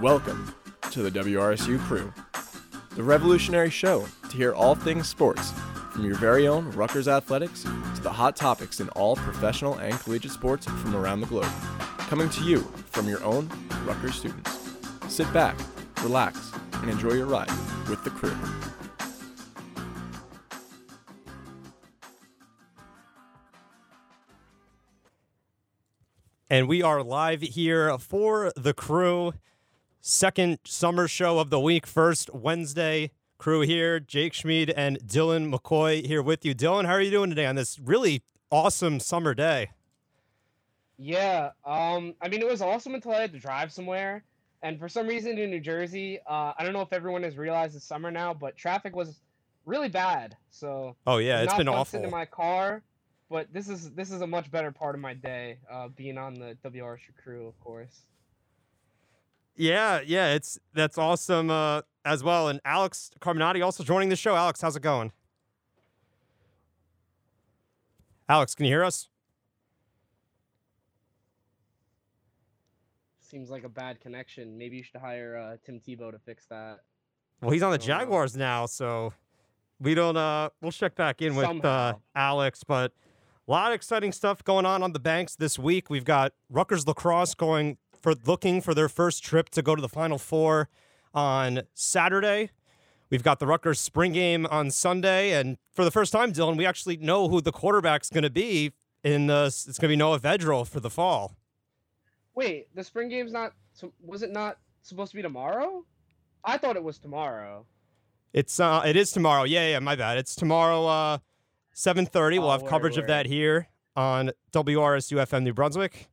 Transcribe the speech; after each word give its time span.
Welcome 0.00 0.52
to 0.90 1.08
the 1.08 1.10
WRSU 1.10 1.78
Crew, 1.82 2.12
the 2.96 3.02
revolutionary 3.04 3.70
show 3.70 4.04
to 4.28 4.36
hear 4.36 4.52
all 4.52 4.74
things 4.74 5.08
sports, 5.08 5.52
from 5.92 6.04
your 6.04 6.16
very 6.16 6.48
own 6.48 6.68
Rutgers 6.72 7.06
athletics 7.06 7.62
to 7.62 8.02
the 8.02 8.10
hot 8.10 8.34
topics 8.34 8.80
in 8.80 8.88
all 8.90 9.14
professional 9.14 9.74
and 9.76 9.94
collegiate 10.00 10.32
sports 10.32 10.66
from 10.66 10.96
around 10.96 11.20
the 11.20 11.28
globe. 11.28 11.50
Coming 11.98 12.28
to 12.30 12.42
you 12.42 12.62
from 12.90 13.08
your 13.08 13.22
own 13.22 13.48
Rutgers 13.84 14.16
students. 14.16 14.58
Sit 15.08 15.32
back, 15.32 15.56
relax, 16.02 16.50
and 16.72 16.90
enjoy 16.90 17.12
your 17.12 17.26
ride 17.26 17.50
with 17.88 18.02
the 18.02 18.10
crew. 18.10 18.36
And 26.50 26.68
we 26.68 26.82
are 26.82 27.02
live 27.04 27.42
here 27.42 27.96
for 27.98 28.52
the 28.56 28.74
crew. 28.74 29.32
Second 30.06 30.58
summer 30.66 31.08
show 31.08 31.38
of 31.38 31.48
the 31.48 31.58
week. 31.58 31.86
First 31.86 32.28
Wednesday. 32.34 33.10
Crew 33.38 33.62
here. 33.62 33.98
Jake 33.98 34.34
Schmied 34.34 34.70
and 34.76 34.98
Dylan 34.98 35.50
McCoy 35.50 36.04
here 36.04 36.20
with 36.20 36.44
you. 36.44 36.54
Dylan, 36.54 36.84
how 36.84 36.92
are 36.92 37.00
you 37.00 37.10
doing 37.10 37.30
today 37.30 37.46
on 37.46 37.54
this 37.54 37.78
really 37.78 38.22
awesome 38.50 39.00
summer 39.00 39.32
day? 39.32 39.70
Yeah, 40.98 41.52
um, 41.64 42.12
I 42.20 42.28
mean 42.28 42.42
it 42.42 42.46
was 42.46 42.60
awesome 42.60 42.94
until 42.94 43.12
I 43.12 43.22
had 43.22 43.32
to 43.32 43.38
drive 43.38 43.72
somewhere, 43.72 44.24
and 44.62 44.78
for 44.78 44.90
some 44.90 45.06
reason 45.06 45.38
in 45.38 45.48
New 45.48 45.58
Jersey, 45.58 46.18
uh, 46.26 46.52
I 46.58 46.64
don't 46.64 46.74
know 46.74 46.82
if 46.82 46.92
everyone 46.92 47.22
has 47.22 47.38
realized 47.38 47.74
it's 47.74 47.86
summer 47.86 48.10
now, 48.10 48.34
but 48.34 48.58
traffic 48.58 48.94
was 48.94 49.22
really 49.64 49.88
bad. 49.88 50.36
So 50.50 50.96
Oh 51.06 51.16
yeah, 51.16 51.40
it's 51.40 51.52
not 51.52 51.56
been 51.56 51.68
awful. 51.68 51.86
sitting 51.86 52.04
in 52.04 52.10
my 52.10 52.26
car, 52.26 52.82
but 53.30 53.50
this 53.54 53.70
is 53.70 53.90
this 53.92 54.10
is 54.10 54.20
a 54.20 54.26
much 54.26 54.50
better 54.50 54.70
part 54.70 54.94
of 54.94 55.00
my 55.00 55.14
day, 55.14 55.56
uh, 55.72 55.88
being 55.88 56.18
on 56.18 56.34
the 56.34 56.58
WRSU 56.62 57.16
crew, 57.22 57.46
of 57.46 57.58
course. 57.58 58.02
Yeah, 59.56 60.00
yeah, 60.04 60.34
it's 60.34 60.58
that's 60.72 60.98
awesome 60.98 61.50
uh, 61.50 61.82
as 62.04 62.24
well. 62.24 62.48
And 62.48 62.60
Alex 62.64 63.10
Carmenaty 63.20 63.62
also 63.62 63.84
joining 63.84 64.08
the 64.08 64.16
show. 64.16 64.34
Alex, 64.34 64.60
how's 64.60 64.76
it 64.76 64.82
going? 64.82 65.12
Alex, 68.28 68.54
can 68.54 68.64
you 68.66 68.72
hear 68.72 68.84
us? 68.84 69.08
Seems 73.20 73.50
like 73.50 73.64
a 73.64 73.68
bad 73.68 74.00
connection. 74.00 74.56
Maybe 74.56 74.76
you 74.76 74.82
should 74.82 75.00
hire 75.00 75.36
uh, 75.36 75.56
Tim 75.64 75.80
Tebow 75.80 76.10
to 76.10 76.18
fix 76.18 76.46
that. 76.46 76.80
Well, 77.40 77.50
he's 77.50 77.62
on 77.62 77.72
the. 77.72 77.78
Jaguars 77.78 78.36
now, 78.36 78.66
so 78.66 79.12
we 79.80 79.94
don't. 79.94 80.16
Uh, 80.16 80.50
we'll 80.60 80.72
check 80.72 80.94
back 80.94 81.20
in 81.20 81.34
with 81.34 81.64
uh, 81.64 81.94
Alex. 82.14 82.64
But 82.64 82.92
a 83.46 83.50
lot 83.50 83.70
of 83.70 83.74
exciting 83.74 84.12
stuff 84.12 84.42
going 84.42 84.66
on 84.66 84.82
on 84.82 84.92
the 84.92 85.00
banks 85.00 85.36
this 85.36 85.58
week. 85.58 85.90
We've 85.90 86.04
got 86.04 86.32
Rutgers 86.48 86.86
lacrosse 86.86 87.34
going 87.34 87.76
for 88.04 88.14
looking 88.26 88.60
for 88.60 88.74
their 88.74 88.90
first 88.90 89.24
trip 89.24 89.48
to 89.48 89.62
go 89.62 89.74
to 89.74 89.80
the 89.80 89.88
Final 89.88 90.18
Four 90.18 90.68
on 91.14 91.62
Saturday. 91.72 92.50
We've 93.08 93.22
got 93.22 93.38
the 93.38 93.46
Rutgers 93.46 93.80
spring 93.80 94.12
game 94.12 94.44
on 94.50 94.70
Sunday, 94.70 95.32
and 95.32 95.56
for 95.72 95.86
the 95.86 95.90
first 95.90 96.12
time, 96.12 96.30
Dylan, 96.30 96.58
we 96.58 96.66
actually 96.66 96.98
know 96.98 97.28
who 97.30 97.40
the 97.40 97.50
quarterback's 97.50 98.10
going 98.10 98.24
to 98.24 98.28
be. 98.30 98.72
In 99.02 99.28
the, 99.28 99.44
it's 99.46 99.64
going 99.78 99.88
to 99.88 99.88
be 99.88 99.96
Noah 99.96 100.20
Vedral 100.20 100.68
for 100.68 100.80
the 100.80 100.90
fall. 100.90 101.34
Wait, 102.34 102.66
the 102.74 102.84
spring 102.84 103.08
game's 103.08 103.32
not. 103.32 103.54
Was 104.04 104.22
it 104.22 104.30
not 104.30 104.58
supposed 104.82 105.12
to 105.12 105.16
be 105.16 105.22
tomorrow? 105.22 105.86
I 106.44 106.58
thought 106.58 106.76
it 106.76 106.84
was 106.84 106.98
tomorrow. 106.98 107.64
It's 108.34 108.60
uh, 108.60 108.82
it 108.84 108.96
is 108.96 109.12
tomorrow. 109.12 109.44
Yeah, 109.44 109.66
yeah, 109.70 109.78
my 109.78 109.96
bad. 109.96 110.18
It's 110.18 110.34
tomorrow, 110.34 110.84
uh, 110.84 111.18
seven 111.72 112.04
thirty. 112.04 112.38
We'll 112.38 112.48
Oh, 112.48 112.52
have 112.52 112.62
word, 112.62 112.68
coverage 112.68 112.98
of 112.98 113.06
that 113.06 113.24
here 113.24 113.68
on 113.96 114.30
WRSU 114.52 115.16
FM 115.26 115.42
New 115.44 115.54
Brunswick, 115.54 116.08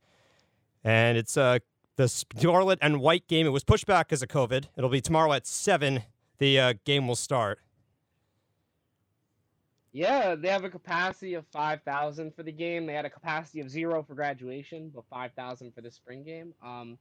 and 0.85 1.17
it's 1.17 1.35
uh 1.35 1.59
the 1.95 2.07
Scarlet 2.07 2.79
and 2.81 2.99
White 2.99 3.27
game. 3.27 3.45
It 3.45 3.49
was 3.49 3.63
pushed 3.63 3.85
back 3.85 4.07
because 4.07 4.21
of 4.21 4.29
COVID. 4.29 4.65
It'll 4.77 4.89
be 4.89 5.01
tomorrow 5.01 5.33
at 5.33 5.45
seven. 5.45 6.03
The 6.37 6.59
uh, 6.59 6.73
game 6.85 7.07
will 7.07 7.15
start. 7.15 7.59
Yeah, 9.93 10.35
they 10.35 10.47
have 10.47 10.63
a 10.63 10.69
capacity 10.69 11.33
of 11.33 11.45
5,000 11.47 12.33
for 12.33 12.43
the 12.43 12.51
game. 12.51 12.85
They 12.85 12.93
had 12.93 13.05
a 13.05 13.09
capacity 13.09 13.59
of 13.59 13.69
zero 13.69 14.01
for 14.03 14.15
graduation, 14.15 14.89
but 14.93 15.03
5,000 15.09 15.73
for 15.75 15.81
the 15.81 15.91
spring 15.91 16.23
game. 16.23 16.53
Um, 16.63 16.97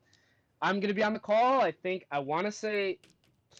I'm 0.60 0.80
going 0.80 0.88
to 0.88 0.94
be 0.94 1.04
on 1.04 1.12
the 1.12 1.20
call. 1.20 1.60
I 1.60 1.70
think 1.70 2.04
I 2.10 2.18
want 2.18 2.46
to 2.46 2.52
say 2.52 2.98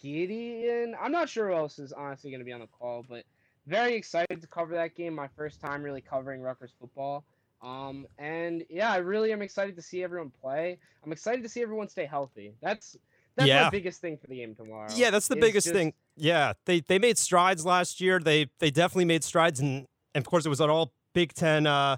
Gideon. 0.01 0.95
I'm 1.01 1.13
not 1.13 1.29
sure 1.29 1.47
who 1.47 1.55
else 1.55 1.79
is 1.79 1.93
honestly 1.93 2.29
going 2.29 2.41
to 2.41 2.45
be 2.45 2.51
on 2.51 2.59
the 2.59 2.67
call, 2.67 3.05
but 3.07 3.23
very 3.67 3.95
excited 3.95 4.41
to 4.41 4.47
cover 4.47 4.73
that 4.75 4.95
game. 4.95 5.15
My 5.15 5.29
first 5.37 5.61
time 5.61 5.81
really 5.81 6.01
covering 6.01 6.41
Rutgers 6.41 6.73
football. 6.79 7.23
Um, 7.61 8.07
and 8.17 8.63
yeah, 8.69 8.91
I 8.91 8.97
really 8.97 9.31
am 9.31 9.41
excited 9.41 9.75
to 9.75 9.81
see 9.81 10.03
everyone 10.03 10.31
play. 10.41 10.77
I'm 11.03 11.11
excited 11.11 11.43
to 11.43 11.49
see 11.49 11.61
everyone 11.61 11.87
stay 11.89 12.05
healthy. 12.05 12.53
That's 12.61 12.97
that's 13.35 13.47
Yeah. 13.47 13.63
my 13.65 13.69
biggest 13.69 14.01
thing 14.01 14.17
for 14.17 14.27
the 14.27 14.35
game 14.35 14.55
tomorrow. 14.55 14.89
Yeah, 14.95 15.09
that's 15.09 15.27
the 15.27 15.35
biggest 15.35 15.65
just- 15.67 15.75
thing. 15.75 15.93
Yeah, 16.15 16.53
they 16.65 16.81
they 16.81 16.99
made 16.99 17.17
strides 17.17 17.65
last 17.65 18.01
year. 18.01 18.19
They 18.19 18.47
they 18.59 18.71
definitely 18.71 19.05
made 19.05 19.23
strides, 19.23 19.59
and, 19.59 19.87
and 20.13 20.21
of 20.25 20.29
course 20.29 20.45
it 20.45 20.49
was 20.49 20.59
an 20.59 20.69
all 20.69 20.91
Big 21.13 21.33
Ten 21.33 21.65
uh, 21.67 21.97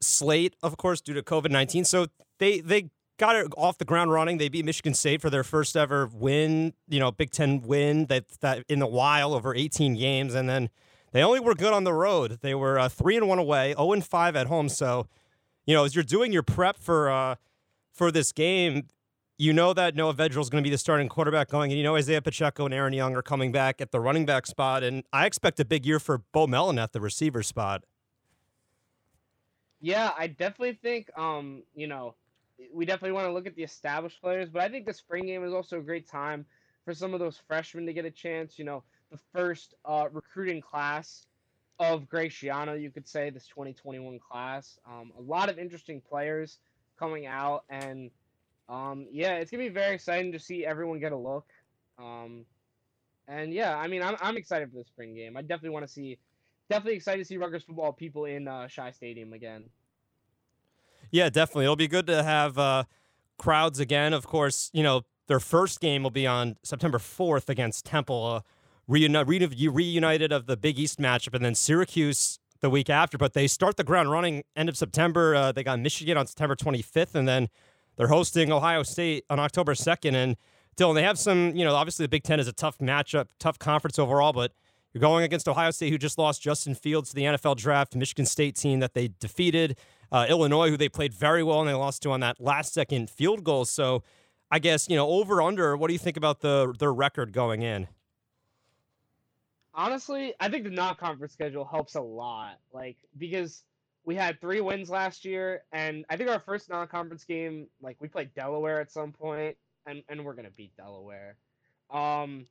slate, 0.00 0.54
of 0.62 0.76
course, 0.76 1.00
due 1.00 1.14
to 1.14 1.22
COVID 1.22 1.50
nineteen. 1.50 1.84
So 1.84 2.06
they 2.38 2.60
they 2.60 2.90
got 3.18 3.36
it 3.36 3.46
off 3.56 3.78
the 3.78 3.84
ground 3.84 4.10
running. 4.12 4.38
They 4.38 4.48
beat 4.48 4.64
Michigan 4.64 4.94
State 4.94 5.20
for 5.22 5.30
their 5.30 5.44
first 5.44 5.76
ever 5.76 6.06
win, 6.12 6.74
you 6.88 6.98
know, 6.98 7.10
Big 7.10 7.30
Ten 7.30 7.62
win 7.62 8.06
that 8.06 8.26
that 8.40 8.64
in 8.68 8.82
a 8.82 8.86
while 8.88 9.34
over 9.34 9.54
eighteen 9.54 9.94
games, 9.94 10.34
and 10.34 10.48
then 10.48 10.70
they 11.12 11.22
only 11.22 11.40
were 11.40 11.54
good 11.54 11.72
on 11.72 11.84
the 11.84 11.92
road. 11.92 12.38
They 12.42 12.54
were 12.54 12.78
uh, 12.78 12.88
three 12.88 13.16
and 13.16 13.28
one 13.28 13.38
away, 13.38 13.74
zero 13.74 13.92
and 13.92 14.04
five 14.04 14.36
at 14.36 14.46
home. 14.46 14.68
So, 14.68 15.06
you 15.66 15.74
know, 15.74 15.84
as 15.84 15.94
you're 15.94 16.04
doing 16.04 16.32
your 16.32 16.42
prep 16.42 16.78
for 16.78 17.10
uh, 17.10 17.36
for 17.92 18.10
this 18.10 18.32
game, 18.32 18.88
you 19.38 19.52
know 19.52 19.72
that 19.72 19.94
Noah 19.94 20.14
Vedral 20.14 20.40
is 20.40 20.50
going 20.50 20.62
to 20.62 20.66
be 20.66 20.70
the 20.70 20.78
starting 20.78 21.08
quarterback 21.08 21.48
going, 21.48 21.70
and 21.70 21.78
you 21.78 21.84
know 21.84 21.96
Isaiah 21.96 22.22
Pacheco 22.22 22.64
and 22.64 22.74
Aaron 22.74 22.92
Young 22.92 23.14
are 23.14 23.22
coming 23.22 23.52
back 23.52 23.80
at 23.80 23.92
the 23.92 24.00
running 24.00 24.26
back 24.26 24.46
spot, 24.46 24.82
and 24.82 25.04
I 25.12 25.26
expect 25.26 25.60
a 25.60 25.64
big 25.64 25.86
year 25.86 25.98
for 25.98 26.18
Bo 26.32 26.46
Melton 26.46 26.78
at 26.78 26.92
the 26.92 27.00
receiver 27.00 27.42
spot. 27.42 27.84
Yeah, 29.80 30.12
I 30.18 30.26
definitely 30.28 30.78
think 30.82 31.10
um, 31.18 31.62
you 31.74 31.86
know, 31.86 32.14
we 32.72 32.86
definitely 32.86 33.12
want 33.12 33.26
to 33.26 33.32
look 33.32 33.46
at 33.46 33.54
the 33.54 33.62
established 33.62 34.20
players, 34.20 34.48
but 34.48 34.62
I 34.62 34.68
think 34.68 34.86
the 34.86 34.94
spring 34.94 35.26
game 35.26 35.44
is 35.44 35.52
also 35.52 35.78
a 35.78 35.82
great 35.82 36.08
time 36.08 36.46
for 36.84 36.94
some 36.94 37.12
of 37.12 37.20
those 37.20 37.40
freshmen 37.46 37.84
to 37.86 37.92
get 37.92 38.04
a 38.04 38.10
chance, 38.10 38.58
you 38.58 38.64
know, 38.64 38.82
the 39.10 39.18
first 39.34 39.74
uh, 39.84 40.06
recruiting 40.12 40.60
class 40.60 41.26
of 41.78 42.08
Graciano, 42.08 42.80
you 42.80 42.90
could 42.90 43.06
say, 43.06 43.30
this 43.30 43.46
2021 43.46 44.18
class. 44.18 44.78
Um, 44.86 45.12
a 45.18 45.22
lot 45.22 45.48
of 45.48 45.58
interesting 45.58 46.00
players 46.00 46.58
coming 46.98 47.26
out 47.26 47.64
and 47.68 48.10
um, 48.68 49.06
yeah, 49.12 49.34
it's 49.34 49.50
going 49.50 49.62
to 49.62 49.70
be 49.70 49.74
very 49.74 49.94
exciting 49.94 50.32
to 50.32 50.38
see 50.38 50.66
everyone 50.66 50.98
get 50.98 51.12
a 51.12 51.16
look. 51.16 51.46
Um, 51.98 52.44
and 53.28 53.52
yeah, 53.52 53.76
I 53.76 53.86
mean, 53.86 54.02
I'm, 54.02 54.16
I'm 54.20 54.36
excited 54.36 54.70
for 54.70 54.78
the 54.78 54.84
spring 54.84 55.14
game. 55.14 55.36
I 55.36 55.42
definitely 55.42 55.70
want 55.70 55.86
to 55.86 55.92
see 55.92 56.18
definitely 56.68 56.96
excited 56.96 57.18
to 57.18 57.24
see 57.24 57.36
Rutgers 57.36 57.62
football 57.62 57.92
people 57.92 58.24
in 58.24 58.48
uh, 58.48 58.66
SHI 58.66 58.90
Stadium 58.90 59.32
again. 59.32 59.64
Yeah, 61.10 61.30
definitely. 61.30 61.64
It'll 61.64 61.76
be 61.76 61.88
good 61.88 62.06
to 62.08 62.22
have 62.22 62.58
uh, 62.58 62.84
crowds 63.38 63.78
again. 63.78 64.12
Of 64.12 64.26
course, 64.26 64.70
you 64.72 64.82
know, 64.82 65.02
their 65.28 65.40
first 65.40 65.80
game 65.80 66.02
will 66.02 66.10
be 66.10 66.26
on 66.26 66.56
September 66.62 66.98
4th 66.98 67.48
against 67.48 67.84
Temple, 67.84 68.24
uh, 68.24 68.40
reuni- 68.90 69.24
reuni- 69.24 69.74
reunited 69.74 70.32
of 70.32 70.46
the 70.46 70.56
Big 70.56 70.78
East 70.78 70.98
matchup, 70.98 71.34
and 71.34 71.44
then 71.44 71.54
Syracuse 71.54 72.38
the 72.60 72.70
week 72.70 72.90
after. 72.90 73.18
But 73.18 73.34
they 73.34 73.46
start 73.46 73.76
the 73.76 73.84
ground 73.84 74.10
running 74.10 74.44
end 74.54 74.68
of 74.68 74.76
September. 74.76 75.34
Uh, 75.34 75.52
they 75.52 75.62
got 75.62 75.78
Michigan 75.80 76.16
on 76.16 76.26
September 76.26 76.56
25th, 76.56 77.14
and 77.14 77.28
then 77.28 77.48
they're 77.96 78.08
hosting 78.08 78.52
Ohio 78.52 78.82
State 78.82 79.24
on 79.30 79.38
October 79.40 79.74
2nd. 79.74 80.14
And 80.14 80.36
Dylan, 80.76 80.94
they 80.94 81.02
have 81.02 81.18
some, 81.18 81.54
you 81.56 81.64
know, 81.64 81.74
obviously 81.74 82.04
the 82.04 82.08
Big 82.08 82.22
Ten 82.22 82.40
is 82.40 82.48
a 82.48 82.52
tough 82.52 82.78
matchup, 82.78 83.26
tough 83.38 83.58
conference 83.58 83.98
overall, 83.98 84.32
but 84.32 84.52
you're 84.92 85.00
going 85.00 85.24
against 85.24 85.48
Ohio 85.48 85.70
State, 85.70 85.90
who 85.90 85.98
just 85.98 86.16
lost 86.16 86.40
Justin 86.40 86.74
Fields 86.74 87.10
to 87.10 87.14
the 87.14 87.24
NFL 87.24 87.56
draft, 87.56 87.94
Michigan 87.94 88.24
State 88.24 88.56
team 88.56 88.80
that 88.80 88.94
they 88.94 89.10
defeated, 89.20 89.76
uh, 90.10 90.26
Illinois, 90.28 90.70
who 90.70 90.76
they 90.76 90.88
played 90.88 91.12
very 91.12 91.42
well 91.42 91.60
and 91.60 91.68
they 91.68 91.74
lost 91.74 92.02
to 92.02 92.10
on 92.10 92.20
that 92.20 92.40
last 92.40 92.72
second 92.72 93.10
field 93.10 93.44
goal. 93.44 93.64
So 93.64 94.02
I 94.50 94.58
guess, 94.58 94.88
you 94.88 94.96
know, 94.96 95.08
over 95.08 95.42
under, 95.42 95.76
what 95.76 95.88
do 95.88 95.92
you 95.92 95.98
think 95.98 96.16
about 96.16 96.40
the 96.40 96.74
their 96.78 96.92
record 96.92 97.32
going 97.32 97.62
in? 97.62 97.88
Honestly, 99.76 100.34
I 100.40 100.48
think 100.48 100.64
the 100.64 100.70
non-conference 100.70 101.34
schedule 101.34 101.64
helps 101.66 101.94
a 101.96 102.00
lot. 102.00 102.58
Like 102.72 102.96
because 103.18 103.62
we 104.04 104.14
had 104.14 104.40
three 104.40 104.60
wins 104.62 104.88
last 104.88 105.24
year, 105.24 105.64
and 105.72 106.06
I 106.08 106.16
think 106.16 106.30
our 106.30 106.40
first 106.40 106.70
non-conference 106.70 107.24
game, 107.24 107.66
like 107.82 107.96
we 108.00 108.08
played 108.08 108.34
Delaware 108.34 108.80
at 108.80 108.90
some 108.90 109.12
point, 109.12 109.56
and 109.86 110.02
and 110.08 110.24
we're 110.24 110.32
gonna 110.34 110.50
beat 110.56 110.74
Delaware. 110.76 111.36
Um, 111.90 112.46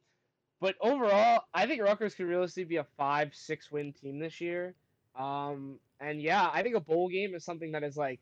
but 0.62 0.76
overall, 0.80 1.44
I 1.54 1.66
think 1.66 1.82
Rutgers 1.82 2.14
could 2.14 2.28
realistically 2.28 2.66
be 2.66 2.76
a 2.78 2.86
five, 2.96 3.34
six 3.34 3.72
win 3.72 3.94
team 3.94 4.20
this 4.20 4.40
year. 4.40 4.76
Um, 5.16 5.80
and 6.00 6.22
yeah, 6.22 6.50
I 6.54 6.62
think 6.62 6.76
a 6.76 6.80
bowl 6.80 7.10
game 7.10 7.34
is 7.36 7.44
something 7.44 7.72
that 7.72 7.84
is 7.84 7.98
like 7.98 8.20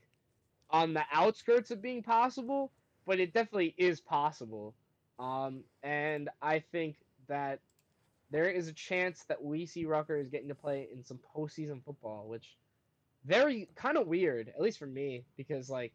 on 0.70 0.94
the 0.94 1.04
outskirts 1.12 1.72
of 1.72 1.82
being 1.82 2.04
possible, 2.04 2.72
but 3.06 3.20
it 3.20 3.34
definitely 3.34 3.76
is 3.78 4.00
possible. 4.00 4.74
Um, 5.20 5.64
and 5.84 6.30
I 6.42 6.60
think 6.72 6.96
that 7.28 7.60
there 8.34 8.50
is 8.50 8.68
a 8.68 8.74
chance 8.74 9.24
that 9.28 9.42
we 9.44 9.68
see 9.68 9.86
Rutgers 9.86 10.28
getting 10.28 10.48
to 10.48 10.56
play 10.56 10.88
in 10.92 11.04
some 11.04 11.20
postseason 11.36 11.84
football, 11.86 12.26
which 12.28 12.58
very 13.26 13.70
kind 13.76 13.96
of 13.96 14.08
weird, 14.08 14.50
at 14.50 14.60
least 14.60 14.80
for 14.80 14.88
me, 14.88 15.24
because 15.38 15.70
like 15.70 15.94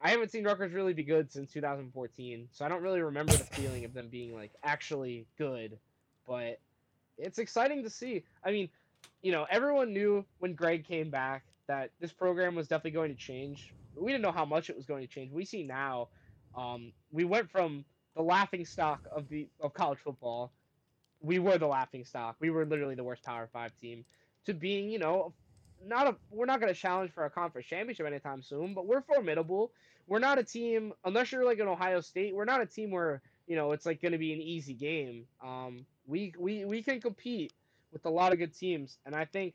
I 0.00 0.10
haven't 0.10 0.30
seen 0.30 0.44
Rutgers 0.44 0.72
really 0.72 0.94
be 0.94 1.02
good 1.02 1.32
since 1.32 1.52
2014, 1.52 2.48
so 2.52 2.64
I 2.64 2.68
don't 2.68 2.82
really 2.82 3.02
remember 3.02 3.32
the 3.32 3.44
feeling 3.44 3.84
of 3.84 3.94
them 3.94 4.08
being 4.08 4.32
like 4.32 4.52
actually 4.62 5.26
good. 5.36 5.76
But 6.24 6.60
it's 7.18 7.40
exciting 7.40 7.82
to 7.82 7.90
see. 7.90 8.22
I 8.44 8.52
mean, 8.52 8.68
you 9.20 9.32
know, 9.32 9.44
everyone 9.50 9.92
knew 9.92 10.24
when 10.38 10.54
Greg 10.54 10.86
came 10.86 11.10
back 11.10 11.42
that 11.66 11.90
this 12.00 12.12
program 12.12 12.54
was 12.54 12.68
definitely 12.68 12.92
going 12.92 13.10
to 13.10 13.20
change. 13.20 13.74
We 13.96 14.12
didn't 14.12 14.22
know 14.22 14.30
how 14.30 14.44
much 14.44 14.70
it 14.70 14.76
was 14.76 14.86
going 14.86 15.02
to 15.02 15.12
change. 15.12 15.32
We 15.32 15.44
see 15.44 15.64
now, 15.64 16.08
um, 16.56 16.92
we 17.10 17.24
went 17.24 17.50
from 17.50 17.84
the 18.14 18.22
laughing 18.22 18.64
stock 18.64 19.00
of 19.10 19.28
the 19.28 19.48
of 19.60 19.74
college 19.74 19.98
football. 19.98 20.52
We 21.22 21.38
were 21.38 21.58
the 21.58 21.66
laughing 21.66 22.04
stock. 22.04 22.36
We 22.40 22.50
were 22.50 22.66
literally 22.66 22.94
the 22.94 23.04
worst 23.04 23.22
Power 23.22 23.48
Five 23.52 23.72
team 23.80 24.04
to 24.46 24.54
being, 24.54 24.90
you 24.90 24.98
know, 24.98 25.32
not 25.86 26.06
a. 26.06 26.16
We're 26.30 26.46
not 26.46 26.60
going 26.60 26.72
to 26.72 26.78
challenge 26.78 27.12
for 27.12 27.24
a 27.24 27.30
conference 27.30 27.66
championship 27.66 28.06
anytime 28.06 28.42
soon, 28.42 28.74
but 28.74 28.86
we're 28.86 29.02
formidable. 29.02 29.72
We're 30.06 30.18
not 30.18 30.38
a 30.38 30.44
team 30.44 30.92
unless 31.04 31.32
you're 31.32 31.44
like 31.44 31.58
an 31.58 31.68
Ohio 31.68 32.00
State. 32.00 32.34
We're 32.34 32.44
not 32.44 32.60
a 32.60 32.66
team 32.66 32.90
where 32.90 33.22
you 33.46 33.56
know 33.56 33.72
it's 33.72 33.86
like 33.86 34.00
going 34.00 34.12
to 34.12 34.18
be 34.18 34.32
an 34.32 34.40
easy 34.40 34.74
game. 34.74 35.26
Um, 35.42 35.86
we 36.06 36.34
we 36.38 36.64
we 36.64 36.82
can 36.82 37.00
compete 37.00 37.52
with 37.92 38.04
a 38.06 38.10
lot 38.10 38.32
of 38.32 38.38
good 38.38 38.56
teams, 38.56 38.98
and 39.06 39.14
I 39.14 39.24
think 39.24 39.54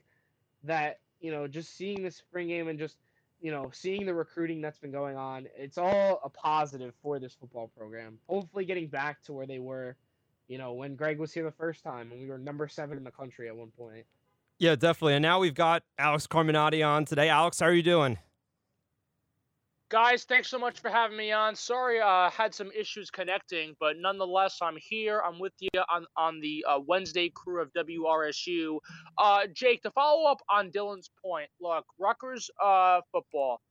that 0.63 0.99
you 1.19 1.31
know 1.31 1.47
just 1.47 1.75
seeing 1.75 2.03
the 2.03 2.11
spring 2.11 2.47
game 2.47 2.67
and 2.67 2.79
just 2.79 2.97
you 3.41 3.51
know 3.51 3.69
seeing 3.73 4.05
the 4.05 4.13
recruiting 4.13 4.61
that's 4.61 4.79
been 4.79 4.91
going 4.91 5.17
on, 5.17 5.47
it's 5.55 5.77
all 5.77 6.21
a 6.23 6.29
positive 6.29 6.93
for 7.01 7.19
this 7.19 7.33
football 7.33 7.71
program. 7.77 8.19
Hopefully, 8.27 8.65
getting 8.65 8.87
back 8.87 9.21
to 9.23 9.33
where 9.33 9.47
they 9.47 9.59
were, 9.59 9.95
you 10.47 10.57
know, 10.57 10.73
when 10.73 10.95
Greg 10.95 11.19
was 11.19 11.33
here 11.33 11.43
the 11.43 11.51
first 11.51 11.83
time, 11.83 12.11
and 12.11 12.21
we 12.21 12.27
were 12.27 12.37
number 12.37 12.67
seven 12.67 12.97
in 12.97 13.03
the 13.03 13.11
country 13.11 13.47
at 13.47 13.55
one 13.55 13.71
point. 13.77 14.05
Yeah, 14.59 14.75
definitely. 14.75 15.13
And 15.13 15.21
now 15.21 15.39
we've 15.39 15.53
got 15.53 15.83
Alex 15.99 16.25
Carmenaty 16.25 16.81
on 16.81 17.05
today. 17.05 17.29
Alex, 17.29 17.59
how 17.59 17.67
are 17.67 17.73
you 17.73 17.83
doing? 17.83 18.17
Guys, 19.89 20.25
thanks 20.25 20.49
so 20.49 20.59
much 20.59 20.81
for 20.81 20.89
having 20.89 21.15
me 21.15 21.31
on. 21.31 21.55
Sorry, 21.55 22.01
I 22.01 22.27
uh, 22.27 22.29
had 22.29 22.53
some 22.53 22.69
issues 22.77 23.09
connecting, 23.09 23.73
but 23.79 23.95
nonetheless, 23.97 24.57
I'm 24.61 24.75
here. 24.81 25.21
I'm 25.25 25.39
with 25.39 25.53
you 25.61 25.69
on 25.89 26.05
on 26.17 26.41
the 26.41 26.65
uh, 26.67 26.79
Wednesday 26.85 27.31
crew 27.33 27.61
of 27.61 27.71
WRSU. 27.71 28.79
Uh, 29.17 29.47
Jake, 29.53 29.83
to 29.83 29.91
follow 29.91 30.29
up 30.29 30.39
on 30.49 30.71
Dylan's 30.71 31.09
point, 31.23 31.49
look, 31.61 31.85
Rutgers 31.97 32.49
uh, 32.61 32.99
football. 33.13 33.61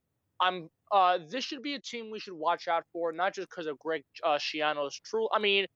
I'm. 0.40 0.70
Uh, 0.90 1.18
this 1.28 1.44
should 1.44 1.62
be 1.62 1.74
a 1.74 1.80
team 1.80 2.10
we 2.10 2.18
should 2.18 2.32
watch 2.32 2.66
out 2.66 2.84
for, 2.94 3.12
not 3.12 3.34
just 3.34 3.50
because 3.50 3.66
of 3.66 3.78
Greg 3.78 4.02
uh, 4.24 4.38
Schiano's 4.38 4.98
true. 5.04 5.28
I 5.32 5.38
mean, 5.38 5.66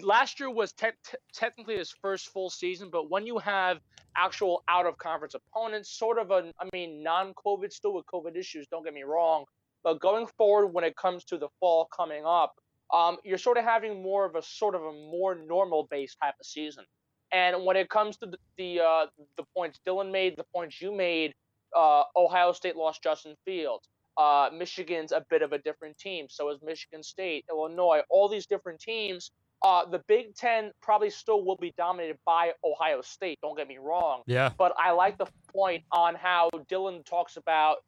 last 0.00 0.40
year 0.40 0.50
was 0.50 0.72
te- 0.72 0.88
te- 1.04 1.16
technically 1.32 1.76
his 1.76 1.92
first 2.02 2.28
full 2.28 2.50
season, 2.50 2.88
but 2.90 3.10
when 3.10 3.26
you 3.26 3.38
have 3.38 3.78
actual 4.16 4.62
out 4.68 4.86
of 4.86 4.96
conference 4.98 5.34
opponents, 5.34 5.90
sort 5.90 6.18
of 6.18 6.30
a, 6.30 6.52
I 6.60 6.68
mean, 6.72 7.02
non 7.02 7.34
COVID, 7.34 7.72
still 7.72 7.94
with 7.94 8.06
COVID 8.06 8.36
issues, 8.36 8.66
don't 8.68 8.84
get 8.84 8.94
me 8.94 9.02
wrong, 9.02 9.44
but 9.84 10.00
going 10.00 10.26
forward, 10.38 10.68
when 10.68 10.84
it 10.84 10.96
comes 10.96 11.24
to 11.26 11.38
the 11.38 11.48
fall 11.60 11.88
coming 11.96 12.24
up, 12.26 12.54
um, 12.92 13.16
you're 13.24 13.38
sort 13.38 13.58
of 13.58 13.64
having 13.64 14.02
more 14.02 14.24
of 14.24 14.34
a 14.36 14.42
sort 14.42 14.74
of 14.74 14.82
a 14.82 14.92
more 14.92 15.34
normal 15.34 15.86
base 15.90 16.14
type 16.16 16.34
of 16.40 16.46
season. 16.46 16.84
And 17.32 17.64
when 17.64 17.76
it 17.76 17.88
comes 17.88 18.16
to 18.18 18.26
the 18.26 18.38
the, 18.56 18.80
uh, 18.80 19.06
the 19.36 19.44
points 19.56 19.80
Dylan 19.86 20.12
made, 20.12 20.36
the 20.36 20.46
points 20.54 20.80
you 20.80 20.94
made, 20.94 21.34
uh, 21.76 22.04
Ohio 22.14 22.52
State 22.52 22.76
lost 22.76 23.02
Justin 23.02 23.34
Fields. 23.44 23.88
Uh, 24.16 24.48
Michigan's 24.56 25.12
a 25.12 25.24
bit 25.28 25.42
of 25.42 25.52
a 25.52 25.58
different 25.58 25.98
team. 25.98 26.26
So 26.30 26.48
is 26.50 26.58
Michigan 26.62 27.02
State, 27.02 27.44
Illinois, 27.50 28.00
all 28.08 28.28
these 28.28 28.46
different 28.46 28.80
teams. 28.80 29.30
Uh, 29.62 29.86
the 29.86 30.00
Big 30.06 30.34
Ten 30.34 30.70
probably 30.82 31.10
still 31.10 31.44
will 31.44 31.56
be 31.56 31.72
dominated 31.76 32.18
by 32.24 32.52
Ohio 32.64 33.00
State. 33.00 33.38
Don't 33.42 33.56
get 33.56 33.66
me 33.66 33.78
wrong. 33.78 34.22
Yeah. 34.26 34.50
But 34.56 34.74
I 34.78 34.92
like 34.92 35.18
the 35.18 35.26
point 35.52 35.84
on 35.90 36.14
how 36.14 36.50
Dylan 36.70 37.04
talks 37.04 37.36
about 37.36 37.78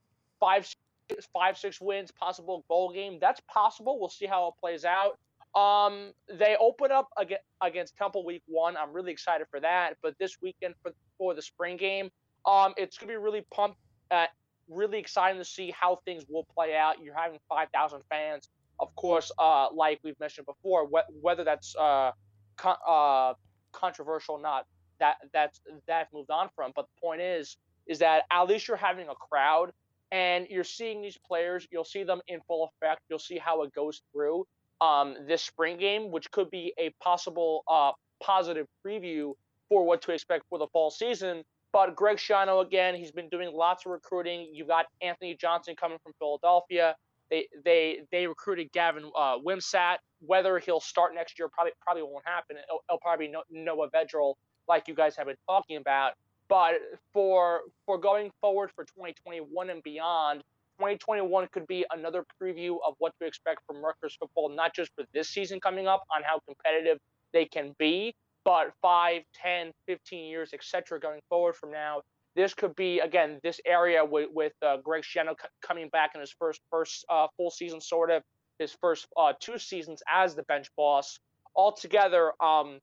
five 0.41 0.67
five, 1.33 1.57
six 1.57 1.81
wins, 1.81 2.11
possible 2.11 2.65
bowl 2.69 2.93
game. 2.93 3.19
That's 3.21 3.41
possible. 3.49 3.99
We'll 3.99 4.09
see 4.09 4.27
how 4.27 4.49
it 4.49 4.55
plays 4.61 4.85
out. 4.85 5.19
Um, 5.59 6.13
they 6.31 6.57
open 6.61 6.93
up 6.93 7.09
against, 7.17 7.45
against 7.63 7.97
Temple 7.97 8.25
week 8.25 8.43
one. 8.47 8.77
I'm 8.77 8.93
really 8.93 9.13
excited 9.13 9.47
for 9.51 9.61
that. 9.61 9.97
But 10.03 10.15
this 10.19 10.37
weekend 10.43 10.75
for 10.83 10.93
for 11.17 11.35
the 11.35 11.43
spring 11.43 11.77
game, 11.77 12.11
um, 12.47 12.75
it's 12.77 12.99
gonna 12.99 13.13
be 13.13 13.17
really 13.17 13.47
pumped. 13.53 13.79
Uh, 14.11 14.27
really 14.69 14.99
exciting 14.99 15.39
to 15.39 15.45
see 15.45 15.71
how 15.79 16.01
things 16.05 16.25
will 16.29 16.47
play 16.55 16.77
out. 16.77 17.03
You're 17.03 17.17
having 17.17 17.39
5,000 17.49 18.03
fans, 18.11 18.49
of 18.81 18.95
course. 18.97 19.31
Uh, 19.39 19.69
like 19.75 20.01
we've 20.03 20.19
mentioned 20.21 20.47
before, 20.47 20.87
wh- 20.89 21.25
whether 21.25 21.45
that's 21.45 21.75
uh, 21.77 22.13
con- 22.57 22.77
uh, 22.87 23.35
controversial 23.73 24.37
or 24.37 24.41
not, 24.41 24.67
that 25.01 25.17
that's 25.33 25.61
that's 25.87 26.13
moved 26.13 26.31
on 26.31 26.49
from. 26.55 26.73
But 26.75 26.87
the 26.95 27.01
point 27.01 27.21
is, 27.21 27.57
is 27.87 27.99
that 28.01 28.25
at 28.31 28.43
least 28.45 28.69
you're 28.69 28.77
having 28.77 29.09
a 29.09 29.15
crowd 29.15 29.73
and 30.11 30.47
you're 30.49 30.65
seeing 30.65 31.03
these 31.03 31.19
players. 31.27 31.67
You'll 31.71 31.85
see 31.85 32.03
them 32.03 32.21
in 32.29 32.41
full 32.47 32.71
effect. 32.73 33.03
You'll 33.09 33.19
see 33.19 33.39
how 33.39 33.63
it 33.63 33.73
goes 33.75 34.03
through 34.13 34.47
um, 34.81 35.17
this 35.27 35.43
spring 35.43 35.79
game, 35.79 36.11
which 36.11 36.31
could 36.31 36.51
be 36.51 36.73
a 36.79 36.91
possible 37.03 37.63
uh, 37.69 37.93
positive 38.23 38.67
preview 38.85 39.35
for 39.69 39.85
what 39.85 40.03
to 40.03 40.13
expect 40.13 40.45
for 40.49 40.59
the 40.59 40.67
fall 40.73 40.91
season. 40.91 41.43
But 41.73 41.95
Greg 41.95 42.17
Schiano, 42.17 42.65
again, 42.65 42.95
he's 42.95 43.13
been 43.13 43.29
doing 43.29 43.53
lots 43.53 43.85
of 43.85 43.93
recruiting. 43.93 44.49
You've 44.53 44.69
got 44.69 44.87
Anthony 45.03 45.37
Johnson 45.39 45.75
coming 45.79 45.99
from 46.03 46.13
Philadelphia. 46.19 46.97
They 47.31 47.47
they 47.65 48.01
they 48.11 48.27
recruited 48.27 48.73
Gavin 48.73 49.11
uh, 49.17 49.37
Wimsatt. 49.39 49.97
Whether 50.21 50.59
he'll 50.59 50.81
start 50.81 51.15
next 51.15 51.39
year 51.39 51.49
probably 51.49 51.73
probably 51.81 52.03
won't 52.03 52.27
happen. 52.27 52.57
It'll, 52.57 52.81
it'll 52.89 53.01
probably 53.01 53.29
be 53.29 53.35
Noah 53.51 53.91
Vedral, 53.91 54.35
like 54.67 54.89
you 54.89 54.95
guys 54.95 55.17
have 55.17 55.27
been 55.27 55.37
talking 55.49 55.77
about. 55.77 56.13
But 56.49 56.75
for 57.13 57.61
for 57.87 57.99
going 57.99 58.31
forward 58.41 58.71
for 58.75 58.85
2021 58.85 59.71
and 59.71 59.83
beyond, 59.83 60.41
2021 60.79 61.49
could 61.53 61.67
be 61.67 61.85
another 61.93 62.25
preview 62.41 62.77
of 62.87 62.95
what 62.99 63.13
to 63.21 63.27
expect 63.27 63.61
from 63.67 63.85
Rutgers 63.85 64.17
football, 64.19 64.49
not 64.49 64.75
just 64.75 64.91
for 64.95 65.05
this 65.13 65.29
season 65.29 65.61
coming 65.61 65.87
up 65.87 66.03
on 66.15 66.23
how 66.23 66.41
competitive 66.47 66.99
they 67.33 67.45
can 67.45 67.75
be, 67.79 68.15
but 68.45 68.73
5, 68.81 69.23
10, 69.35 69.73
15 69.87 70.25
years, 70.25 70.51
etc. 70.55 70.99
going 70.99 71.21
forward 71.29 71.55
from 71.57 71.71
now. 71.71 72.01
This 72.37 72.55
could 72.55 72.75
be 72.77 73.01
again 73.01 73.41
this 73.43 73.61
area 73.67 74.05
with, 74.05 74.29
with 74.33 74.53
uh, 74.65 74.77
Greg 74.79 75.03
Schiano 75.03 75.31
c- 75.31 75.49
coming 75.63 75.89
back 75.89 76.13
in 76.15 76.21
his 76.21 76.35
first 76.39 76.61
first 76.71 77.05
uh, 77.09 77.27
full 77.37 77.51
season, 77.51 77.81
sort 77.81 78.11
of 78.11 78.23
his 78.59 78.77
first 78.81 79.07
uh, 79.17 79.33
two 79.41 79.59
seasons 79.59 80.03
as 80.13 80.35
the 80.35 80.43
bench 80.45 80.69
boss. 80.77 81.19
Altogether, 81.57 82.33
um, 82.43 82.79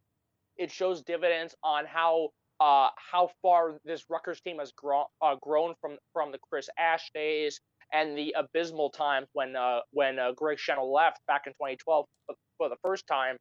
it 0.57 0.71
shows 0.71 1.01
dividends 1.03 1.55
on 1.63 1.85
how 1.85 2.29
uh, 2.59 2.89
how 2.97 3.29
far 3.41 3.77
this 3.85 4.05
Rutgers 4.09 4.41
team 4.41 4.59
has 4.59 4.71
grown 4.71 5.05
uh, 5.21 5.35
grown 5.41 5.73
from 5.79 5.97
from 6.13 6.31
the 6.31 6.39
Chris 6.49 6.69
Ash 6.77 7.09
days 7.13 7.59
and 7.93 8.17
the 8.17 8.35
abysmal 8.37 8.89
times 8.89 9.27
when 9.33 9.55
uh, 9.55 9.79
when 9.91 10.17
Greg 10.35 10.57
Schiano 10.57 10.91
left 10.91 11.19
back 11.27 11.43
in 11.45 11.53
2012 11.53 12.05
for 12.57 12.69
the 12.69 12.77
first 12.81 13.07
time. 13.07 13.37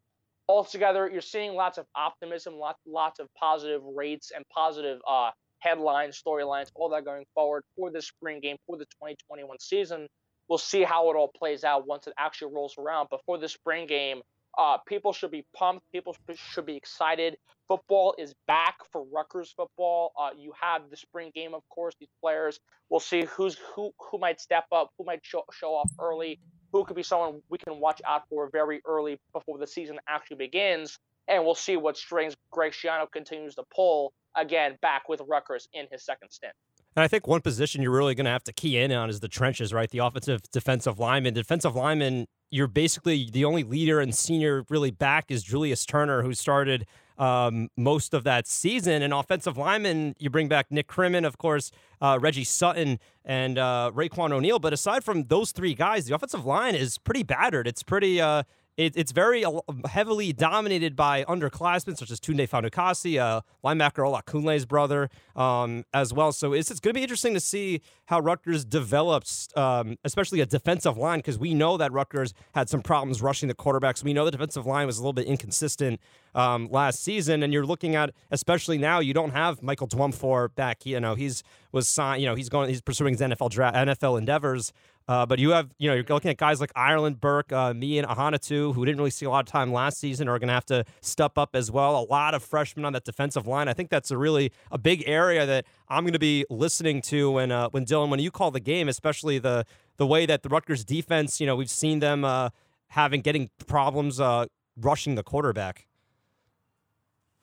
Altogether, 0.46 1.08
you're 1.10 1.22
seeing 1.22 1.54
lots 1.54 1.78
of 1.78 1.86
optimism, 1.96 2.54
lots 2.54 2.78
lots 2.86 3.18
of 3.18 3.28
positive 3.38 3.80
rates 3.82 4.30
and 4.34 4.44
positive 4.54 5.00
uh, 5.08 5.30
headlines, 5.64 6.20
storylines, 6.24 6.70
all 6.74 6.90
that 6.90 7.04
going 7.04 7.24
forward 7.34 7.64
for 7.76 7.90
the 7.90 8.02
spring 8.02 8.40
game 8.40 8.56
for 8.66 8.76
the 8.76 8.84
2021 8.84 9.58
season. 9.60 10.06
We'll 10.48 10.58
see 10.58 10.82
how 10.82 11.10
it 11.10 11.16
all 11.16 11.30
plays 11.34 11.64
out 11.64 11.86
once 11.86 12.06
it 12.06 12.12
actually 12.18 12.52
rolls 12.52 12.74
around. 12.78 13.08
But 13.10 13.20
for 13.24 13.38
the 13.38 13.48
spring 13.48 13.86
game, 13.86 14.20
uh, 14.58 14.78
people 14.86 15.12
should 15.12 15.30
be 15.30 15.44
pumped. 15.56 15.84
People 15.90 16.14
should 16.34 16.66
be 16.66 16.76
excited. 16.76 17.36
Football 17.66 18.14
is 18.18 18.34
back 18.46 18.76
for 18.92 19.04
Rutgers 19.12 19.52
football. 19.56 20.12
Uh, 20.20 20.30
you 20.36 20.52
have 20.60 20.90
the 20.90 20.96
spring 20.96 21.32
game, 21.34 21.54
of 21.54 21.62
course. 21.70 21.94
These 21.98 22.10
players. 22.20 22.60
We'll 22.90 23.00
see 23.00 23.24
who's 23.24 23.56
who 23.74 23.90
who 23.98 24.18
might 24.18 24.40
step 24.40 24.66
up, 24.70 24.90
who 24.98 25.04
might 25.04 25.20
show, 25.22 25.44
show 25.52 25.74
off 25.74 25.90
early, 25.98 26.38
who 26.72 26.84
could 26.84 26.94
be 26.94 27.02
someone 27.02 27.40
we 27.48 27.58
can 27.58 27.80
watch 27.80 28.02
out 28.06 28.28
for 28.28 28.50
very 28.50 28.82
early 28.86 29.18
before 29.32 29.58
the 29.58 29.66
season 29.66 29.98
actually 30.08 30.36
begins. 30.36 30.98
And 31.26 31.42
we'll 31.44 31.54
see 31.54 31.78
what 31.78 31.96
strings 31.96 32.36
Greg 32.50 32.72
Schiano 32.72 33.10
continues 33.10 33.54
to 33.54 33.64
pull 33.74 34.12
again 34.36 34.78
back 34.82 35.08
with 35.08 35.20
Rutgers 35.28 35.68
in 35.72 35.86
his 35.90 36.04
second 36.04 36.30
stint. 36.30 36.54
And 36.96 37.02
I 37.02 37.08
think 37.08 37.26
one 37.26 37.40
position 37.40 37.82
you're 37.82 37.90
really 37.90 38.14
going 38.14 38.26
to 38.26 38.30
have 38.30 38.44
to 38.44 38.52
key 38.52 38.78
in 38.78 38.92
on 38.92 39.10
is 39.10 39.20
the 39.20 39.28
trenches, 39.28 39.72
right? 39.72 39.90
The 39.90 39.98
offensive 39.98 40.42
defensive 40.52 40.98
lineman. 40.98 41.34
Defensive 41.34 41.74
lineman, 41.74 42.26
you're 42.50 42.68
basically 42.68 43.28
the 43.30 43.44
only 43.44 43.64
leader 43.64 43.98
and 44.00 44.14
senior 44.14 44.64
really 44.68 44.92
back 44.92 45.26
is 45.28 45.42
Julius 45.42 45.84
Turner, 45.84 46.22
who 46.22 46.34
started 46.34 46.86
um, 47.18 47.68
most 47.76 48.14
of 48.14 48.22
that 48.24 48.46
season. 48.46 49.02
And 49.02 49.12
offensive 49.12 49.56
lineman, 49.56 50.14
you 50.20 50.30
bring 50.30 50.46
back 50.46 50.70
Nick 50.70 50.86
Krimin, 50.86 51.26
of 51.26 51.36
course, 51.36 51.72
uh, 52.00 52.18
Reggie 52.20 52.44
Sutton, 52.44 53.00
and 53.24 53.58
uh, 53.58 53.90
Raiqwon 53.92 54.30
O'Neal. 54.30 54.60
But 54.60 54.72
aside 54.72 55.02
from 55.02 55.24
those 55.24 55.50
three 55.50 55.74
guys, 55.74 56.06
the 56.06 56.14
offensive 56.14 56.46
line 56.46 56.76
is 56.76 56.98
pretty 56.98 57.24
battered. 57.24 57.66
It's 57.66 57.82
pretty. 57.82 58.20
Uh, 58.20 58.44
it, 58.76 58.96
it's 58.96 59.12
very 59.12 59.44
heavily 59.88 60.32
dominated 60.32 60.96
by 60.96 61.24
underclassmen 61.24 61.96
such 61.96 62.10
as 62.10 62.18
Tunde 62.18 62.48
Fatukasi, 62.48 63.20
uh, 63.20 63.40
linebacker 63.64 64.04
Olakunle's 64.04 64.66
brother, 64.66 65.10
um, 65.36 65.84
as 65.94 66.12
well. 66.12 66.32
So 66.32 66.52
it's, 66.52 66.70
it's 66.70 66.80
going 66.80 66.92
to 66.92 66.98
be 66.98 67.02
interesting 67.02 67.34
to 67.34 67.40
see 67.40 67.82
how 68.06 68.20
Rutgers 68.20 68.64
develops, 68.64 69.48
um, 69.56 69.96
especially 70.04 70.40
a 70.40 70.46
defensive 70.46 70.96
line, 70.96 71.20
because 71.20 71.38
we 71.38 71.54
know 71.54 71.76
that 71.76 71.92
Rutgers 71.92 72.34
had 72.54 72.68
some 72.68 72.82
problems 72.82 73.22
rushing 73.22 73.48
the 73.48 73.54
quarterbacks. 73.54 74.02
We 74.02 74.12
know 74.12 74.24
the 74.24 74.32
defensive 74.32 74.66
line 74.66 74.86
was 74.86 74.98
a 74.98 75.02
little 75.02 75.12
bit 75.12 75.26
inconsistent 75.26 76.00
um, 76.34 76.68
last 76.70 77.02
season, 77.02 77.42
and 77.42 77.52
you're 77.52 77.66
looking 77.66 77.94
at, 77.94 78.10
especially 78.30 78.78
now, 78.78 78.98
you 78.98 79.14
don't 79.14 79.30
have 79.30 79.62
Michael 79.62 79.86
Dwumfour 79.86 80.54
back. 80.54 80.84
You 80.84 80.98
know, 80.98 81.14
he's 81.14 81.44
was 81.74 81.88
signed. 81.88 82.22
You 82.22 82.28
know, 82.28 82.34
he's 82.34 82.48
going, 82.48 82.68
he's 82.68 82.80
pursuing 82.80 83.14
his 83.14 83.20
NFL 83.20 83.50
draft, 83.50 83.76
NFL 83.76 84.18
endeavors. 84.18 84.72
Uh, 85.06 85.26
but 85.26 85.38
you 85.38 85.50
have, 85.50 85.68
you 85.78 85.88
know, 85.88 85.94
you're 85.94 86.04
looking 86.08 86.30
at 86.30 86.38
guys 86.38 86.60
like 86.60 86.72
Ireland, 86.74 87.20
Burke, 87.20 87.52
uh, 87.52 87.74
me, 87.74 87.98
and 87.98 88.08
Ahanotu, 88.08 88.74
who 88.74 88.84
didn't 88.86 88.98
really 88.98 89.10
see 89.10 89.26
a 89.26 89.30
lot 89.30 89.46
of 89.46 89.52
time 89.52 89.70
last 89.70 89.98
season, 89.98 90.28
are 90.28 90.38
going 90.38 90.48
to 90.48 90.54
have 90.54 90.64
to 90.66 90.84
step 91.02 91.36
up 91.36 91.50
as 91.54 91.70
well. 91.70 91.98
A 91.98 92.06
lot 92.10 92.32
of 92.32 92.42
freshmen 92.42 92.86
on 92.86 92.94
that 92.94 93.04
defensive 93.04 93.46
line. 93.46 93.68
I 93.68 93.74
think 93.74 93.90
that's 93.90 94.10
a 94.10 94.16
really 94.16 94.50
a 94.70 94.78
big 94.78 95.02
area 95.06 95.44
that 95.44 95.66
I'm 95.88 96.04
going 96.04 96.14
to 96.14 96.18
be 96.18 96.46
listening 96.48 97.02
to 97.02 97.32
when 97.32 97.52
uh, 97.52 97.68
when 97.68 97.84
Dylan, 97.84 98.08
when 98.08 98.20
you 98.20 98.30
call 98.30 98.50
the 98.50 98.60
game, 98.60 98.88
especially 98.88 99.38
the 99.38 99.66
the 99.98 100.06
way 100.06 100.24
that 100.24 100.42
the 100.42 100.48
Rutgers 100.48 100.84
defense, 100.84 101.38
you 101.38 101.46
know, 101.46 101.54
we've 101.54 101.70
seen 101.70 101.98
them 101.98 102.24
uh, 102.24 102.48
having 102.88 103.20
getting 103.20 103.50
problems 103.66 104.20
uh, 104.20 104.46
rushing 104.76 105.16
the 105.16 105.22
quarterback. 105.22 105.86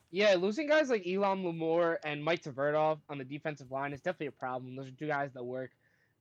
Yeah, 0.10 0.36
losing 0.36 0.68
guys 0.68 0.90
like 0.90 1.06
Elorm 1.06 1.44
Lumor 1.44 1.98
and 2.04 2.24
Mike 2.24 2.44
Tverdov 2.44 3.00
on 3.08 3.18
the 3.18 3.24
defensive 3.24 3.72
line 3.72 3.94
is 3.94 4.02
definitely 4.02 4.28
a 4.28 4.32
problem. 4.32 4.76
Those 4.76 4.88
are 4.88 4.92
two 4.92 5.08
guys 5.08 5.32
that 5.34 5.44
work 5.44 5.72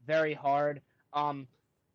very 0.07 0.35
hard. 0.35 0.81
Um, 1.13 1.47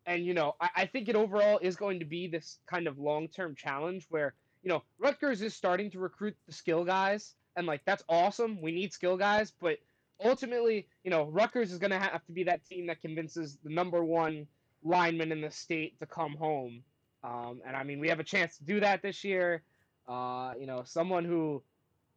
and 0.06 0.24
you 0.24 0.34
know, 0.34 0.54
I, 0.60 0.70
I 0.76 0.86
think 0.86 1.08
it 1.08 1.16
overall 1.16 1.58
is 1.60 1.76
going 1.76 1.98
to 2.00 2.04
be 2.04 2.28
this 2.28 2.58
kind 2.66 2.86
of 2.86 2.98
long-term 2.98 3.56
challenge 3.56 4.06
where 4.08 4.34
you 4.62 4.68
know 4.68 4.82
Rutgers 4.98 5.42
is 5.42 5.54
starting 5.54 5.90
to 5.92 5.98
recruit 5.98 6.36
the 6.46 6.52
skill 6.52 6.84
guys, 6.84 7.34
and 7.56 7.66
like 7.66 7.82
that's 7.84 8.04
awesome. 8.08 8.60
We 8.60 8.72
need 8.72 8.92
skill 8.92 9.16
guys, 9.16 9.52
but 9.60 9.78
ultimately, 10.24 10.88
you 11.04 11.10
know, 11.10 11.24
Rutgers 11.24 11.72
is 11.72 11.78
going 11.78 11.90
to 11.90 11.98
have 11.98 12.24
to 12.26 12.32
be 12.32 12.44
that 12.44 12.64
team 12.64 12.86
that 12.86 13.00
convinces 13.00 13.58
the 13.62 13.70
number 13.70 14.04
one 14.04 14.46
lineman 14.82 15.32
in 15.32 15.40
the 15.40 15.50
state 15.50 15.98
to 16.00 16.06
come 16.06 16.34
home. 16.36 16.82
Um, 17.24 17.60
and 17.66 17.76
I 17.76 17.82
mean, 17.82 17.98
we 17.98 18.08
have 18.08 18.20
a 18.20 18.24
chance 18.24 18.56
to 18.58 18.64
do 18.64 18.80
that 18.80 19.02
this 19.02 19.24
year. 19.24 19.62
Uh, 20.08 20.52
you 20.58 20.66
know, 20.66 20.82
someone 20.84 21.24
who 21.24 21.62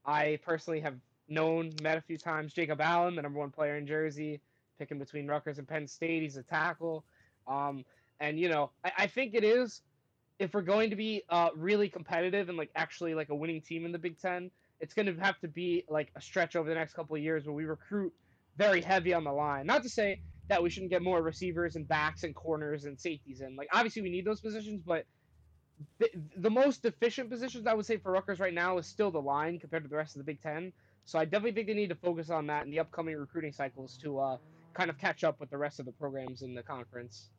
I 0.05 0.39
personally 0.45 0.79
have 0.81 0.95
known, 1.27 1.71
met 1.81 1.97
a 1.97 2.01
few 2.01 2.17
times, 2.17 2.53
Jacob 2.53 2.79
Allen, 2.81 3.15
the 3.15 3.21
number 3.21 3.39
one 3.39 3.49
player 3.49 3.77
in 3.77 3.87
Jersey, 3.87 4.41
picking 4.79 4.97
between 4.97 5.27
Rutgers 5.27 5.59
and 5.59 5.67
Penn 5.67 5.87
State. 5.87 6.23
He's 6.23 6.37
a 6.37 6.43
tackle. 6.43 7.03
Um, 7.47 7.85
and, 8.19 8.39
you 8.39 8.49
know, 8.49 8.71
I, 8.83 8.91
I, 8.99 9.07
think 9.07 9.33
it 9.33 9.43
is, 9.43 9.81
if 10.39 10.53
we're 10.53 10.61
going 10.61 10.89
to 10.89 10.95
be 10.95 11.23
uh, 11.29 11.49
really 11.55 11.89
competitive 11.89 12.49
and 12.49 12.57
like 12.57 12.69
actually 12.75 13.13
like 13.13 13.29
a 13.29 13.35
winning 13.35 13.61
team 13.61 13.85
in 13.85 13.91
the 13.91 13.99
Big 13.99 14.19
Ten, 14.19 14.49
it's 14.79 14.93
going 14.93 15.05
to 15.05 15.21
have 15.21 15.39
to 15.41 15.47
be 15.47 15.83
like 15.89 16.11
a 16.15 16.21
stretch 16.21 16.55
over 16.55 16.69
the 16.69 16.75
next 16.75 16.93
couple 16.93 17.15
of 17.15 17.21
years 17.21 17.45
where 17.45 17.53
we 17.53 17.65
recruit 17.65 18.13
very 18.57 18.81
heavy 18.81 19.13
on 19.13 19.23
the 19.23 19.31
line. 19.31 19.65
Not 19.65 19.83
to 19.83 19.89
say 19.89 20.21
that 20.47 20.61
we 20.61 20.69
shouldn't 20.69 20.91
get 20.91 21.01
more 21.01 21.21
receivers 21.21 21.75
and 21.75 21.87
backs 21.87 22.23
and 22.23 22.33
corners 22.33 22.85
and 22.85 22.99
safeties 22.99 23.41
in. 23.41 23.55
Like 23.55 23.69
obviously 23.73 24.01
we 24.01 24.09
need 24.09 24.25
those 24.25 24.41
positions, 24.41 24.81
but 24.85 25.05
the, 25.99 26.09
the 26.37 26.49
most 26.49 26.85
efficient 26.85 27.29
positions 27.29 27.67
I 27.67 27.73
would 27.73 27.85
say 27.85 27.97
for 27.97 28.11
Rutgers 28.11 28.39
right 28.39 28.53
now 28.53 28.77
is 28.77 28.87
still 28.87 29.11
the 29.11 29.21
line 29.21 29.59
compared 29.59 29.83
to 29.83 29.89
the 29.89 29.95
rest 29.95 30.15
of 30.15 30.19
the 30.19 30.23
Big 30.25 30.41
Ten. 30.41 30.73
So 31.05 31.17
I 31.17 31.25
definitely 31.25 31.53
think 31.53 31.67
they 31.67 31.73
need 31.73 31.89
to 31.89 31.95
focus 31.95 32.29
on 32.29 32.47
that 32.47 32.65
in 32.65 32.71
the 32.71 32.79
upcoming 32.79 33.15
recruiting 33.15 33.51
cycles 33.51 33.97
to 34.03 34.19
uh, 34.19 34.37
kind 34.73 34.89
of 34.89 34.97
catch 34.97 35.23
up 35.23 35.39
with 35.39 35.49
the 35.49 35.57
rest 35.57 35.79
of 35.79 35.85
the 35.85 35.91
programs 35.91 36.41
in 36.41 36.53
the 36.53 36.63
conference. 36.63 37.29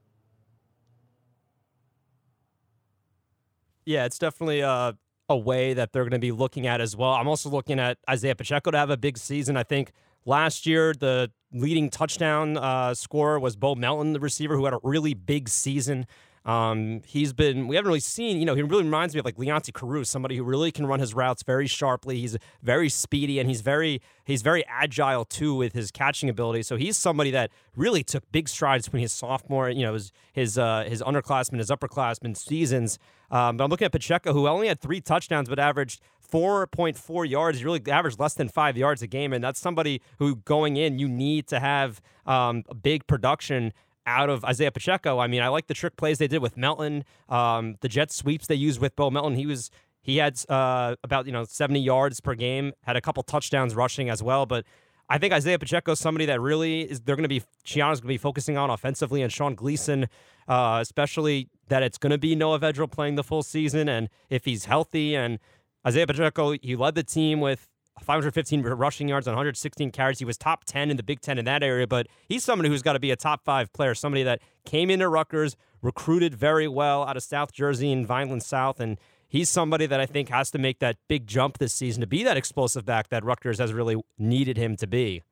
Yeah, 3.84 4.04
it's 4.04 4.18
definitely 4.18 4.62
uh, 4.62 4.92
a 5.28 5.36
way 5.36 5.74
that 5.74 5.92
they're 5.92 6.04
going 6.04 6.12
to 6.12 6.18
be 6.18 6.32
looking 6.32 6.66
at 6.66 6.80
as 6.80 6.96
well. 6.96 7.12
I'm 7.12 7.28
also 7.28 7.48
looking 7.48 7.78
at 7.78 7.98
Isaiah 8.08 8.34
Pacheco 8.34 8.70
to 8.70 8.78
have 8.78 8.90
a 8.90 8.96
big 8.96 9.16
season. 9.16 9.56
I 9.56 9.62
think 9.62 9.92
last 10.24 10.66
year 10.66 10.92
the 10.92 11.30
leading 11.52 11.90
touchdown 11.90 12.56
uh, 12.56 12.94
scorer 12.94 13.38
was 13.40 13.56
Bo 13.56 13.74
Melton, 13.74 14.12
the 14.12 14.20
receiver, 14.20 14.56
who 14.56 14.64
had 14.64 14.74
a 14.74 14.80
really 14.82 15.14
big 15.14 15.48
season. 15.48 16.06
Um, 16.44 17.02
he's 17.06 17.34
been, 17.34 17.68
we 17.68 17.76
haven't 17.76 17.88
really 17.88 18.00
seen, 18.00 18.38
you 18.38 18.46
know, 18.46 18.54
he 18.54 18.62
really 18.62 18.84
reminds 18.84 19.14
me 19.14 19.18
of 19.18 19.26
like 19.26 19.36
Leonte 19.36 19.72
Carroo, 19.72 20.04
somebody 20.04 20.36
who 20.36 20.42
really 20.42 20.72
can 20.72 20.86
run 20.86 20.98
his 20.98 21.12
routes 21.12 21.42
very 21.42 21.66
sharply. 21.66 22.18
He's 22.18 22.36
very 22.62 22.88
speedy 22.88 23.38
and 23.38 23.48
he's 23.48 23.60
very, 23.60 24.00
he's 24.24 24.40
very 24.40 24.64
agile 24.66 25.26
too 25.26 25.54
with 25.54 25.74
his 25.74 25.90
catching 25.90 26.30
ability. 26.30 26.62
So 26.62 26.76
he's 26.76 26.96
somebody 26.96 27.30
that 27.32 27.50
really 27.76 28.02
took 28.02 28.30
big 28.32 28.48
strides 28.48 28.86
between 28.86 29.02
his 29.02 29.12
sophomore, 29.12 29.68
you 29.68 29.82
know, 29.82 29.92
his, 29.92 30.12
his, 30.32 30.56
uh, 30.56 30.84
his 30.88 31.02
underclassmen, 31.02 31.58
his 31.58 31.68
upperclassmen 31.68 32.36
seasons. 32.36 32.98
Um, 33.30 33.58
but 33.58 33.64
I'm 33.64 33.70
looking 33.70 33.84
at 33.84 33.92
Pacheco, 33.92 34.32
who 34.32 34.48
only 34.48 34.68
had 34.68 34.80
three 34.80 35.00
touchdowns, 35.00 35.48
but 35.48 35.58
averaged 35.58 36.00
4.4 36.32 37.28
yards. 37.28 37.58
He 37.58 37.64
really 37.64 37.82
averaged 37.90 38.18
less 38.18 38.34
than 38.34 38.48
five 38.48 38.76
yards 38.76 39.02
a 39.02 39.06
game. 39.06 39.32
And 39.32 39.42
that's 39.42 39.60
somebody 39.60 40.00
who 40.18 40.36
going 40.36 40.76
in, 40.76 40.98
you 40.98 41.08
need 41.08 41.46
to 41.48 41.60
have 41.60 42.00
um, 42.26 42.64
a 42.68 42.74
big 42.74 43.06
production 43.06 43.72
out 44.06 44.30
of 44.30 44.44
Isaiah 44.44 44.70
Pacheco. 44.70 45.18
I 45.18 45.26
mean, 45.26 45.42
I 45.42 45.48
like 45.48 45.66
the 45.66 45.74
trick 45.74 45.96
plays 45.96 46.18
they 46.18 46.28
did 46.28 46.42
with 46.42 46.56
Melton, 46.56 47.04
um, 47.28 47.76
the 47.80 47.88
jet 47.88 48.10
sweeps 48.10 48.46
they 48.46 48.54
used 48.54 48.80
with 48.80 48.96
Bo 48.96 49.10
Melton. 49.10 49.36
He 49.36 49.46
was 49.46 49.70
he 50.02 50.16
had 50.16 50.38
uh, 50.48 50.96
about 51.04 51.26
you 51.26 51.32
know 51.32 51.44
70 51.44 51.80
yards 51.80 52.20
per 52.20 52.34
game, 52.34 52.72
had 52.82 52.96
a 52.96 53.00
couple 53.00 53.22
touchdowns 53.22 53.74
rushing 53.74 54.08
as 54.08 54.22
well. 54.22 54.46
But 54.46 54.64
I 55.08 55.18
think 55.18 55.32
Isaiah 55.32 55.58
Pacheco 55.58 55.92
is 55.92 55.98
somebody 55.98 56.26
that 56.26 56.40
really 56.40 56.82
is 56.82 57.00
they're 57.00 57.16
going 57.16 57.24
to 57.24 57.28
be 57.28 57.42
Schiano's 57.64 58.00
going 58.00 58.08
to 58.08 58.14
be 58.14 58.18
focusing 58.18 58.56
on 58.56 58.70
offensively, 58.70 59.22
and 59.22 59.32
Sean 59.32 59.54
Gleason, 59.54 60.08
uh, 60.48 60.78
especially 60.80 61.48
that 61.68 61.82
it's 61.82 61.98
going 61.98 62.12
to 62.12 62.18
be 62.18 62.34
Noah 62.34 62.58
Vedral 62.60 62.90
playing 62.90 63.16
the 63.16 63.24
full 63.24 63.42
season, 63.42 63.88
and 63.88 64.08
if 64.28 64.44
he's 64.44 64.64
healthy 64.66 65.14
and 65.14 65.38
Isaiah 65.86 66.06
Pacheco, 66.06 66.52
he 66.60 66.76
led 66.76 66.94
the 66.94 67.02
team 67.02 67.40
with 67.40 67.68
515 68.02 68.62
rushing 68.62 69.08
yards 69.08 69.26
on 69.28 69.32
116 69.32 69.90
carries. 69.90 70.18
He 70.18 70.24
was 70.24 70.36
top 70.36 70.64
10 70.64 70.90
in 70.90 70.96
the 70.96 71.02
Big 71.02 71.20
Ten 71.20 71.38
in 71.38 71.44
that 71.44 71.62
area, 71.62 71.86
but 71.86 72.06
he's 72.28 72.44
somebody 72.44 72.68
who's 72.68 72.82
got 72.82 72.94
to 72.94 73.00
be 73.00 73.10
a 73.10 73.16
top 73.16 73.44
five 73.44 73.72
player, 73.72 73.94
somebody 73.94 74.22
that 74.22 74.40
came 74.64 74.90
into 74.90 75.08
Rutgers, 75.08 75.56
recruited 75.82 76.34
very 76.34 76.68
well 76.68 77.04
out 77.04 77.16
of 77.16 77.22
South 77.22 77.52
Jersey 77.52 77.92
and 77.92 78.06
Vineland 78.06 78.42
South, 78.42 78.80
and 78.80 78.98
he's 79.28 79.48
somebody 79.48 79.86
that 79.86 80.00
I 80.00 80.06
think 80.06 80.28
has 80.28 80.50
to 80.50 80.58
make 80.58 80.78
that 80.80 80.96
big 81.08 81.26
jump 81.26 81.58
this 81.58 81.72
season 81.72 82.00
to 82.00 82.06
be 82.06 82.22
that 82.24 82.36
explosive 82.36 82.84
back 82.84 83.08
that 83.08 83.24
Rutgers 83.24 83.58
has 83.58 83.72
really 83.72 83.96
needed 84.18 84.56
him 84.56 84.76
to 84.76 84.86
be. 84.86 85.22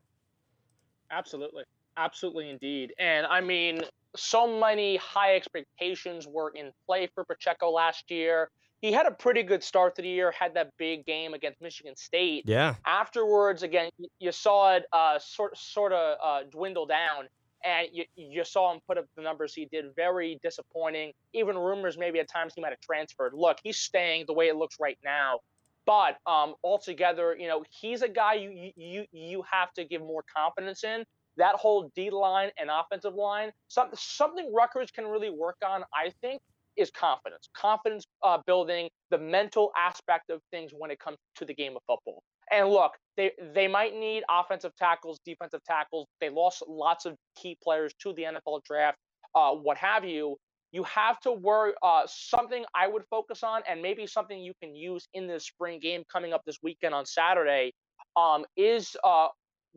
Absolutely. 1.10 1.64
Absolutely 1.96 2.48
indeed. 2.48 2.94
And 2.98 3.26
I 3.26 3.40
mean, 3.40 3.82
so 4.14 4.60
many 4.60 4.96
high 4.96 5.34
expectations 5.34 6.26
were 6.28 6.50
in 6.50 6.70
play 6.86 7.08
for 7.14 7.24
Pacheco 7.24 7.70
last 7.70 8.10
year 8.10 8.50
he 8.80 8.92
had 8.92 9.06
a 9.06 9.10
pretty 9.10 9.42
good 9.42 9.62
start 9.62 9.96
to 9.96 10.02
the 10.02 10.08
year. 10.08 10.32
Had 10.32 10.54
that 10.54 10.70
big 10.78 11.04
game 11.04 11.34
against 11.34 11.60
Michigan 11.60 11.96
State. 11.96 12.44
Yeah. 12.46 12.76
Afterwards, 12.86 13.62
again, 13.62 13.90
you 14.18 14.32
saw 14.32 14.76
it 14.76 14.84
uh, 14.92 15.18
sort 15.18 15.56
sort 15.56 15.92
of 15.92 16.18
uh, 16.22 16.42
dwindle 16.50 16.86
down, 16.86 17.28
and 17.64 17.88
you 17.92 18.04
you 18.14 18.44
saw 18.44 18.72
him 18.72 18.80
put 18.86 18.98
up 18.98 19.06
the 19.16 19.22
numbers 19.22 19.54
he 19.54 19.66
did. 19.66 19.86
Very 19.96 20.38
disappointing. 20.42 21.12
Even 21.32 21.56
rumors 21.56 21.98
maybe 21.98 22.20
at 22.20 22.28
times 22.28 22.52
he 22.54 22.60
might 22.60 22.70
have 22.70 22.80
transferred. 22.80 23.32
Look, 23.34 23.58
he's 23.62 23.78
staying 23.78 24.24
the 24.26 24.34
way 24.34 24.48
it 24.48 24.56
looks 24.56 24.76
right 24.80 24.98
now. 25.04 25.40
But 25.84 26.18
um, 26.26 26.54
altogether, 26.62 27.34
you 27.38 27.48
know, 27.48 27.64
he's 27.70 28.02
a 28.02 28.08
guy 28.08 28.34
you 28.34 28.72
you 28.76 29.06
you 29.10 29.42
have 29.50 29.72
to 29.74 29.84
give 29.84 30.02
more 30.02 30.22
confidence 30.34 30.84
in. 30.84 31.04
That 31.38 31.54
whole 31.54 31.90
D 31.94 32.10
line 32.10 32.50
and 32.58 32.68
offensive 32.68 33.14
line, 33.14 33.52
something 33.68 33.98
something 34.00 34.52
Rutgers 34.52 34.90
can 34.90 35.06
really 35.06 35.30
work 35.30 35.56
on, 35.66 35.84
I 35.94 36.12
think, 36.20 36.42
is 36.78 36.90
confidence. 36.90 37.48
Confidence 37.56 38.04
uh, 38.22 38.38
building, 38.46 38.88
the 39.10 39.18
mental 39.18 39.72
aspect 39.76 40.30
of 40.30 40.40
things 40.50 40.72
when 40.76 40.90
it 40.90 40.98
comes 40.98 41.16
to 41.36 41.44
the 41.44 41.54
game 41.54 41.76
of 41.76 41.82
football. 41.86 42.22
And 42.50 42.68
look, 42.68 42.92
they 43.16 43.32
they 43.54 43.68
might 43.68 43.94
need 43.94 44.22
offensive 44.30 44.72
tackles, 44.76 45.18
defensive 45.24 45.60
tackles. 45.66 46.06
They 46.20 46.30
lost 46.30 46.62
lots 46.66 47.04
of 47.04 47.16
key 47.36 47.58
players 47.62 47.92
to 48.02 48.14
the 48.14 48.22
NFL 48.22 48.62
draft, 48.64 48.96
uh, 49.34 49.52
what 49.52 49.76
have 49.78 50.04
you. 50.04 50.36
You 50.72 50.84
have 50.84 51.18
to 51.20 51.32
worry. 51.32 51.72
Uh, 51.82 52.02
something 52.06 52.64
I 52.74 52.88
would 52.88 53.02
focus 53.10 53.42
on, 53.42 53.62
and 53.68 53.80
maybe 53.82 54.06
something 54.06 54.38
you 54.38 54.52
can 54.62 54.74
use 54.74 55.06
in 55.14 55.26
the 55.26 55.40
spring 55.40 55.80
game 55.80 56.04
coming 56.12 56.32
up 56.32 56.42
this 56.46 56.58
weekend 56.62 56.94
on 56.94 57.06
Saturday, 57.06 57.72
um, 58.16 58.44
is 58.56 58.94
uh, 59.02 59.28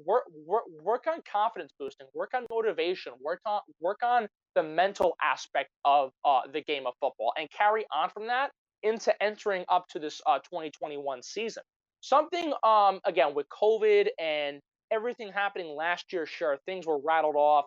work, 0.06 0.24
work 0.46 0.64
work 0.84 1.06
on 1.08 1.22
confidence 1.30 1.72
boosting, 1.80 2.08
work 2.14 2.32
on 2.34 2.46
motivation, 2.50 3.14
work 3.22 3.40
on 3.46 3.62
work 3.80 4.00
on 4.04 4.28
the 4.56 4.64
mental 4.64 5.16
aspect 5.24 5.70
of 5.86 6.12
uh, 6.26 6.42
the 6.52 6.62
game 6.62 6.88
of 6.88 6.94
football, 7.00 7.34
and 7.38 7.50
carry 7.52 7.86
on 7.94 8.10
from 8.10 8.28
that 8.28 8.52
into 8.84 9.14
entering 9.22 9.64
up 9.70 9.88
to 9.90 10.00
this 10.00 10.22
uh, 10.26 10.40
2021 10.40 11.22
season. 11.24 11.64
Something 12.02 12.54
um, 12.64 13.00
again 13.06 13.34
with 13.36 13.48
COVID 13.50 14.08
and 14.20 14.60
everything 14.92 15.32
happening 15.32 15.76
last 15.76 16.12
year, 16.12 16.26
sure 16.26 16.58
things 16.66 16.86
were 16.86 17.00
rattled 17.00 17.36
off, 17.36 17.66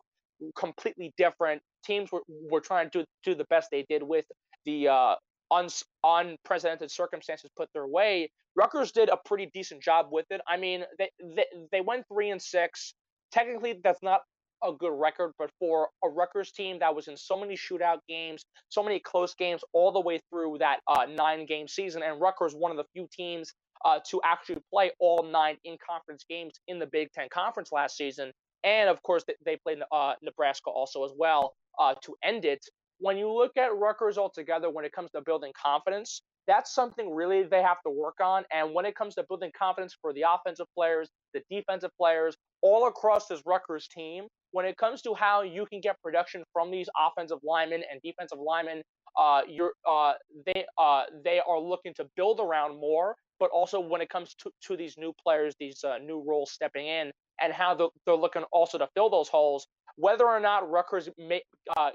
completely 0.56 1.12
different. 1.16 1.62
Teams 1.84 2.10
were, 2.12 2.22
were 2.50 2.60
trying 2.60 2.90
to 2.90 3.04
do, 3.24 3.34
the 3.34 3.44
best 3.44 3.68
they 3.70 3.84
did 3.88 4.02
with 4.02 4.24
the 4.64 4.88
uh, 4.88 5.14
un- 5.50 5.68
unprecedented 6.02 6.90
circumstances 6.90 7.50
put 7.56 7.68
their 7.72 7.86
way. 7.86 8.30
Rutgers 8.56 8.92
did 8.92 9.08
a 9.08 9.18
pretty 9.24 9.50
decent 9.52 9.82
job 9.82 10.06
with 10.10 10.26
it. 10.30 10.40
I 10.48 10.56
mean, 10.56 10.84
they, 10.98 11.10
they, 11.22 11.46
they 11.72 11.80
went 11.80 12.04
three 12.08 12.30
and 12.30 12.40
six. 12.40 12.94
Technically, 13.32 13.80
that's 13.82 14.02
not 14.02 14.20
a 14.64 14.72
good 14.72 14.92
record, 14.92 15.32
but 15.38 15.50
for 15.58 15.88
a 16.04 16.08
Rutgers 16.08 16.52
team 16.52 16.78
that 16.80 16.94
was 16.94 17.08
in 17.08 17.16
so 17.16 17.38
many 17.38 17.54
shootout 17.54 17.98
games, 18.08 18.44
so 18.68 18.82
many 18.82 18.98
close 18.98 19.34
games 19.34 19.62
all 19.72 19.92
the 19.92 20.00
way 20.00 20.20
through 20.30 20.58
that 20.58 20.80
uh, 20.86 21.06
nine 21.06 21.46
game 21.46 21.68
season, 21.68 22.02
and 22.02 22.20
Rutgers 22.20 22.54
one 22.54 22.70
of 22.70 22.76
the 22.76 22.84
few 22.92 23.06
teams 23.12 23.52
uh, 23.84 24.00
to 24.10 24.20
actually 24.24 24.58
play 24.72 24.90
all 24.98 25.22
nine 25.22 25.56
in 25.64 25.76
conference 25.86 26.24
games 26.28 26.54
in 26.68 26.78
the 26.78 26.86
Big 26.86 27.12
Ten 27.12 27.28
Conference 27.32 27.70
last 27.72 27.96
season. 27.96 28.32
And 28.64 28.88
of 28.88 29.02
course, 29.02 29.24
they 29.44 29.58
played 29.58 29.78
uh, 29.92 30.14
Nebraska 30.22 30.70
also 30.70 31.04
as 31.04 31.12
well 31.16 31.54
uh, 31.78 31.94
to 32.02 32.16
end 32.22 32.46
it 32.46 32.64
when 32.98 33.16
you 33.16 33.30
look 33.30 33.56
at 33.56 33.76
Rutgers 33.76 34.18
altogether, 34.18 34.70
when 34.70 34.84
it 34.84 34.92
comes 34.92 35.10
to 35.12 35.20
building 35.20 35.52
confidence, 35.60 36.22
that's 36.46 36.74
something 36.74 37.12
really 37.14 37.42
they 37.42 37.62
have 37.62 37.82
to 37.86 37.90
work 37.90 38.16
on. 38.22 38.44
And 38.52 38.72
when 38.74 38.84
it 38.84 38.94
comes 38.94 39.14
to 39.16 39.24
building 39.28 39.50
confidence 39.58 39.96
for 40.00 40.12
the 40.12 40.24
offensive 40.28 40.66
players, 40.74 41.10
the 41.32 41.42
defensive 41.50 41.90
players, 41.98 42.36
all 42.62 42.86
across 42.86 43.26
this 43.26 43.42
Rutgers 43.46 43.88
team, 43.88 44.26
when 44.54 44.64
it 44.64 44.76
comes 44.76 45.02
to 45.02 45.14
how 45.14 45.42
you 45.42 45.66
can 45.66 45.80
get 45.80 46.00
production 46.00 46.44
from 46.52 46.70
these 46.70 46.88
offensive 46.96 47.38
linemen 47.42 47.82
and 47.90 48.00
defensive 48.04 48.38
linemen, 48.38 48.82
uh, 49.18 49.40
you're 49.48 49.72
uh, 49.84 50.12
they 50.46 50.64
uh, 50.78 51.02
they 51.24 51.40
are 51.40 51.58
looking 51.58 51.92
to 51.94 52.06
build 52.16 52.38
around 52.38 52.80
more. 52.80 53.16
But 53.40 53.50
also 53.50 53.80
when 53.80 54.00
it 54.00 54.08
comes 54.10 54.32
to, 54.42 54.50
to 54.68 54.76
these 54.76 54.94
new 54.96 55.12
players, 55.20 55.56
these 55.58 55.82
uh, 55.82 55.98
new 55.98 56.22
roles 56.24 56.52
stepping 56.52 56.86
in, 56.86 57.10
and 57.42 57.52
how 57.52 57.74
they're, 57.74 58.14
looking 58.14 58.44
also 58.52 58.78
to 58.78 58.88
fill 58.94 59.10
those 59.10 59.28
holes, 59.28 59.66
whether 59.96 60.24
or 60.24 60.38
not 60.38 60.70
Rutgers 60.70 61.08
may, 61.18 61.42
uh, 61.76 61.90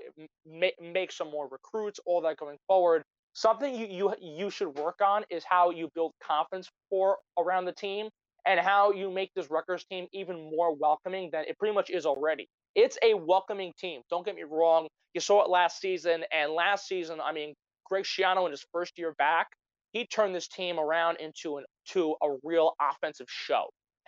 may, 0.45 0.73
make 0.81 1.13
some 1.13 1.31
more 1.31 1.47
recruits, 1.49 1.97
all 2.05 2.19
that 2.23 2.35
going 2.35 2.57
forward, 2.67 3.03
something 3.31 3.73
you, 3.73 3.87
you 3.87 4.13
you 4.21 4.49
should 4.49 4.77
work 4.77 4.99
on 5.01 5.23
is 5.29 5.45
how 5.49 5.69
you 5.69 5.89
build 5.95 6.11
confidence 6.21 6.69
for 6.89 7.17
around 7.37 7.63
the 7.63 7.71
team 7.71 8.09
and 8.45 8.59
how 8.59 8.91
you 8.91 9.11
make 9.11 9.31
this 9.35 9.49
Rutgers 9.49 9.85
team 9.85 10.07
even 10.13 10.49
more 10.51 10.75
welcoming 10.75 11.29
than 11.31 11.45
it 11.47 11.57
pretty 11.57 11.73
much 11.73 11.89
is 11.89 12.05
already. 12.05 12.47
It's 12.75 12.97
a 13.03 13.13
welcoming 13.13 13.73
team. 13.79 14.01
Don't 14.09 14.25
get 14.25 14.35
me 14.35 14.43
wrong. 14.49 14.87
You 15.13 15.21
saw 15.21 15.43
it 15.43 15.49
last 15.49 15.79
season, 15.81 16.23
and 16.31 16.51
last 16.51 16.87
season, 16.87 17.19
I 17.21 17.33
mean, 17.33 17.53
Greg 17.85 18.03
Schiano 18.03 18.45
in 18.45 18.51
his 18.51 18.65
first 18.71 18.97
year 18.97 19.13
back, 19.17 19.47
he 19.91 20.05
turned 20.05 20.35
this 20.35 20.47
team 20.47 20.79
around 20.79 21.17
into 21.19 21.57
an 21.57 21.65
to 21.89 22.15
a 22.21 22.35
real 22.43 22.73
offensive 22.79 23.27
show. 23.29 23.65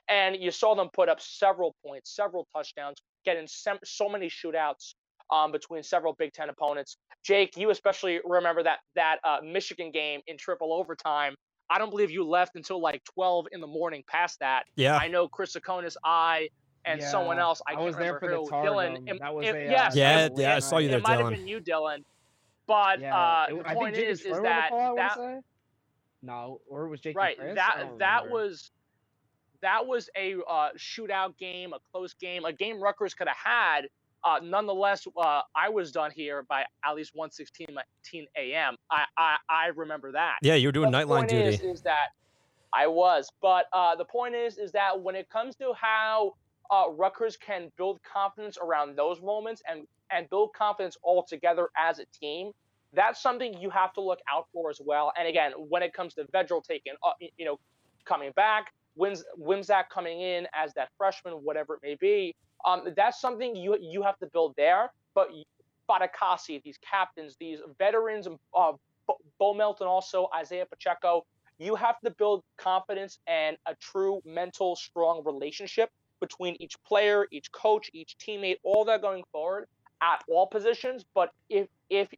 And 0.08 0.36
you 0.36 0.52
saw 0.52 0.76
them 0.76 0.90
put 0.94 1.10
up 1.10 1.20
several 1.20 1.76
points, 1.86 2.16
several 2.16 2.48
touchdowns, 2.56 2.98
getting 3.26 3.48
so 3.48 4.10
many 4.10 4.30
shootouts 4.30 4.94
um, 5.32 5.52
between 5.52 5.84
several 5.84 6.14
Big 6.14 6.34
Ten 6.34 6.50
opponents. 6.50 6.98
Jake, 7.24 7.56
you 7.56 7.70
especially 7.70 8.20
remember 8.26 8.64
that 8.64 8.80
that 8.96 9.18
uh, 9.24 9.38
Michigan 9.44 9.92
game 9.92 10.22
in 10.28 10.38
triple 10.38 10.74
overtime. 10.74 11.36
I 11.72 11.78
don't 11.78 11.90
believe 11.90 12.12
you 12.12 12.24
left 12.28 12.56
until 12.58 12.82
like 12.82 13.04
12 13.06 13.48
in 13.54 13.62
the 13.62 13.68
morning. 13.68 14.04
Past 14.08 14.40
that, 14.40 14.63
yeah. 14.75 14.98
I 14.98 15.08
know 15.08 15.28
Chris 15.28 15.56
Sakonis, 15.56 15.96
I, 16.04 16.50
and 16.86 17.00
Yeah, 17.00 17.08
someone 17.10 17.40
else. 17.40 17.62
I, 17.68 17.72
I 17.72 17.75
can't 17.75 17.86
was 17.86 17.96
there 17.96 18.13
remember 18.16 18.20
for 18.20 18.30
the 18.30 18.36
who. 18.38 18.50
Dylan. 18.68 18.88
Targum. 18.96 19.08
it- 19.08 19.20
That 19.22 19.34
was 19.36 19.46
it- 19.46 19.56
a, 19.56 19.68
uh, 19.68 19.72
yes, 19.72 19.96
Yeah, 19.96 20.25
it- 20.25 20.34
yeah, 20.36 20.56
I 20.56 20.60
saw 20.60 20.78
you 20.80 20.90
there, 20.90 20.98
It 20.98 21.04
might 21.04 21.18
have 21.20 21.28
Dylan. 21.28 21.36
been 21.38 21.48
you, 21.48 21.60
Dylan. 21.62 22.04
But 22.68 23.00
Yeah, 23.00 23.18
uh, 23.18 23.46
it- 23.50 23.63
the 23.63 23.70
I 23.70 23.74
point 23.74 23.96
Jacob 23.96 24.10
is, 24.12 24.22
is 24.22 24.42
that 24.42 24.70
call, 24.70 24.96
that 24.98 25.18
no, 26.22 26.60
or 26.70 26.88
was 26.88 27.01
Jake 27.01 27.16
right 27.18 27.38
Chris? 27.38 27.56
That 27.56 27.88
that 28.00 28.30
was 28.30 28.72
that 29.62 29.86
was 29.86 30.10
a 30.18 30.36
uh, 30.48 30.70
shootout 30.78 31.38
game, 31.38 31.74
a 31.74 31.80
close 31.92 32.13
game, 32.16 32.46
a 32.46 32.54
game 32.54 32.82
Rutgers 32.82 33.13
could 33.13 33.28
have 33.28 33.38
had. 33.38 33.88
Uh, 34.24 34.40
nonetheless, 34.44 35.08
uh, 35.18 35.42
I 35.56 35.70
was 35.70 35.92
done 35.92 36.12
here 36.12 36.44
by 36.44 36.63
at 36.86 36.96
least 36.96 37.16
1:16 37.16 37.68
a.m. 38.38 38.75
I, 38.92 39.06
I 39.18 39.36
I 39.50 39.68
remember 39.75 40.12
that. 40.12 40.38
Yeah, 40.42 40.56
you 40.56 40.68
were 40.68 40.72
doing 40.72 40.92
But 40.92 41.00
the 41.00 41.06
nightline 41.06 41.18
point 41.20 41.30
duty. 41.30 41.50
Is, 41.50 41.62
is 41.62 41.82
that 41.82 42.10
I 42.74 42.88
was, 42.88 43.32
but 43.42 43.66
uh, 43.74 43.96
the 43.96 44.06
point 44.06 44.36
is, 44.36 44.58
is 44.58 44.72
that 44.74 45.01
when 45.01 45.16
it 45.16 45.30
comes 45.30 45.56
to 45.58 45.74
how 45.74 46.36
uh, 46.70 46.86
Rutgers 46.90 47.36
can 47.36 47.72
build 47.78 48.00
confidence 48.04 48.58
around 48.62 48.96
those 48.96 49.22
moments 49.22 49.62
and 49.70 49.88
and 50.12 50.30
build 50.30 50.54
confidence 50.54 50.98
all 51.04 51.24
together 51.24 51.70
as 51.78 52.00
a 52.00 52.06
team, 52.20 52.51
that's 52.94 53.22
something 53.22 53.60
you 53.60 53.70
have 53.70 53.94
to 53.94 54.01
look 54.01 54.20
out 54.32 54.48
for 54.54 54.70
as 54.70 54.82
well. 54.84 55.12
And 55.18 55.28
again, 55.28 55.54
when 55.70 55.84
it 55.84 55.94
comes 55.94 56.13
to 56.16 56.25
Vedral 56.25 56.63
taking, 56.63 56.94
uh, 57.04 57.12
you 57.38 57.46
know, 57.46 57.60
coming 58.06 58.32
back, 58.36 58.74
Wims 58.96 59.24
Wimsatt 59.40 59.86
coming 59.90 60.22
in 60.22 60.48
as 60.54 60.74
that 60.74 60.90
freshman, 60.98 61.34
whatever 61.36 61.75
it 61.75 61.80
may 61.82 61.96
be, 61.96 62.36
um, 62.65 62.88
that's 62.96 63.20
something 63.20 63.56
you 63.56 63.77
you 63.80 64.01
have 64.03 64.18
to 64.20 64.27
build 64.27 64.53
there. 64.58 64.91
But 65.13 65.30
Fatukasi, 65.89 66.62
these 66.63 66.77
captains, 66.80 67.36
these 67.39 67.60
veterans, 67.77 68.27
uh, 68.56 68.74
Bo 69.39 69.53
Melton, 69.53 69.88
also 69.88 70.27
Isaiah 70.36 70.65
Pacheco, 70.65 71.25
you 71.58 71.75
have 71.75 72.00
to 72.03 72.12
build 72.12 72.44
confidence 72.58 73.20
and 73.27 73.58
a 73.68 73.75
true 73.75 74.22
mental 74.25 74.75
strong 74.75 75.24
relationship 75.25 75.89
between 76.20 76.56
each 76.60 76.75
player, 76.84 77.27
each 77.32 77.51
coach, 77.51 77.89
each 77.94 78.15
teammate, 78.18 78.58
all 78.63 78.86
that 78.86 79.01
going 79.01 79.24
forward 79.32 79.68
at 80.01 80.24
all 80.27 80.48
positions. 80.48 81.06
But 81.13 81.32
if 81.50 81.68
if 81.89 82.10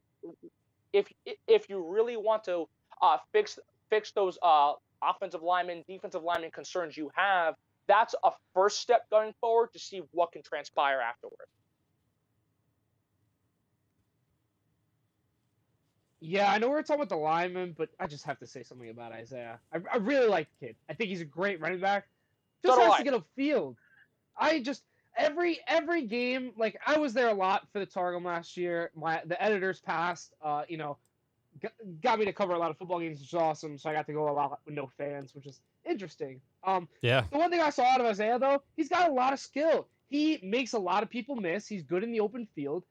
if 0.92 1.06
if 1.48 1.68
you 1.68 1.86
really 1.86 2.16
want 2.16 2.44
to 2.44 2.68
uh, 3.02 3.18
fix 3.32 3.58
fix 3.90 4.12
those 4.12 4.38
uh, 4.42 4.72
offensive 5.02 5.42
linemen, 5.42 5.84
defensive 5.88 6.22
lineman 6.22 6.50
concerns 6.50 6.96
you 6.96 7.10
have, 7.14 7.54
that's 7.86 8.14
a 8.24 8.30
first 8.54 8.80
step 8.80 9.08
going 9.10 9.34
forward 9.40 9.72
to 9.72 9.78
see 9.78 10.02
what 10.12 10.32
can 10.32 10.42
transpire 10.42 11.00
afterward. 11.00 11.46
Yeah, 16.20 16.50
I 16.50 16.56
know 16.56 16.70
we're 16.70 16.80
talking 16.80 17.02
about 17.02 17.10
the 17.10 17.16
lineman, 17.16 17.74
but 17.76 17.90
I 18.00 18.06
just 18.06 18.24
have 18.24 18.38
to 18.38 18.46
say 18.46 18.62
something 18.62 18.88
about 18.88 19.12
Isaiah. 19.12 19.60
I, 19.74 19.80
I 19.92 19.96
really 19.98 20.26
like 20.26 20.48
the 20.58 20.68
kid. 20.68 20.76
I 20.88 20.94
think 20.94 21.10
he's 21.10 21.20
a 21.20 21.26
great 21.26 21.60
running 21.60 21.80
back. 21.80 22.06
Just 22.64 22.80
has 22.80 22.92
I. 22.92 22.98
to 22.98 23.04
get 23.04 23.12
a 23.12 23.22
field. 23.36 23.76
I 24.34 24.60
just 24.60 24.84
every 25.18 25.60
every 25.68 26.06
game, 26.06 26.52
like 26.56 26.80
I 26.86 26.98
was 26.98 27.12
there 27.12 27.28
a 27.28 27.34
lot 27.34 27.68
for 27.72 27.78
the 27.78 27.86
Targum 27.86 28.24
last 28.24 28.56
year. 28.56 28.90
My 28.94 29.20
the 29.26 29.40
editors 29.42 29.80
passed, 29.80 30.32
uh, 30.42 30.62
you 30.66 30.78
know, 30.78 30.96
got, 31.60 31.72
got 32.02 32.18
me 32.18 32.24
to 32.26 32.32
cover 32.32 32.52
a 32.54 32.58
lot 32.58 32.70
of 32.70 32.78
football 32.78 33.00
games, 33.00 33.20
which 33.20 33.28
is 33.28 33.34
awesome. 33.34 33.78
So 33.78 33.90
I 33.90 33.92
got 33.92 34.06
to 34.06 34.12
go 34.12 34.28
a 34.28 34.32
lot 34.32 34.58
with 34.64 34.74
no 34.74 34.90
fans, 34.98 35.34
which 35.34 35.46
is 35.46 35.60
interesting. 35.84 36.40
Um, 36.64 36.88
Yeah. 37.02 37.24
the 37.30 37.38
one 37.38 37.50
thing 37.50 37.60
I 37.60 37.70
saw 37.70 37.84
out 37.84 38.00
of 38.00 38.06
Isaiah 38.06 38.38
though, 38.38 38.62
he's 38.76 38.88
got 38.88 39.08
a 39.08 39.12
lot 39.12 39.32
of 39.32 39.38
skill. 39.40 39.86
He 40.08 40.38
makes 40.42 40.72
a 40.74 40.78
lot 40.78 41.02
of 41.02 41.10
people 41.10 41.36
miss. 41.36 41.66
He's 41.66 41.82
good 41.82 42.04
in 42.04 42.12
the 42.12 42.20
open 42.20 42.46
field. 42.54 42.84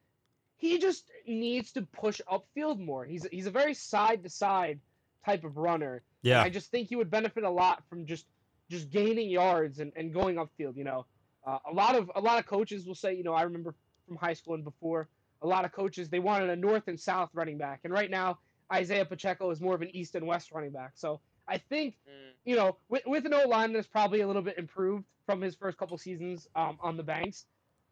He 0.57 0.79
just 0.79 1.09
needs 1.27 1.71
to 1.73 1.81
push 1.81 2.21
upfield 2.31 2.79
more. 2.79 3.05
He's 3.05 3.25
he's 3.31 3.47
a 3.47 3.51
very 3.51 3.73
side 3.73 4.23
to 4.23 4.29
side 4.29 4.79
type 5.25 5.43
of 5.43 5.57
runner. 5.57 6.03
Yeah. 6.21 6.41
I 6.41 6.49
just 6.49 6.71
think 6.71 6.87
he 6.87 6.95
would 6.95 7.11
benefit 7.11 7.43
a 7.43 7.49
lot 7.49 7.83
from 7.89 8.05
just 8.05 8.25
just 8.69 8.89
gaining 8.89 9.29
yards 9.29 9.79
and, 9.79 9.91
and 9.95 10.13
going 10.13 10.37
upfield. 10.37 10.77
You 10.77 10.85
know, 10.85 11.05
uh, 11.45 11.59
a 11.69 11.73
lot 11.73 11.95
of 11.95 12.09
a 12.15 12.21
lot 12.21 12.39
of 12.39 12.45
coaches 12.45 12.85
will 12.85 12.95
say, 12.95 13.13
you 13.13 13.23
know, 13.23 13.33
I 13.33 13.43
remember 13.43 13.75
from 14.07 14.15
high 14.17 14.33
school 14.33 14.53
and 14.53 14.63
before, 14.63 15.07
a 15.41 15.47
lot 15.47 15.65
of 15.65 15.71
coaches 15.71 16.09
they 16.09 16.19
wanted 16.19 16.49
a 16.49 16.55
north 16.55 16.87
and 16.87 16.99
south 16.99 17.29
running 17.33 17.57
back, 17.57 17.81
and 17.83 17.91
right 17.93 18.09
now 18.09 18.39
Isaiah 18.73 19.05
Pacheco 19.05 19.51
is 19.51 19.61
more 19.61 19.75
of 19.75 19.81
an 19.81 19.95
east 19.95 20.15
and 20.15 20.25
west 20.25 20.51
running 20.51 20.71
back. 20.71 20.91
So 20.95 21.19
I 21.47 21.57
think 21.57 21.95
Mm. 22.07 22.31
you 22.45 22.55
know, 22.55 22.77
with, 22.89 23.03
with 23.05 23.25
an 23.25 23.33
O 23.33 23.47
line 23.47 23.71
that's 23.73 23.87
probably 23.87 24.21
a 24.21 24.27
little 24.27 24.41
bit 24.41 24.57
improved 24.57 25.05
from 25.25 25.39
his 25.41 25.55
first 25.55 25.77
couple 25.77 25.97
seasons 25.97 26.47
um, 26.55 26.77
on 26.81 26.97
the 26.97 27.03
banks, 27.03 27.45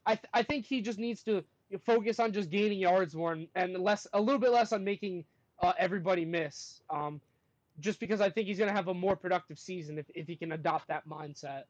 I, 0.05 0.15
th- 0.15 0.27
I 0.33 0.43
think 0.43 0.65
he 0.65 0.81
just 0.81 0.99
needs 0.99 1.23
to 1.23 1.43
focus 1.85 2.19
on 2.19 2.33
just 2.33 2.49
gaining 2.49 2.79
yards 2.79 3.15
more 3.15 3.31
and, 3.33 3.47
and 3.55 3.77
less 3.77 4.07
a 4.13 4.19
little 4.19 4.39
bit 4.39 4.51
less 4.51 4.73
on 4.73 4.83
making 4.83 5.23
uh, 5.61 5.73
everybody 5.77 6.25
miss. 6.25 6.81
Um, 6.89 7.21
just 7.79 7.99
because 7.99 8.19
I 8.19 8.29
think 8.29 8.47
he's 8.47 8.57
going 8.57 8.69
to 8.69 8.75
have 8.75 8.89
a 8.89 8.93
more 8.93 9.15
productive 9.15 9.57
season 9.57 9.97
if, 9.97 10.05
if 10.13 10.27
he 10.27 10.35
can 10.35 10.51
adopt 10.51 10.87
that 10.89 11.07
mindset. 11.07 11.63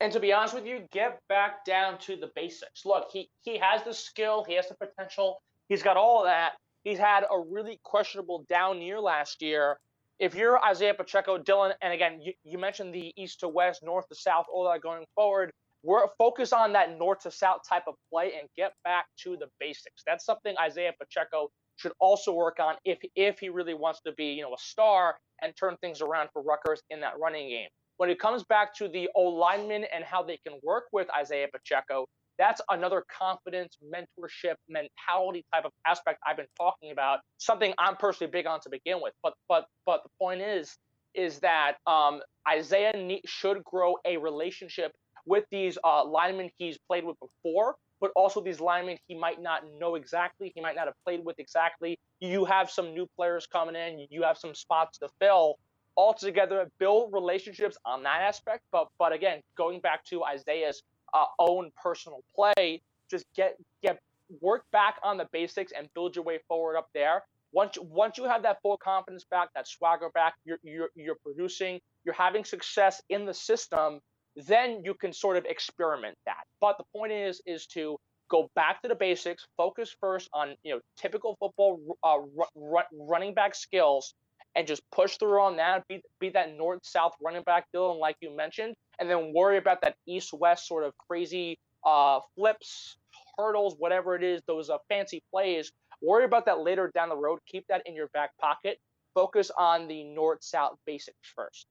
And 0.00 0.12
to 0.12 0.20
be 0.20 0.32
honest 0.32 0.54
with 0.54 0.66
you, 0.66 0.80
get 0.90 1.20
back 1.28 1.64
down 1.64 1.98
to 1.98 2.16
the 2.16 2.30
basics. 2.34 2.84
Look, 2.84 3.10
he 3.12 3.28
he 3.42 3.58
has 3.58 3.82
the 3.84 3.94
skill, 3.94 4.44
he 4.44 4.54
has 4.54 4.68
the 4.68 4.74
potential, 4.74 5.40
he's 5.68 5.82
got 5.82 5.96
all 5.96 6.20
of 6.20 6.26
that. 6.26 6.54
He's 6.84 6.98
had 6.98 7.24
a 7.30 7.40
really 7.40 7.80
questionable 7.82 8.44
down 8.48 8.80
year 8.80 9.00
last 9.00 9.42
year. 9.42 9.78
If 10.18 10.34
you're 10.34 10.62
Isaiah 10.64 10.94
Pacheco, 10.94 11.38
Dylan, 11.38 11.72
and 11.82 11.92
again, 11.92 12.20
you, 12.22 12.34
you 12.44 12.58
mentioned 12.58 12.94
the 12.94 13.12
east 13.16 13.40
to 13.40 13.48
west, 13.48 13.82
north 13.82 14.08
to 14.08 14.14
south, 14.14 14.46
all 14.52 14.70
that 14.70 14.80
going 14.80 15.04
forward. 15.14 15.50
We're 15.82 16.06
focus 16.16 16.52
on 16.52 16.72
that 16.74 16.96
north 16.98 17.20
to 17.20 17.30
south 17.30 17.62
type 17.68 17.84
of 17.88 17.94
play 18.10 18.32
and 18.38 18.48
get 18.56 18.72
back 18.84 19.06
to 19.24 19.36
the 19.36 19.46
basics. 19.58 20.02
That's 20.06 20.24
something 20.24 20.54
Isaiah 20.62 20.92
Pacheco 20.98 21.50
should 21.76 21.92
also 21.98 22.32
work 22.32 22.58
on 22.60 22.76
if 22.84 22.98
if 23.16 23.40
he 23.40 23.48
really 23.48 23.74
wants 23.74 24.00
to 24.02 24.12
be, 24.12 24.26
you 24.26 24.42
know, 24.42 24.54
a 24.54 24.58
star 24.58 25.16
and 25.42 25.52
turn 25.56 25.76
things 25.80 26.00
around 26.00 26.28
for 26.32 26.42
Rutgers 26.42 26.80
in 26.90 27.00
that 27.00 27.18
running 27.18 27.48
game 27.48 27.68
when 27.96 28.10
it 28.10 28.18
comes 28.18 28.42
back 28.44 28.74
to 28.74 28.88
the 28.88 29.08
O 29.14 29.22
linemen 29.22 29.84
and 29.92 30.04
how 30.04 30.22
they 30.22 30.38
can 30.46 30.58
work 30.62 30.84
with 30.92 31.08
Isaiah 31.16 31.48
Pacheco, 31.52 32.06
that's 32.38 32.60
another 32.68 33.04
confidence, 33.16 33.76
mentorship, 33.84 34.54
mentality 34.68 35.44
type 35.52 35.64
of 35.64 35.72
aspect 35.86 36.20
I've 36.26 36.36
been 36.36 36.46
talking 36.56 36.90
about. 36.90 37.20
Something 37.38 37.74
I'm 37.78 37.96
personally 37.96 38.30
big 38.30 38.46
on 38.46 38.60
to 38.60 38.70
begin 38.70 39.00
with. 39.00 39.12
But 39.22 39.34
but 39.48 39.66
but 39.86 40.02
the 40.02 40.10
point 40.18 40.40
is, 40.40 40.76
is 41.14 41.38
that 41.40 41.76
um, 41.86 42.20
Isaiah 42.48 42.92
should 43.24 43.62
grow 43.64 43.96
a 44.04 44.16
relationship 44.16 44.92
with 45.26 45.44
these 45.50 45.78
uh, 45.84 46.04
linemen 46.04 46.50
he's 46.58 46.78
played 46.86 47.04
with 47.04 47.16
before, 47.20 47.76
but 48.00 48.10
also 48.16 48.42
these 48.42 48.60
linemen 48.60 48.98
he 49.06 49.16
might 49.16 49.40
not 49.40 49.62
know 49.78 49.94
exactly, 49.94 50.52
he 50.54 50.60
might 50.60 50.76
not 50.76 50.86
have 50.86 50.94
played 51.04 51.24
with 51.24 51.38
exactly. 51.38 51.98
You 52.20 52.44
have 52.44 52.70
some 52.70 52.94
new 52.94 53.06
players 53.16 53.46
coming 53.46 53.76
in, 53.76 54.06
you 54.10 54.22
have 54.22 54.38
some 54.38 54.54
spots 54.54 54.98
to 54.98 55.08
fill 55.20 55.56
altogether 55.96 56.68
build 56.78 57.12
relationships 57.12 57.76
on 57.84 58.02
that 58.02 58.20
aspect. 58.22 58.64
But 58.72 58.88
but 58.98 59.12
again, 59.12 59.40
going 59.56 59.80
back 59.80 60.04
to 60.06 60.24
Isaiah's 60.24 60.82
uh, 61.14 61.26
own 61.38 61.70
personal 61.82 62.20
play, 62.34 62.82
just 63.10 63.24
get 63.34 63.56
get 63.82 64.00
work 64.40 64.64
back 64.72 64.96
on 65.02 65.16
the 65.16 65.28
basics 65.32 65.72
and 65.76 65.88
build 65.94 66.16
your 66.16 66.24
way 66.24 66.38
forward 66.48 66.76
up 66.76 66.88
there. 66.94 67.22
Once 67.52 67.78
once 67.80 68.18
you 68.18 68.24
have 68.24 68.42
that 68.42 68.58
full 68.62 68.76
confidence 68.76 69.24
back, 69.30 69.48
that 69.54 69.68
swagger 69.68 70.10
back, 70.10 70.34
you're 70.44 70.58
you're 70.62 70.90
you're 70.96 71.18
producing, 71.22 71.80
you're 72.04 72.14
having 72.14 72.44
success 72.44 73.00
in 73.08 73.24
the 73.24 73.34
system. 73.34 74.00
Then 74.36 74.82
you 74.84 74.94
can 74.94 75.12
sort 75.12 75.36
of 75.36 75.44
experiment 75.44 76.18
that. 76.26 76.44
But 76.60 76.76
the 76.78 76.84
point 76.96 77.12
is 77.12 77.40
is 77.46 77.66
to 77.68 77.96
go 78.28 78.50
back 78.56 78.82
to 78.82 78.88
the 78.88 78.94
basics, 78.96 79.46
focus 79.56 79.94
first 80.00 80.28
on 80.32 80.56
you 80.64 80.74
know 80.74 80.80
typical 80.96 81.36
football 81.38 81.78
uh, 82.02 82.18
ru- 82.18 82.44
ru- 82.56 83.08
running 83.08 83.34
back 83.34 83.54
skills, 83.54 84.14
and 84.56 84.66
just 84.66 84.82
push 84.90 85.16
through 85.16 85.40
on 85.40 85.56
that, 85.56 85.86
be, 85.88 86.02
be 86.20 86.30
that 86.30 86.56
north 86.56 86.80
south 86.84 87.12
running 87.22 87.42
back, 87.42 87.66
Dylan, 87.74 87.98
like 87.98 88.16
you 88.20 88.34
mentioned, 88.34 88.74
and 88.98 89.08
then 89.10 89.32
worry 89.34 89.58
about 89.58 89.80
that 89.82 89.96
east 90.06 90.32
west 90.32 90.66
sort 90.68 90.84
of 90.84 90.92
crazy 90.98 91.58
uh, 91.84 92.20
flips, 92.36 92.96
hurdles, 93.36 93.76
whatever 93.78 94.14
it 94.16 94.22
is, 94.22 94.40
those 94.46 94.70
uh, 94.70 94.78
fancy 94.88 95.22
plays. 95.30 95.72
Worry 96.02 96.24
about 96.24 96.46
that 96.46 96.60
later 96.60 96.90
down 96.94 97.08
the 97.08 97.16
road. 97.16 97.38
Keep 97.46 97.66
that 97.68 97.82
in 97.86 97.94
your 97.94 98.08
back 98.08 98.30
pocket. 98.40 98.78
Focus 99.14 99.50
on 99.58 99.86
the 99.88 100.04
north 100.04 100.42
south 100.42 100.76
basics 100.86 101.16
first. 101.36 101.66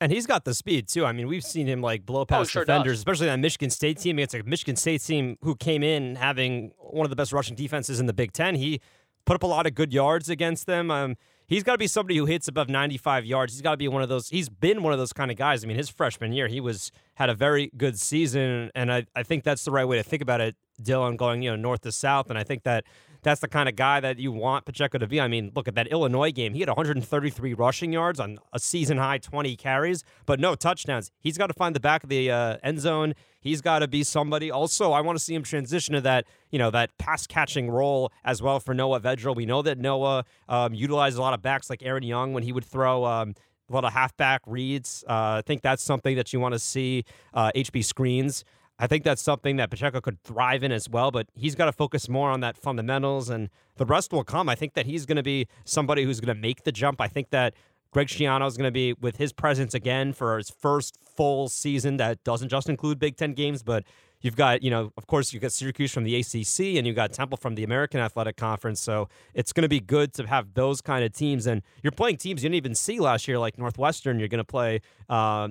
And 0.00 0.12
he's 0.12 0.26
got 0.26 0.44
the 0.44 0.54
speed 0.54 0.86
too. 0.88 1.04
I 1.04 1.12
mean, 1.12 1.26
we've 1.26 1.44
seen 1.44 1.66
him 1.66 1.80
like 1.80 2.06
blow 2.06 2.24
past 2.24 2.40
Oh, 2.40 2.44
sure 2.44 2.64
defenders, 2.64 2.92
does. 2.94 2.98
especially 3.00 3.26
that 3.26 3.38
Michigan 3.38 3.70
State 3.70 3.98
team. 3.98 4.18
It's 4.18 4.34
a 4.34 4.42
Michigan 4.44 4.76
State 4.76 5.02
team 5.02 5.36
who 5.42 5.56
came 5.56 5.82
in 5.82 6.14
having 6.16 6.72
one 6.78 7.04
of 7.04 7.10
the 7.10 7.16
best 7.16 7.32
rushing 7.32 7.56
defenses 7.56 7.98
in 7.98 8.06
the 8.06 8.12
Big 8.12 8.32
Ten. 8.32 8.54
He 8.54 8.80
put 9.24 9.34
up 9.34 9.42
a 9.42 9.46
lot 9.46 9.66
of 9.66 9.74
good 9.74 9.92
yards 9.92 10.28
against 10.28 10.66
them. 10.66 10.90
Um, 10.92 11.16
he's 11.48 11.62
got 11.64 11.72
to 11.72 11.78
be 11.78 11.86
somebody 11.86 12.16
who 12.16 12.26
hits 12.26 12.46
above 12.46 12.68
95 12.68 13.24
yards. 13.24 13.52
He's 13.52 13.62
got 13.62 13.72
to 13.72 13.76
be 13.76 13.88
one 13.88 14.02
of 14.02 14.08
those. 14.08 14.28
He's 14.28 14.48
been 14.48 14.82
one 14.82 14.92
of 14.92 14.98
those 14.98 15.12
kind 15.12 15.30
of 15.30 15.36
guys. 15.36 15.64
I 15.64 15.66
mean, 15.66 15.76
his 15.76 15.88
freshman 15.88 16.32
year, 16.32 16.46
he 16.46 16.60
was 16.60 16.92
had 17.14 17.30
a 17.30 17.34
very 17.34 17.72
good 17.76 17.98
season, 17.98 18.70
and 18.74 18.92
I, 18.92 19.06
I 19.16 19.24
think 19.24 19.42
that's 19.42 19.64
the 19.64 19.72
right 19.72 19.86
way 19.86 19.96
to 19.96 20.02
think 20.02 20.22
about 20.22 20.40
it, 20.40 20.54
Dylan, 20.80 21.16
going 21.16 21.42
you 21.42 21.50
know 21.50 21.56
north 21.56 21.80
to 21.82 21.92
south. 21.92 22.30
And 22.30 22.38
I 22.38 22.44
think 22.44 22.62
that 22.62 22.84
that's 23.28 23.40
the 23.40 23.48
kind 23.48 23.68
of 23.68 23.76
guy 23.76 24.00
that 24.00 24.18
you 24.18 24.32
want 24.32 24.64
Pacheco 24.64 24.96
to 24.96 25.06
be. 25.06 25.20
I 25.20 25.28
mean, 25.28 25.52
look 25.54 25.68
at 25.68 25.74
that 25.74 25.86
Illinois 25.88 26.32
game. 26.32 26.54
He 26.54 26.60
had 26.60 26.68
133 26.68 27.52
rushing 27.52 27.92
yards 27.92 28.18
on 28.18 28.38
a 28.54 28.58
season 28.58 28.96
high 28.96 29.18
20 29.18 29.54
carries, 29.56 30.02
but 30.24 30.40
no 30.40 30.54
touchdowns. 30.54 31.10
He's 31.20 31.36
got 31.36 31.48
to 31.48 31.54
find 31.54 31.76
the 31.76 31.80
back 31.80 32.02
of 32.02 32.08
the 32.08 32.30
uh, 32.30 32.56
end 32.62 32.80
zone. 32.80 33.14
He's 33.40 33.60
got 33.60 33.80
to 33.80 33.88
be 33.88 34.02
somebody. 34.02 34.50
Also, 34.50 34.92
I 34.92 35.02
want 35.02 35.18
to 35.18 35.24
see 35.24 35.34
him 35.34 35.42
transition 35.42 35.94
to 35.94 36.00
that, 36.00 36.24
you 36.50 36.58
know, 36.58 36.70
that 36.70 36.96
pass 36.96 37.26
catching 37.26 37.70
role 37.70 38.10
as 38.24 38.40
well 38.40 38.60
for 38.60 38.72
Noah 38.72 39.00
Vedral. 39.00 39.36
We 39.36 39.44
know 39.44 39.60
that 39.60 39.78
Noah 39.78 40.24
um, 40.48 40.72
utilized 40.72 41.18
a 41.18 41.20
lot 41.20 41.34
of 41.34 41.42
backs 41.42 41.68
like 41.68 41.82
Aaron 41.82 42.02
Young 42.02 42.32
when 42.32 42.42
he 42.42 42.52
would 42.52 42.64
throw. 42.64 43.04
Um, 43.04 43.34
a 43.70 43.74
lot 43.74 43.84
of 43.84 43.92
halfback 43.92 44.40
reads. 44.46 45.04
Uh, 45.06 45.12
I 45.38 45.42
think 45.44 45.60
that's 45.60 45.82
something 45.82 46.16
that 46.16 46.32
you 46.32 46.40
want 46.40 46.54
to 46.54 46.58
see. 46.58 47.04
Uh, 47.34 47.50
HB 47.54 47.84
screens. 47.84 48.44
I 48.78 48.86
think 48.86 49.02
that's 49.02 49.22
something 49.22 49.56
that 49.56 49.70
Pacheco 49.70 50.00
could 50.00 50.22
thrive 50.22 50.62
in 50.62 50.70
as 50.70 50.88
well, 50.88 51.10
but 51.10 51.26
he's 51.34 51.56
got 51.56 51.64
to 51.64 51.72
focus 51.72 52.08
more 52.08 52.30
on 52.30 52.40
that 52.40 52.56
fundamentals 52.56 53.28
and 53.28 53.50
the 53.76 53.84
rest 53.84 54.12
will 54.12 54.22
come. 54.22 54.48
I 54.48 54.54
think 54.54 54.74
that 54.74 54.86
he's 54.86 55.04
going 55.04 55.16
to 55.16 55.22
be 55.22 55.48
somebody 55.64 56.04
who's 56.04 56.20
going 56.20 56.34
to 56.34 56.40
make 56.40 56.62
the 56.62 56.70
jump. 56.70 57.00
I 57.00 57.08
think 57.08 57.30
that 57.30 57.54
Greg 57.90 58.06
Schiano 58.06 58.46
is 58.46 58.56
going 58.56 58.68
to 58.68 58.72
be 58.72 58.92
with 58.92 59.16
his 59.16 59.32
presence 59.32 59.74
again 59.74 60.12
for 60.12 60.36
his 60.36 60.50
first 60.50 60.96
full 61.02 61.48
season 61.48 61.96
that 61.96 62.22
doesn't 62.22 62.50
just 62.50 62.68
include 62.68 62.98
Big 62.98 63.16
Ten 63.16 63.32
games, 63.32 63.62
but 63.62 63.84
you've 64.20 64.36
got, 64.36 64.62
you 64.62 64.70
know, 64.70 64.92
of 64.96 65.06
course, 65.06 65.32
you've 65.32 65.42
got 65.42 65.52
Syracuse 65.52 65.92
from 65.92 66.04
the 66.04 66.16
ACC 66.16 66.76
and 66.76 66.86
you've 66.86 66.96
got 66.96 67.12
Temple 67.12 67.36
from 67.36 67.54
the 67.54 67.64
American 67.64 68.00
Athletic 68.00 68.36
Conference. 68.36 68.80
So 68.80 69.08
it's 69.34 69.52
going 69.52 69.62
to 69.62 69.68
be 69.68 69.80
good 69.80 70.12
to 70.14 70.26
have 70.26 70.54
those 70.54 70.80
kind 70.80 71.04
of 71.04 71.12
teams. 71.12 71.46
And 71.46 71.62
you're 71.82 71.92
playing 71.92 72.16
teams 72.16 72.42
you 72.42 72.48
didn't 72.48 72.56
even 72.56 72.74
see 72.74 73.00
last 73.00 73.28
year, 73.28 73.38
like 73.38 73.58
Northwestern. 73.58 74.18
You're 74.18 74.28
going 74.28 74.38
to 74.38 74.44
play 74.44 74.80
uh, 75.08 75.48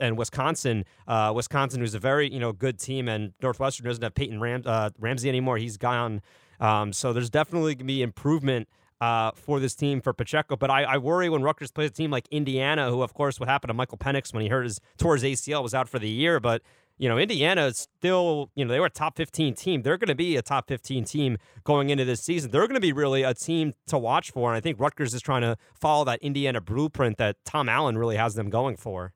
and 0.00 0.18
Wisconsin. 0.18 0.84
Uh, 1.06 1.32
Wisconsin, 1.34 1.80
who's 1.80 1.94
a 1.94 1.98
very, 1.98 2.32
you 2.32 2.40
know, 2.40 2.52
good 2.52 2.78
team, 2.78 3.08
and 3.08 3.32
Northwestern 3.42 3.86
doesn't 3.86 4.02
have 4.02 4.14
Peyton 4.14 4.40
Ram- 4.40 4.62
uh, 4.66 4.90
Ramsey 4.98 5.28
anymore. 5.28 5.58
He's 5.58 5.76
gone. 5.76 6.22
Um, 6.60 6.92
so 6.92 7.12
there's 7.12 7.30
definitely 7.30 7.74
going 7.74 7.78
to 7.78 7.84
be 7.84 8.02
improvement 8.02 8.68
uh, 9.00 9.30
for 9.34 9.60
this 9.60 9.74
team 9.74 10.00
for 10.00 10.12
Pacheco. 10.12 10.56
But 10.56 10.70
I, 10.70 10.84
I 10.84 10.98
worry 10.98 11.28
when 11.28 11.42
Rutgers 11.42 11.70
plays 11.70 11.90
a 11.90 11.92
team 11.92 12.10
like 12.10 12.28
Indiana, 12.30 12.90
who, 12.90 13.02
of 13.02 13.14
course, 13.14 13.40
what 13.40 13.48
happened 13.48 13.70
to 13.70 13.74
Michael 13.74 13.98
Penix 13.98 14.32
when 14.32 14.42
he 14.42 14.48
hurt 14.48 14.64
his 14.64 14.80
tore 14.98 15.16
his 15.16 15.24
ACL 15.24 15.62
was 15.62 15.74
out 15.74 15.88
for 15.88 15.98
the 15.98 16.08
year. 16.08 16.38
But 16.38 16.62
you 17.00 17.08
know, 17.08 17.16
Indiana 17.16 17.64
is 17.64 17.88
still, 17.98 18.50
you 18.54 18.62
know, 18.62 18.70
they 18.70 18.78
were 18.78 18.86
a 18.86 18.90
top 18.90 19.16
15 19.16 19.54
team. 19.54 19.80
They're 19.80 19.96
going 19.96 20.08
to 20.08 20.14
be 20.14 20.36
a 20.36 20.42
top 20.42 20.68
15 20.68 21.04
team 21.04 21.38
going 21.64 21.88
into 21.88 22.04
this 22.04 22.20
season. 22.20 22.50
They're 22.50 22.66
going 22.68 22.74
to 22.74 22.80
be 22.80 22.92
really 22.92 23.22
a 23.22 23.32
team 23.32 23.72
to 23.86 23.96
watch 23.96 24.30
for. 24.32 24.50
And 24.50 24.56
I 24.58 24.60
think 24.60 24.78
Rutgers 24.78 25.14
is 25.14 25.22
trying 25.22 25.40
to 25.40 25.56
follow 25.72 26.04
that 26.04 26.18
Indiana 26.20 26.60
blueprint 26.60 27.16
that 27.16 27.36
Tom 27.46 27.70
Allen 27.70 27.96
really 27.96 28.16
has 28.16 28.34
them 28.34 28.50
going 28.50 28.76
for. 28.76 29.14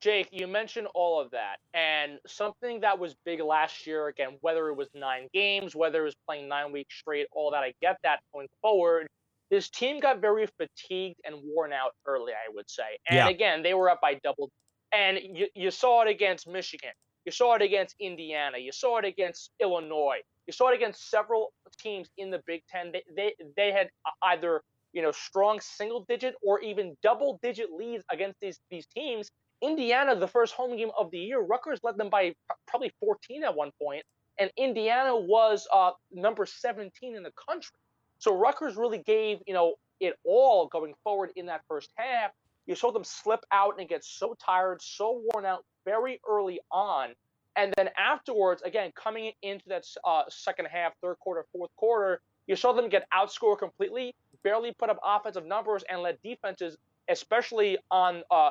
Jake, 0.00 0.28
you 0.30 0.46
mentioned 0.46 0.86
all 0.94 1.20
of 1.20 1.32
that, 1.32 1.56
and 1.74 2.20
something 2.28 2.80
that 2.80 2.96
was 2.96 3.16
big 3.24 3.40
last 3.40 3.84
year, 3.84 4.06
again, 4.06 4.36
whether 4.40 4.68
it 4.68 4.74
was 4.74 4.88
nine 4.94 5.26
games, 5.34 5.74
whether 5.74 6.02
it 6.02 6.04
was 6.04 6.14
playing 6.28 6.48
nine 6.48 6.70
weeks 6.70 6.94
straight, 6.96 7.26
all 7.32 7.50
that, 7.50 7.64
I 7.64 7.72
get 7.80 7.96
that 8.04 8.20
going 8.32 8.46
forward. 8.62 9.08
This 9.50 9.68
team 9.68 9.98
got 9.98 10.20
very 10.20 10.46
fatigued 10.58 11.16
and 11.24 11.36
worn 11.42 11.72
out 11.72 11.92
early, 12.06 12.34
I 12.34 12.52
would 12.54 12.70
say. 12.70 12.98
And 13.08 13.16
Yeah. 13.16 13.28
again, 13.28 13.62
they 13.64 13.74
were 13.74 13.90
up 13.90 14.00
by 14.00 14.14
double. 14.22 14.50
And 14.92 15.18
you, 15.22 15.48
you 15.54 15.70
saw 15.70 16.02
it 16.02 16.08
against 16.08 16.48
Michigan. 16.48 16.90
You 17.24 17.32
saw 17.32 17.54
it 17.54 17.62
against 17.62 17.96
Indiana. 18.00 18.58
You 18.58 18.72
saw 18.72 18.98
it 18.98 19.04
against 19.04 19.50
Illinois. 19.60 20.18
You 20.46 20.52
saw 20.52 20.70
it 20.70 20.76
against 20.76 21.10
several 21.10 21.52
teams 21.78 22.08
in 22.18 22.30
the 22.30 22.40
Big 22.46 22.62
Ten. 22.70 22.92
They, 22.92 23.02
they, 23.16 23.34
they 23.56 23.72
had 23.72 23.90
either 24.22 24.62
you 24.92 25.02
know 25.02 25.12
strong 25.12 25.60
single 25.60 26.04
digit 26.08 26.34
or 26.42 26.60
even 26.60 26.96
double 27.02 27.38
digit 27.42 27.70
leads 27.72 28.04
against 28.10 28.38
these 28.40 28.60
these 28.70 28.86
teams 28.86 29.30
Indiana, 29.62 30.14
the 30.14 30.28
first 30.28 30.54
home 30.54 30.76
game 30.76 30.90
of 30.98 31.10
the 31.10 31.18
year, 31.18 31.40
Rutgers 31.40 31.80
led 31.82 31.96
them 31.96 32.10
by 32.10 32.34
probably 32.66 32.92
14 33.00 33.44
at 33.44 33.54
one 33.54 33.70
point, 33.80 34.04
and 34.38 34.50
Indiana 34.56 35.16
was 35.16 35.66
uh, 35.72 35.92
number 36.12 36.44
17 36.44 37.16
in 37.16 37.22
the 37.22 37.32
country. 37.48 37.78
So 38.18 38.36
Rutgers 38.36 38.76
really 38.76 38.98
gave 38.98 39.38
you 39.46 39.54
know 39.54 39.74
it 40.00 40.14
all 40.24 40.68
going 40.68 40.94
forward 41.02 41.30
in 41.36 41.46
that 41.46 41.62
first 41.68 41.90
half. 41.96 42.32
You 42.66 42.74
saw 42.74 42.90
them 42.90 43.04
slip 43.04 43.44
out 43.52 43.78
and 43.78 43.88
get 43.88 44.04
so 44.04 44.34
tired, 44.44 44.82
so 44.82 45.22
worn 45.32 45.44
out 45.44 45.64
very 45.84 46.20
early 46.28 46.60
on, 46.70 47.14
and 47.56 47.72
then 47.76 47.90
afterwards, 47.96 48.62
again 48.62 48.92
coming 48.94 49.32
into 49.42 49.68
that 49.68 49.84
uh, 50.04 50.24
second 50.28 50.66
half, 50.66 50.92
third 51.00 51.18
quarter, 51.20 51.44
fourth 51.52 51.70
quarter, 51.76 52.20
you 52.46 52.56
saw 52.56 52.72
them 52.72 52.88
get 52.88 53.06
outscored 53.14 53.58
completely, 53.58 54.14
barely 54.42 54.72
put 54.78 54.90
up 54.90 54.98
offensive 55.04 55.46
numbers, 55.46 55.84
and 55.88 56.02
let 56.02 56.22
defenses 56.22 56.76
especially 57.08 57.78
on 57.90 58.22
uh, 58.30 58.50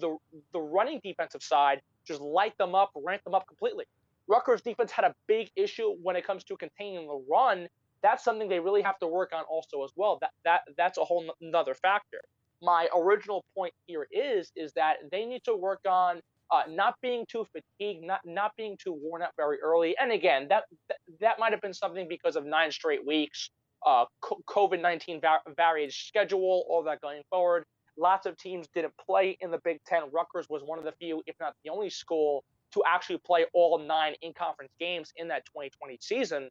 the 0.00 0.16
the 0.52 0.60
running 0.60 1.00
defensive 1.02 1.42
side, 1.42 1.80
just 2.04 2.20
light 2.20 2.56
them 2.58 2.74
up, 2.74 2.90
rank 2.94 3.24
them 3.24 3.34
up 3.34 3.46
completely. 3.46 3.84
Rutgers 4.28 4.60
defense 4.60 4.90
had 4.90 5.04
a 5.04 5.14
big 5.26 5.50
issue 5.56 5.94
when 6.02 6.16
it 6.16 6.26
comes 6.26 6.44
to 6.44 6.56
containing 6.56 7.06
the 7.06 7.24
run. 7.30 7.68
That's 8.02 8.24
something 8.24 8.48
they 8.48 8.60
really 8.60 8.82
have 8.82 8.98
to 8.98 9.06
work 9.06 9.32
on 9.32 9.44
also 9.44 9.84
as 9.84 9.92
well. 9.96 10.18
That 10.20 10.30
that 10.44 10.60
that's 10.76 10.98
a 10.98 11.04
whole 11.04 11.34
another 11.40 11.74
factor. 11.74 12.20
My 12.62 12.88
original 12.96 13.44
point 13.54 13.74
here 13.86 14.06
is 14.10 14.50
is 14.56 14.72
that 14.74 14.96
they 15.10 15.24
need 15.26 15.44
to 15.44 15.54
work 15.54 15.80
on 15.88 16.20
uh, 16.50 16.62
not 16.68 16.94
being 17.02 17.26
too 17.26 17.46
fatigued, 17.52 18.04
not 18.04 18.20
not 18.24 18.52
being 18.56 18.76
too 18.76 18.92
worn 18.92 19.22
out 19.22 19.32
very 19.36 19.60
early. 19.60 19.96
And 20.00 20.12
again, 20.12 20.46
that 20.48 20.64
that, 20.88 20.98
that 21.20 21.38
might 21.38 21.52
have 21.52 21.60
been 21.60 21.74
something 21.74 22.08
because 22.08 22.36
of 22.36 22.44
nine 22.46 22.70
straight 22.70 23.04
weeks, 23.06 23.50
uh, 23.84 24.04
COVID 24.22 24.80
nineteen 24.80 25.20
var- 25.20 25.42
varied 25.56 25.92
schedule, 25.92 26.64
all 26.68 26.82
that 26.84 27.00
going 27.00 27.22
forward. 27.30 27.64
Lots 27.98 28.26
of 28.26 28.36
teams 28.36 28.66
didn't 28.74 28.92
play 29.06 29.38
in 29.40 29.50
the 29.50 29.58
Big 29.64 29.82
Ten. 29.86 30.02
Rutgers 30.12 30.48
was 30.50 30.62
one 30.62 30.78
of 30.78 30.84
the 30.84 30.92
few, 30.92 31.22
if 31.26 31.34
not 31.40 31.54
the 31.64 31.70
only 31.70 31.88
school, 31.88 32.44
to 32.72 32.82
actually 32.86 33.18
play 33.18 33.46
all 33.54 33.78
nine 33.78 34.14
in-conference 34.20 34.70
games 34.78 35.12
in 35.16 35.28
that 35.28 35.46
2020 35.46 35.98
season. 36.00 36.50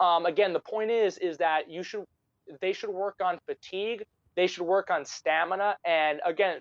Um, 0.00 0.24
again, 0.26 0.54
the 0.54 0.60
point 0.60 0.90
is, 0.90 1.18
is 1.18 1.36
that 1.38 1.70
you 1.70 1.82
should, 1.82 2.04
they 2.62 2.72
should 2.72 2.90
work 2.90 3.16
on 3.22 3.38
fatigue. 3.46 4.04
They 4.36 4.46
should 4.46 4.64
work 4.64 4.90
on 4.90 5.04
stamina. 5.04 5.76
And 5.84 6.20
again, 6.24 6.60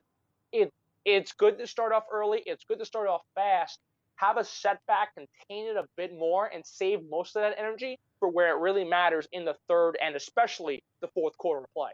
it 0.51 0.71
it's 1.03 1.33
good 1.33 1.59
to 1.59 1.67
start 1.67 1.91
off 1.93 2.05
early. 2.11 2.41
It's 2.45 2.63
good 2.63 2.79
to 2.79 2.85
start 2.85 3.07
off 3.07 3.21
fast. 3.35 3.79
Have 4.15 4.37
a 4.37 4.43
setback, 4.43 5.13
contain 5.13 5.67
it 5.67 5.75
a 5.75 5.83
bit 5.97 6.17
more, 6.17 6.47
and 6.47 6.65
save 6.65 6.99
most 7.09 7.35
of 7.35 7.41
that 7.41 7.55
energy 7.59 7.99
for 8.19 8.29
where 8.29 8.55
it 8.55 8.59
really 8.59 8.85
matters 8.85 9.27
in 9.31 9.45
the 9.45 9.55
third 9.67 9.97
and 10.01 10.15
especially 10.15 10.83
the 11.01 11.07
fourth 11.09 11.37
quarter 11.37 11.65
of 11.65 11.73
play. 11.73 11.91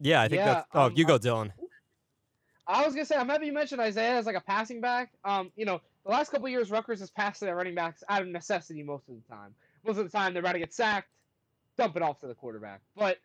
Yeah, 0.00 0.22
I 0.22 0.28
think 0.28 0.40
Yeah, 0.40 0.46
that's. 0.46 0.66
Oh, 0.74 0.82
um, 0.86 0.92
you 0.96 1.04
go, 1.04 1.18
Dylan. 1.18 1.52
I 2.66 2.84
was 2.84 2.94
gonna 2.94 3.06
say 3.06 3.16
I'm 3.16 3.28
happy 3.28 3.46
you 3.46 3.52
mentioned 3.52 3.80
Isaiah 3.80 4.16
as 4.16 4.26
like 4.26 4.34
a 4.34 4.40
passing 4.40 4.80
back. 4.80 5.12
Um, 5.24 5.52
you 5.56 5.64
know, 5.64 5.80
the 6.04 6.10
last 6.10 6.30
couple 6.30 6.46
of 6.46 6.50
years 6.50 6.70
Rutgers 6.70 7.00
has 7.00 7.10
passed 7.10 7.40
their 7.40 7.54
running 7.54 7.74
backs 7.74 8.02
out 8.08 8.22
of 8.22 8.28
necessity 8.28 8.82
most 8.82 9.08
of 9.08 9.14
the 9.14 9.32
time. 9.32 9.54
Most 9.86 9.98
of 9.98 10.04
the 10.04 10.10
time 10.10 10.32
they're 10.32 10.40
about 10.40 10.52
to 10.52 10.58
get 10.58 10.72
sacked, 10.72 11.08
dump 11.78 11.96
it 11.96 12.02
off 12.02 12.18
to 12.20 12.26
the 12.26 12.34
quarterback. 12.34 12.80
But 12.96 13.18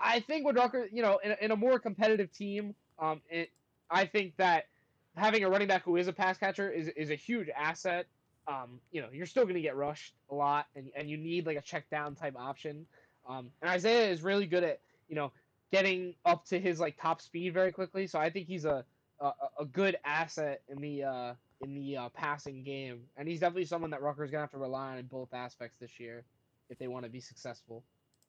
I, 0.00 0.20
think 0.20 0.46
with 0.46 0.56
Rutgers, 0.56 0.90
you 0.92 1.02
know, 1.02 1.18
in, 1.22 1.32
a- 1.32 1.44
in 1.44 1.50
a 1.50 1.56
more 1.56 1.78
competitive 1.78 2.32
team, 2.32 2.74
um, 2.98 3.20
it, 3.30 3.50
I 3.90 4.06
think 4.06 4.36
that 4.36 4.64
having 5.16 5.44
a 5.44 5.48
running 5.50 5.68
back 5.68 5.84
who 5.84 5.96
is 5.96 6.08
a 6.08 6.12
pass 6.12 6.38
catcher 6.38 6.70
is 6.70 6.88
is 6.88 7.10
a 7.10 7.14
huge 7.14 7.48
asset. 7.56 8.06
Um, 8.48 8.80
you 8.92 9.00
know, 9.00 9.08
you're 9.12 9.26
still 9.26 9.44
gonna 9.44 9.60
get 9.60 9.76
rushed 9.76 10.14
a 10.30 10.34
lot, 10.34 10.66
and 10.74 10.90
and 10.96 11.08
you 11.08 11.16
need 11.16 11.46
like 11.46 11.56
a 11.56 11.62
check 11.62 11.88
down 11.90 12.14
type 12.14 12.34
option. 12.36 12.86
Um, 13.28 13.50
and 13.60 13.70
Isaiah 13.70 14.08
is 14.10 14.22
really 14.22 14.46
good 14.46 14.64
at 14.64 14.80
you 15.08 15.16
know 15.16 15.32
getting 15.72 16.14
up 16.24 16.46
to 16.46 16.58
his 16.60 16.80
like 16.80 17.00
top 17.00 17.20
speed 17.20 17.52
very 17.54 17.72
quickly. 17.72 18.06
So 18.06 18.18
I 18.18 18.30
think 18.30 18.46
he's 18.46 18.64
a 18.64 18.84
a, 19.20 19.32
a 19.60 19.64
good 19.64 19.96
asset 20.04 20.62
in 20.68 20.80
the 20.80 21.04
uh, 21.04 21.34
in 21.62 21.74
the 21.74 21.96
uh, 21.96 22.08
passing 22.10 22.62
game, 22.62 23.02
and 23.16 23.28
he's 23.28 23.40
definitely 23.40 23.64
someone 23.64 23.90
that 23.90 24.02
Rutgers 24.02 24.30
gonna 24.30 24.42
have 24.42 24.50
to 24.52 24.58
rely 24.58 24.92
on 24.92 24.98
in 24.98 25.06
both 25.06 25.32
aspects 25.32 25.76
this 25.78 25.98
year 25.98 26.24
if 26.68 26.78
they 26.78 26.88
want 26.88 27.04
to 27.04 27.10
be 27.10 27.20
successful. 27.20 27.82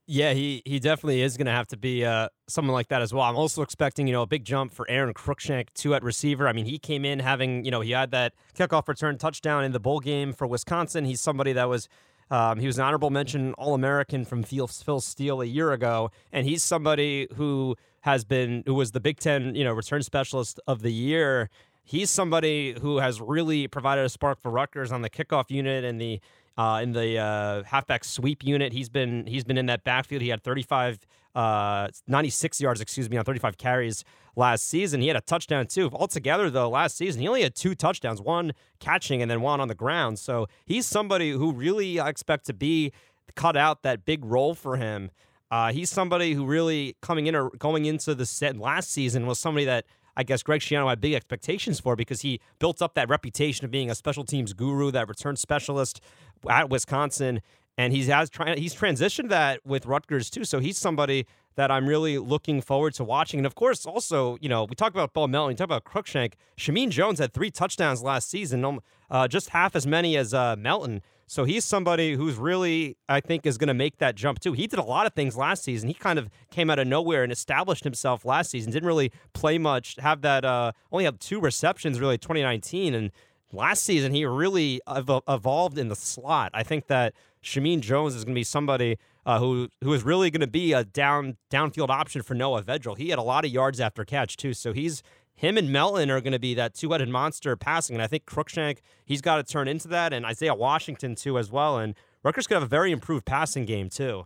Yeah, 0.09 0.31
he 0.31 0.61
he 0.65 0.79
definitely 0.79 1.21
is 1.21 1.35
going 1.35 1.47
to 1.47 1.51
have 1.51 1.67
to 1.67 1.77
be 1.77 2.05
uh, 2.05 2.29
someone 2.47 2.73
like 2.73 2.87
that 2.87 3.01
as 3.01 3.13
well. 3.13 3.23
I'm 3.23 3.35
also 3.35 3.61
expecting, 3.61 4.07
you 4.07 4.13
know, 4.13 4.21
a 4.21 4.27
big 4.27 4.45
jump 4.45 4.73
for 4.73 4.89
Aaron 4.89 5.13
Cruikshank 5.13 5.67
too 5.73 5.93
at 5.95 6.01
receiver. 6.01 6.47
I 6.47 6.53
mean, 6.53 6.65
he 6.65 6.79
came 6.79 7.03
in 7.03 7.19
having, 7.19 7.65
you 7.65 7.71
know, 7.71 7.81
he 7.81 7.91
had 7.91 8.11
that 8.11 8.33
kickoff 8.57 8.87
return 8.87 9.17
touchdown 9.17 9.65
in 9.65 9.73
the 9.73 9.81
bowl 9.81 9.99
game 9.99 10.31
for 10.31 10.47
Wisconsin. 10.47 11.03
He's 11.05 11.21
somebody 11.21 11.53
that 11.53 11.67
was. 11.67 11.89
Um, 12.29 12.59
he 12.59 12.67
was 12.67 12.77
an 12.77 12.83
honorable 12.83 13.09
mention 13.09 13.53
All 13.53 13.73
American 13.73 14.25
from 14.25 14.43
Phil, 14.43 14.67
Phil 14.67 14.99
Steele 14.99 15.41
a 15.41 15.45
year 15.45 15.71
ago, 15.71 16.11
and 16.33 16.45
he's 16.45 16.61
somebody 16.61 17.27
who 17.35 17.77
has 18.01 18.25
been 18.25 18.63
who 18.65 18.73
was 18.73 18.91
the 18.91 18.99
Big 18.99 19.19
Ten, 19.19 19.55
you 19.55 19.63
know, 19.63 19.71
return 19.73 20.03
specialist 20.03 20.59
of 20.67 20.81
the 20.81 20.91
year. 20.91 21.49
he's 21.87 22.11
somebody 22.11 22.75
who 22.81 22.97
has 22.97 23.19
really 23.21 23.67
provided 23.67 24.05
a 24.05 24.09
spark 24.09 24.41
for 24.41 24.51
Rutgers 24.51 24.91
on 24.91 25.01
the 25.01 25.09
kickoff 25.09 25.49
unit 25.49 25.83
and 25.83 25.99
the 25.99 26.19
uh, 26.57 26.79
in 26.81 26.91
the 26.91 27.17
uh, 27.17 27.63
halfback 27.63 28.03
sweep 28.03 28.43
unit. 28.43 28.73
He's 28.73 28.89
been 28.89 29.25
he's 29.27 29.43
been 29.43 29.57
in 29.57 29.67
that 29.67 29.83
backfield. 29.83 30.21
He 30.21 30.29
had 30.29 30.43
35, 30.43 31.05
uh, 31.35 31.89
96 32.07 32.59
yards, 32.61 32.81
excuse 32.81 33.09
me, 33.09 33.17
on 33.17 33.23
35 33.23 33.57
carries 33.57 34.03
last 34.35 34.67
season. 34.67 35.01
He 35.01 35.07
had 35.07 35.17
a 35.17 35.21
touchdown 35.21 35.67
too. 35.67 35.89
Altogether, 35.93 36.49
though, 36.49 36.69
last 36.69 36.97
season 36.97 37.21
he 37.21 37.27
only 37.27 37.43
had 37.43 37.55
two 37.55 37.75
touchdowns, 37.75 38.21
one 38.21 38.53
catching 38.79 39.21
and 39.21 39.29
then 39.29 39.41
one 39.41 39.61
on 39.61 39.67
the 39.67 39.75
ground. 39.75 40.19
So 40.19 40.47
he's 40.65 40.85
somebody 40.85 41.31
who 41.31 41.51
really 41.51 41.99
I 41.99 42.09
expect 42.09 42.45
to 42.47 42.53
be 42.53 42.91
cut 43.35 43.55
out 43.55 43.83
that 43.83 44.05
big 44.05 44.25
role 44.25 44.55
for 44.55 44.77
him. 44.77 45.11
Uh, 45.49 45.71
he's 45.71 45.89
somebody 45.89 46.33
who 46.33 46.45
really 46.45 46.97
coming 47.01 47.27
in 47.27 47.35
or 47.35 47.49
going 47.51 47.85
into 47.85 48.13
the 48.13 48.25
set 48.25 48.57
last 48.57 48.91
season 48.91 49.25
was 49.25 49.39
somebody 49.39 49.65
that 49.65 49.85
I 50.17 50.23
guess 50.23 50.41
Greg 50.41 50.61
Schiano 50.61 50.89
had 50.89 50.99
big 50.99 51.13
expectations 51.13 51.79
for 51.79 51.95
because 51.95 52.21
he 52.21 52.41
built 52.57 52.81
up 52.81 52.95
that 52.95 53.07
reputation 53.07 53.65
of 53.65 53.71
being 53.71 53.91
a 53.91 53.95
special 53.95 54.25
teams 54.25 54.51
guru, 54.51 54.89
that 54.91 55.07
return 55.07 55.35
specialist 55.35 56.01
at 56.49 56.71
Wisconsin, 56.71 57.41
and 57.77 57.93
he's 57.93 58.07
has 58.07 58.31
trying 58.31 58.57
he's 58.57 58.73
transitioned 58.73 59.29
that 59.29 59.63
with 59.63 59.85
Rutgers 59.85 60.31
too. 60.31 60.43
So 60.43 60.59
he's 60.59 60.77
somebody 60.77 61.27
that 61.55 61.69
I'm 61.69 61.87
really 61.87 62.17
looking 62.17 62.61
forward 62.61 62.95
to 62.95 63.03
watching. 63.03 63.39
And 63.39 63.45
of 63.45 63.53
course, 63.53 63.85
also 63.85 64.39
you 64.41 64.49
know 64.49 64.63
we 64.63 64.75
talk 64.75 64.91
about 64.91 65.13
Bo 65.13 65.27
Melton, 65.27 65.49
we 65.49 65.55
talk 65.55 65.65
about 65.65 65.83
Cruikshank. 65.83 66.33
Shameen 66.57 66.89
Jones 66.89 67.19
had 67.19 67.31
three 67.31 67.51
touchdowns 67.51 68.01
last 68.01 68.27
season, 68.27 68.65
um, 68.65 68.81
uh, 69.11 69.27
just 69.27 69.49
half 69.49 69.75
as 69.75 69.85
many 69.85 70.17
as 70.17 70.33
uh, 70.33 70.55
Melton. 70.57 71.03
So 71.29 71.43
he's 71.43 71.65
somebody 71.65 72.13
who's 72.13 72.37
really, 72.37 72.95
I 73.09 73.19
think, 73.19 73.45
is 73.45 73.57
going 73.57 73.67
to 73.67 73.73
make 73.73 73.97
that 73.97 74.15
jump 74.15 74.39
too. 74.39 74.53
He 74.53 74.65
did 74.65 74.79
a 74.79 74.83
lot 74.83 75.05
of 75.05 75.13
things 75.13 75.35
last 75.35 75.63
season. 75.63 75.89
He 75.89 75.93
kind 75.93 76.17
of 76.17 76.29
came 76.51 76.69
out 76.69 76.79
of 76.79 76.87
nowhere 76.87 77.21
and 77.23 77.33
established 77.33 77.83
himself 77.83 78.23
last 78.23 78.49
season. 78.49 78.71
Didn't 78.71 78.87
really 78.87 79.11
play 79.33 79.57
much. 79.57 79.97
Have 79.99 80.21
that 80.21 80.45
uh, 80.45 80.71
only 80.89 81.03
had 81.03 81.19
two 81.19 81.41
receptions 81.41 81.99
really 81.99 82.17
2019 82.17 82.95
and 82.95 83.11
last 83.51 83.83
season 83.83 84.13
he 84.13 84.25
really 84.25 84.81
ev- 84.87 85.21
evolved 85.27 85.77
in 85.77 85.89
the 85.89 85.95
slot. 85.95 86.51
I 86.53 86.63
think 86.63 86.87
that 86.87 87.13
Shameen 87.43 87.81
Jones 87.81 88.15
is 88.15 88.23
going 88.23 88.33
to 88.33 88.39
be 88.39 88.43
somebody 88.43 88.97
uh, 89.25 89.39
who 89.39 89.67
who 89.83 89.93
is 89.93 90.03
really 90.03 90.31
going 90.31 90.41
to 90.41 90.47
be 90.47 90.71
a 90.71 90.85
down 90.85 91.35
downfield 91.51 91.89
option 91.89 92.21
for 92.21 92.35
Noah 92.35 92.63
Vedral. 92.63 92.97
He 92.97 93.09
had 93.09 93.19
a 93.19 93.23
lot 93.23 93.43
of 93.43 93.51
yards 93.51 93.81
after 93.81 94.05
catch 94.05 94.37
too, 94.37 94.53
so 94.53 94.71
he's 94.71 95.03
him 95.37 95.55
and 95.55 95.71
Melton 95.71 96.09
are 96.09 96.19
going 96.19 96.33
to 96.33 96.39
be 96.39 96.55
that 96.55 96.73
two-headed 96.73 97.07
monster 97.07 97.55
passing, 97.55 97.95
and 97.95 98.01
I 98.01 98.07
think 98.07 98.25
Cruikshank 98.25 98.79
he's 99.05 99.21
got 99.21 99.37
to 99.37 99.43
turn 99.43 99.67
into 99.67 99.87
that, 99.89 100.11
and 100.11 100.25
Isaiah 100.25 100.55
Washington 100.55 101.15
too 101.15 101.37
as 101.37 101.51
well. 101.51 101.77
And 101.77 101.95
Rutgers 102.23 102.47
could 102.47 102.55
have 102.55 102.63
a 102.63 102.67
very 102.67 102.91
improved 102.91 103.25
passing 103.25 103.65
game 103.65 103.89
too. 103.89 104.25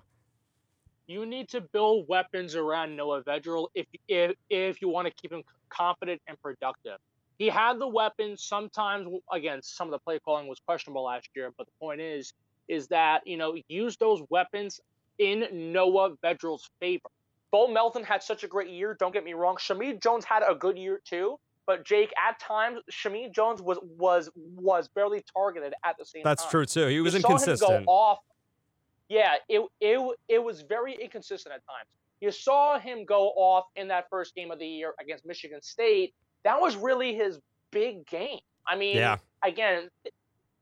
You 1.08 1.26
need 1.26 1.50
to 1.50 1.60
build 1.60 2.06
weapons 2.08 2.56
around 2.56 2.95
Noah 2.95 3.24
Vedral 3.24 3.67
if 3.76 3.86
if 4.08 4.32
if 4.50 4.82
you 4.82 4.88
want 4.88 5.08
to 5.08 5.13
keep 5.13 5.34
him 5.34 5.43
confident 5.69 6.21
and 6.28 6.41
productive. 6.41 6.97
He 7.38 7.47
had 7.47 7.80
the 7.80 7.88
weapons. 7.88 8.43
Sometimes, 8.43 9.10
again, 9.32 9.62
some 9.63 9.88
of 9.88 9.91
the 9.91 10.00
play 10.00 10.19
calling 10.19 10.47
was 10.47 10.60
questionable 10.60 11.04
last 11.04 11.28
year, 11.36 11.52
but 11.58 11.67
the 11.67 11.74
point 11.80 12.00
is, 12.00 12.34
is 12.69 12.88
that 12.88 13.28
you 13.28 13.36
know 13.36 13.58
use 13.67 13.97
those 13.97 14.21
weapons 14.30 14.80
in 15.19 15.47
Noah 15.52 16.15
Vedral's 16.24 16.69
favor. 16.80 17.10
Bo 17.52 17.68
Melton 17.68 18.04
had 18.04 18.24
such 18.24 18.44
a 18.44 18.48
great 18.48 18.70
year. 18.70 18.96
Don't 19.00 19.14
get 19.14 19.24
me 19.24 19.34
wrong. 19.34 19.58
Shameen 19.58 20.02
Jones 20.02 20.24
had 20.26 20.44
a 20.48 20.56
good 20.56 20.78
year 20.78 21.02
too. 21.06 21.38
But 21.68 21.86
Jake, 21.86 22.12
at 22.18 22.40
times, 22.40 22.80
Shameen 22.92 23.34
Jones 23.34 23.62
was 23.62 23.78
was 23.98 24.30
was 24.36 24.88
barely 24.88 25.24
targeted 25.34 25.74
at 25.86 25.98
the 25.98 26.06
same 26.06 26.24
That's 26.24 26.44
time. 26.44 26.52
true 26.52 26.66
too. 26.66 26.88
He 26.88 27.00
was 27.02 27.14
you 27.14 27.18
inconsistent. 27.20 27.60
Saw 27.60 27.78
him 27.78 27.86
go 27.86 27.92
off. 27.92 28.20
Yeah, 29.10 29.36
it 29.48 29.62
it 29.80 30.18
it 30.28 30.44
was 30.44 30.62
very 30.62 30.96
inconsistent 31.02 31.54
at 31.54 31.62
times. 31.66 31.88
You 32.20 32.32
saw 32.32 32.80
him 32.80 33.06
go 33.06 33.30
off 33.30 33.66
in 33.76 33.88
that 33.90 34.10
first 34.10 34.36
game 34.36 34.52
of 34.52 34.60
the 34.60 34.68
year 34.68 34.94
against 35.00 35.26
Michigan 35.26 35.62
State. 35.62 36.14
That 36.44 36.60
was 36.62 36.76
really 36.76 37.14
his 37.16 37.40
big 37.72 38.06
game. 38.08 38.40
I 38.68 38.76
mean, 38.76 38.98
Yeah. 38.98 39.18
again, 39.44 39.90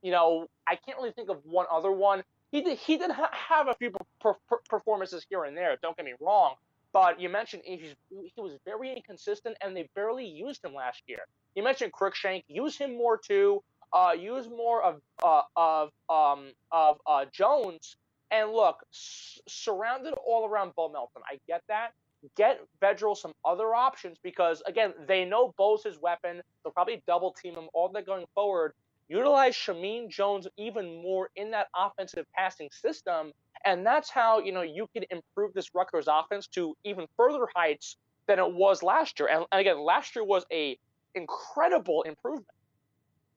you 0.01 0.11
know, 0.11 0.47
I 0.67 0.75
can't 0.75 0.97
really 0.97 1.11
think 1.11 1.29
of 1.29 1.45
one 1.45 1.65
other 1.71 1.91
one. 1.91 2.23
He 2.51 2.61
did 2.61 2.77
he 2.77 2.97
did 2.97 3.11
ha- 3.11 3.29
have 3.31 3.67
a 3.67 3.73
few 3.75 3.91
per- 4.19 4.33
per- 4.49 4.61
performances 4.69 5.25
here 5.29 5.43
and 5.43 5.55
there. 5.55 5.77
Don't 5.81 5.95
get 5.95 6.05
me 6.05 6.13
wrong, 6.19 6.55
but 6.93 7.19
you 7.19 7.29
mentioned 7.29 7.63
he 7.65 7.93
was 8.37 8.57
very 8.65 8.93
inconsistent, 8.95 9.57
and 9.61 9.75
they 9.75 9.89
barely 9.95 10.25
used 10.25 10.63
him 10.63 10.73
last 10.73 11.03
year. 11.07 11.19
You 11.55 11.63
mentioned 11.63 11.91
Cruikshank. 11.93 12.43
Use 12.47 12.77
him 12.77 12.97
more 12.97 13.17
too. 13.17 13.63
Uh, 13.91 14.11
use 14.17 14.47
more 14.47 14.83
of 14.83 15.01
uh, 15.23 15.41
of 15.55 15.89
um, 16.09 16.51
of 16.71 16.97
uh, 17.07 17.25
Jones. 17.31 17.97
And 18.31 18.51
look, 18.51 18.77
s- 18.93 19.39
surrounded 19.47 20.13
all 20.25 20.47
around 20.47 20.73
Bo 20.75 20.89
Melton. 20.89 21.23
I 21.29 21.39
get 21.47 21.63
that. 21.67 21.91
Get 22.35 22.59
Vedral 22.81 23.15
some 23.17 23.33
other 23.45 23.73
options 23.73 24.17
because 24.21 24.61
again, 24.67 24.93
they 25.07 25.25
know 25.25 25.53
Bo's 25.57 25.83
his 25.83 25.99
weapon. 25.99 26.41
They'll 26.63 26.73
probably 26.73 27.01
double 27.07 27.31
team 27.33 27.55
him 27.55 27.67
all 27.73 27.89
that 27.89 28.05
going 28.05 28.25
forward. 28.35 28.73
Utilize 29.07 29.55
Shameen 29.55 30.09
Jones 30.09 30.47
even 30.57 31.01
more 31.01 31.29
in 31.35 31.49
that 31.51 31.67
offensive 31.75 32.25
passing 32.35 32.69
system, 32.71 33.31
and 33.65 33.85
that's 33.85 34.09
how 34.09 34.39
you 34.39 34.51
know 34.51 34.61
you 34.61 34.87
can 34.93 35.03
improve 35.09 35.53
this 35.53 35.73
Rutgers 35.73 36.07
offense 36.07 36.47
to 36.47 36.75
even 36.83 37.05
further 37.17 37.47
heights 37.55 37.97
than 38.27 38.39
it 38.39 38.53
was 38.53 38.83
last 38.83 39.19
year. 39.19 39.27
And, 39.27 39.45
and 39.51 39.61
again, 39.61 39.79
last 39.79 40.15
year 40.15 40.23
was 40.23 40.45
a 40.51 40.77
incredible 41.15 42.03
improvement. 42.03 42.47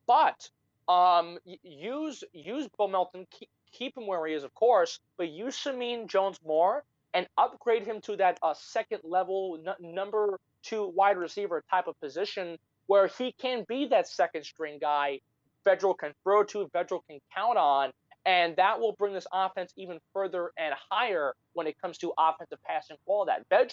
But 0.06 0.50
um, 0.88 1.38
use 1.62 2.22
use 2.32 2.68
Bo 2.76 2.88
Melton, 2.88 3.26
keep, 3.30 3.48
keep 3.72 3.96
him 3.96 4.06
where 4.06 4.26
he 4.26 4.34
is, 4.34 4.44
of 4.44 4.54
course, 4.54 5.00
but 5.16 5.30
use 5.30 5.56
Shameen 5.56 6.08
Jones 6.08 6.38
more 6.46 6.84
and 7.14 7.26
upgrade 7.36 7.84
him 7.84 8.00
to 8.02 8.16
that 8.16 8.38
uh, 8.42 8.54
second 8.54 9.00
level 9.04 9.58
n- 9.66 9.94
number 9.94 10.38
two 10.62 10.92
wide 10.94 11.16
receiver 11.16 11.62
type 11.70 11.86
of 11.86 11.98
position 12.00 12.56
where 12.86 13.06
he 13.06 13.32
can 13.32 13.64
be 13.68 13.86
that 13.86 14.08
second 14.08 14.44
string 14.44 14.78
guy 14.80 15.20
Vedral 15.64 15.96
can 15.96 16.12
throw 16.22 16.42
to, 16.44 16.66
Vedral 16.74 17.00
can 17.08 17.20
count 17.34 17.56
on, 17.56 17.92
and 18.24 18.56
that 18.56 18.80
will 18.80 18.92
bring 18.92 19.12
this 19.12 19.26
offense 19.32 19.72
even 19.76 19.98
further 20.12 20.52
and 20.56 20.74
higher 20.90 21.34
when 21.54 21.66
it 21.66 21.80
comes 21.80 21.98
to 21.98 22.12
offensive 22.18 22.58
passing 22.64 22.96
quality. 23.04 23.42
That 23.50 23.72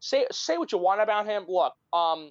say 0.00 0.26
say 0.30 0.58
what 0.58 0.72
you 0.72 0.78
want 0.78 1.00
about 1.00 1.26
him. 1.26 1.44
Look, 1.48 1.72
um, 1.92 2.30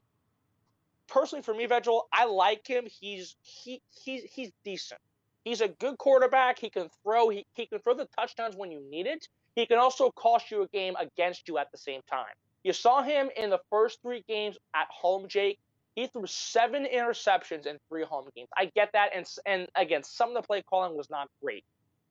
personally 1.08 1.44
for 1.44 1.54
me, 1.54 1.68
Vedral, 1.68 2.02
I 2.14 2.26
like 2.26 2.68
him. 2.68 2.86
He's 2.86 3.36
he 3.42 3.82
he's 4.04 4.24
he's 4.24 4.52
decent. 4.64 5.02
He's 5.44 5.62
a 5.62 5.68
good 5.68 5.98
quarterback. 5.98 6.58
He 6.60 6.70
can 6.70 6.90
throw. 7.04 7.30
He, 7.30 7.46
he 7.54 7.68
can 7.68 7.80
throw 7.80 7.94
the 7.94 8.08
touchdowns 8.18 8.56
when 8.56 8.72
you 8.72 8.82
need 8.90 9.06
it. 9.06 9.28
He 9.56 9.66
can 9.66 9.78
also 9.78 10.12
cost 10.12 10.52
you 10.52 10.64
a 10.64 10.68
game 10.68 10.96
against 11.00 11.48
you 11.48 11.58
at 11.58 11.72
the 11.72 11.78
same 11.78 12.02
time. 12.10 12.34
You 12.64 12.74
saw 12.74 13.04
him 13.04 13.30
in 13.38 13.52
the 13.52 13.60
first 13.70 14.02
three 14.02 14.24
games 14.28 14.58
at 14.76 14.88
home, 14.90 15.28
Jake. 15.28 15.60
He 15.96 16.08
threw 16.08 16.26
seven 16.28 16.86
interceptions 16.86 17.66
in 17.66 17.80
three 17.90 18.04
home 18.04 18.28
games. 18.36 18.50
I 18.56 18.66
get 18.76 18.92
that, 18.94 19.10
and 19.16 19.26
and 19.46 19.68
again, 19.76 20.04
some 20.04 20.30
of 20.30 20.36
the 20.36 20.42
play 20.42 20.62
calling 20.62 20.96
was 20.96 21.10
not 21.10 21.30
great, 21.42 21.64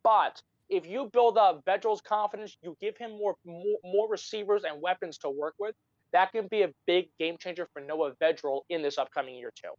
but 0.03 0.41
if 0.71 0.87
you 0.87 1.11
build 1.13 1.37
up 1.37 1.65
Vedral's 1.67 2.01
confidence, 2.01 2.57
you 2.63 2.77
give 2.81 2.97
him 2.97 3.13
more, 3.13 3.37
more 3.45 3.79
more 3.85 4.09
receivers 4.09 4.65
and 4.65 4.81
weapons 4.81 5.19
to 5.19 5.31
work 5.31 5.55
with. 5.59 5.75
That 6.13 6.33
can 6.33 6.49
be 6.49 6.63
a 6.63 6.71
big 6.87 7.09
game 7.19 7.37
changer 7.39 7.69
for 7.73 7.81
Noah 7.81 8.13
Vedral 8.23 8.63
in 8.71 8.83
this 8.83 8.99
upcoming 8.99 9.35
year 9.35 9.53
too. 9.55 9.73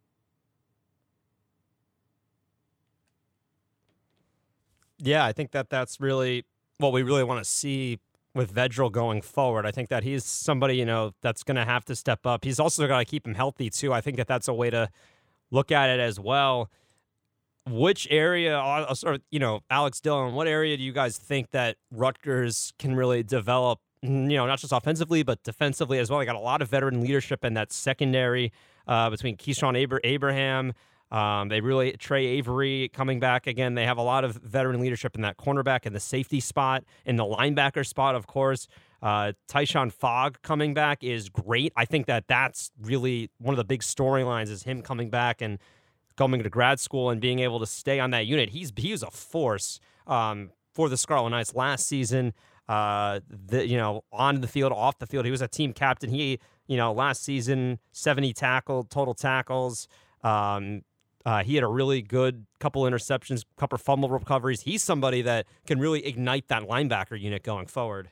Yeah, 5.00 5.26
I 5.26 5.34
think 5.34 5.52
that 5.52 5.70
that's 5.70 6.00
really 6.00 6.46
what 6.78 6.94
we 6.94 7.04
really 7.04 7.24
want 7.24 7.44
to 7.44 7.50
see 7.50 8.00
with 8.36 8.54
Vedral 8.54 8.92
going 8.92 9.22
forward. 9.22 9.66
I 9.66 9.72
think 9.72 9.90
that 9.90 10.04
he's 10.04 10.26
somebody, 10.26 10.76
you 10.76 10.86
know, 10.86 11.14
that's 11.22 11.42
going 11.42 11.56
to 11.56 11.66
have 11.66 11.86
to 11.86 11.96
step 11.96 12.28
up. 12.28 12.44
He's 12.44 12.60
also 12.60 12.86
got 12.88 13.00
to 13.00 13.06
keep 13.06 13.26
him 13.26 13.34
healthy, 13.34 13.70
too. 13.70 13.94
I 13.94 14.02
think 14.02 14.18
that 14.18 14.28
that's 14.28 14.48
a 14.48 14.54
way 14.54 14.70
to 14.70 14.90
look 15.50 15.72
at 15.72 15.90
it 15.90 16.00
as 16.00 16.20
well. 16.20 16.70
Which 17.68 18.08
area, 18.12 18.62
sort 18.94 19.16
of, 19.16 19.22
you 19.32 19.40
know, 19.40 19.62
Alex 19.72 20.00
Dylan, 20.00 20.34
what 20.34 20.48
area 20.48 20.78
do 20.78 20.84
you 20.84 20.92
guys 20.92 21.18
think 21.18 21.50
that 21.52 21.78
Rutgers 21.90 22.74
can 22.78 22.96
really 22.96 23.24
develop, 23.24 23.80
you 24.04 24.10
know, 24.10 24.46
not 24.46 24.60
just 24.60 24.72
offensively, 24.72 25.24
but 25.24 25.42
defensively 25.42 25.98
as 25.98 26.12
well? 26.12 26.20
They 26.20 26.26
got 26.26 26.36
a 26.36 26.40
lot 26.40 26.62
of 26.62 26.70
veteran 26.70 27.02
leadership 27.02 27.44
in 27.44 27.56
that 27.56 27.72
secondary 27.72 28.52
uh, 28.88 29.10
between 29.10 29.38
Keyshawn 29.38 29.76
Abraham. 30.04 30.74
Um, 31.16 31.48
they 31.48 31.62
really 31.62 31.94
Trey 31.94 32.26
Avery 32.26 32.90
coming 32.94 33.22
back 33.22 33.48
again. 33.48 33.74
They 33.74 33.86
have 33.86 33.98
a 33.98 34.02
lot 34.02 34.26
of 34.26 34.36
veteran 34.36 34.82
leadership 34.82 35.16
in 35.16 35.22
that 35.22 35.38
cornerback 35.38 35.86
and 35.86 35.96
the 35.96 36.00
safety 36.02 36.42
spot, 36.42 36.84
in 37.06 37.16
the 37.16 37.24
linebacker 37.24 37.88
spot, 37.88 38.16
of 38.16 38.28
course. 38.28 38.68
Uh, 39.02 39.32
Tyshon 39.48 39.94
Fogg 39.94 40.42
coming 40.42 40.74
back 40.74 41.06
is 41.06 41.30
great. 41.30 41.72
I 41.78 41.86
think 41.86 42.08
that 42.08 42.28
that's 42.28 42.72
really 42.82 43.30
one 43.38 43.54
of 43.54 43.58
the 43.58 43.64
big 43.64 43.80
storylines 43.80 44.50
is 44.50 44.64
him 44.64 44.82
coming 44.82 45.10
back 45.10 45.42
and 45.42 45.58
coming 46.18 46.44
to 46.44 46.50
grad 46.50 46.82
school 46.82 47.10
and 47.10 47.22
being 47.22 47.40
able 47.40 47.62
to 47.62 47.66
stay 47.66 48.02
on 48.02 48.12
that 48.12 48.26
unit. 48.26 48.50
He's 48.50 48.74
he 48.76 48.92
was 48.92 49.02
a 49.02 49.12
force 49.12 49.80
um, 50.08 50.50
for 50.74 50.90
the 50.90 50.98
Scarlet 50.98 51.30
Knights 51.30 51.56
last 51.56 51.88
season. 51.88 52.34
Uh, 52.68 53.22
the 53.30 53.66
you 53.66 53.78
know 53.78 54.04
on 54.12 54.42
the 54.42 54.48
field, 54.50 54.74
off 54.74 55.00
the 55.00 55.08
field, 55.08 55.24
he 55.24 55.32
was 55.32 55.42
a 55.42 55.48
team 55.48 55.72
captain. 55.72 56.10
He 56.10 56.40
you 56.68 56.76
know 56.76 56.92
last 56.92 57.24
season 57.24 57.80
seventy 57.94 58.34
tackle 58.34 58.84
total 58.84 59.14
tackles. 59.14 59.88
Um, 60.22 60.82
uh, 61.26 61.44
he 61.44 61.56
had 61.56 61.64
a 61.64 61.68
really 61.68 62.02
good 62.02 62.46
couple 62.60 62.84
interceptions, 62.84 63.44
couple 63.58 63.78
fumble 63.80 64.10
recoveries. 64.10 64.62
He's 64.62 64.84
somebody 64.84 65.24
that 65.24 65.48
can 65.66 65.80
really 65.80 66.06
ignite 66.06 66.48
that 66.50 66.64
linebacker 66.64 67.20
unit 67.20 67.44
going 67.44 67.66
forward. 67.68 68.12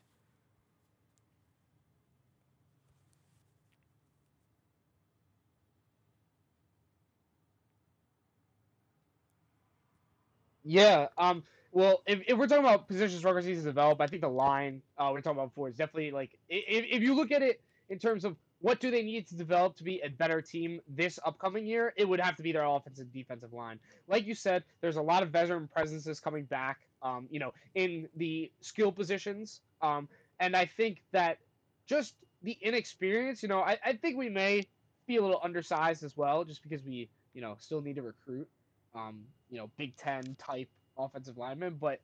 Yeah. 10.64 11.08
Um. 11.18 11.44
Well, 11.72 12.04
if, 12.06 12.22
if 12.28 12.38
we're 12.38 12.48
talking 12.48 12.64
about 12.64 12.88
positions 12.88 13.24
Rutgers 13.24 13.48
needs 13.48 13.62
to 13.62 13.66
develop, 13.66 14.00
I 14.00 14.06
think 14.06 14.22
the 14.22 14.30
line 14.30 14.82
uh, 14.98 15.10
we're 15.12 15.22
talking 15.22 15.40
about 15.40 15.50
before 15.50 15.70
is 15.70 15.76
definitely 15.76 16.12
like 16.12 16.38
if, 16.48 16.86
if 16.88 17.02
you 17.02 17.16
look 17.16 17.32
at 17.32 17.42
it 17.42 17.62
in 17.90 17.98
terms 17.98 18.26
of 18.26 18.38
what 18.64 18.80
do 18.80 18.90
they 18.90 19.04
need 19.04 19.28
to 19.28 19.36
develop 19.36 19.76
to 19.76 19.84
be 19.84 20.00
a 20.06 20.10
better 20.10 20.42
team 20.42 20.80
this 20.88 21.20
upcoming 21.26 21.66
year, 21.66 21.94
it 21.98 22.08
would 22.08 22.22
have 22.22 22.38
to 22.38 22.42
be 22.42 22.54
their 22.54 22.64
offensive 22.64 23.12
defensive 23.12 23.52
line. 23.52 23.78
Like 24.08 24.26
you 24.26 24.34
said, 24.34 24.64
there's 24.80 24.96
a 24.96 25.02
lot 25.02 25.22
of 25.22 25.32
veteran 25.32 25.68
presences 25.68 26.22
coming 26.22 26.46
back. 26.46 26.80
Um, 27.02 27.28
you 27.30 27.42
know, 27.42 27.54
in 27.76 28.08
the 28.16 28.50
skill 28.62 28.90
positions. 28.90 29.60
Um, 29.82 30.08
and 30.40 30.56
I 30.56 30.66
think 30.66 31.04
that 31.12 31.40
just 31.86 32.16
the 32.42 32.58
inexperience, 32.62 33.44
you 33.44 33.50
know, 33.50 33.60
I, 33.60 33.78
I 33.86 33.94
think 33.98 34.18
we 34.18 34.30
may 34.30 34.66
be 35.08 35.18
a 35.18 35.22
little 35.22 35.42
undersized 35.44 36.06
as 36.06 36.16
well, 36.16 36.46
just 36.46 36.64
because 36.64 36.82
we, 36.86 37.10
you 37.34 37.42
know, 37.42 37.58
still 37.60 37.82
need 37.82 37.98
to 37.98 38.02
recruit, 38.02 38.48
um, 38.96 39.26
you 39.52 39.58
know, 39.58 39.70
Big 39.78 39.98
Ten 39.98 40.38
type 40.40 40.70
offensive 40.98 41.38
linemen. 41.38 41.76
But 41.82 42.00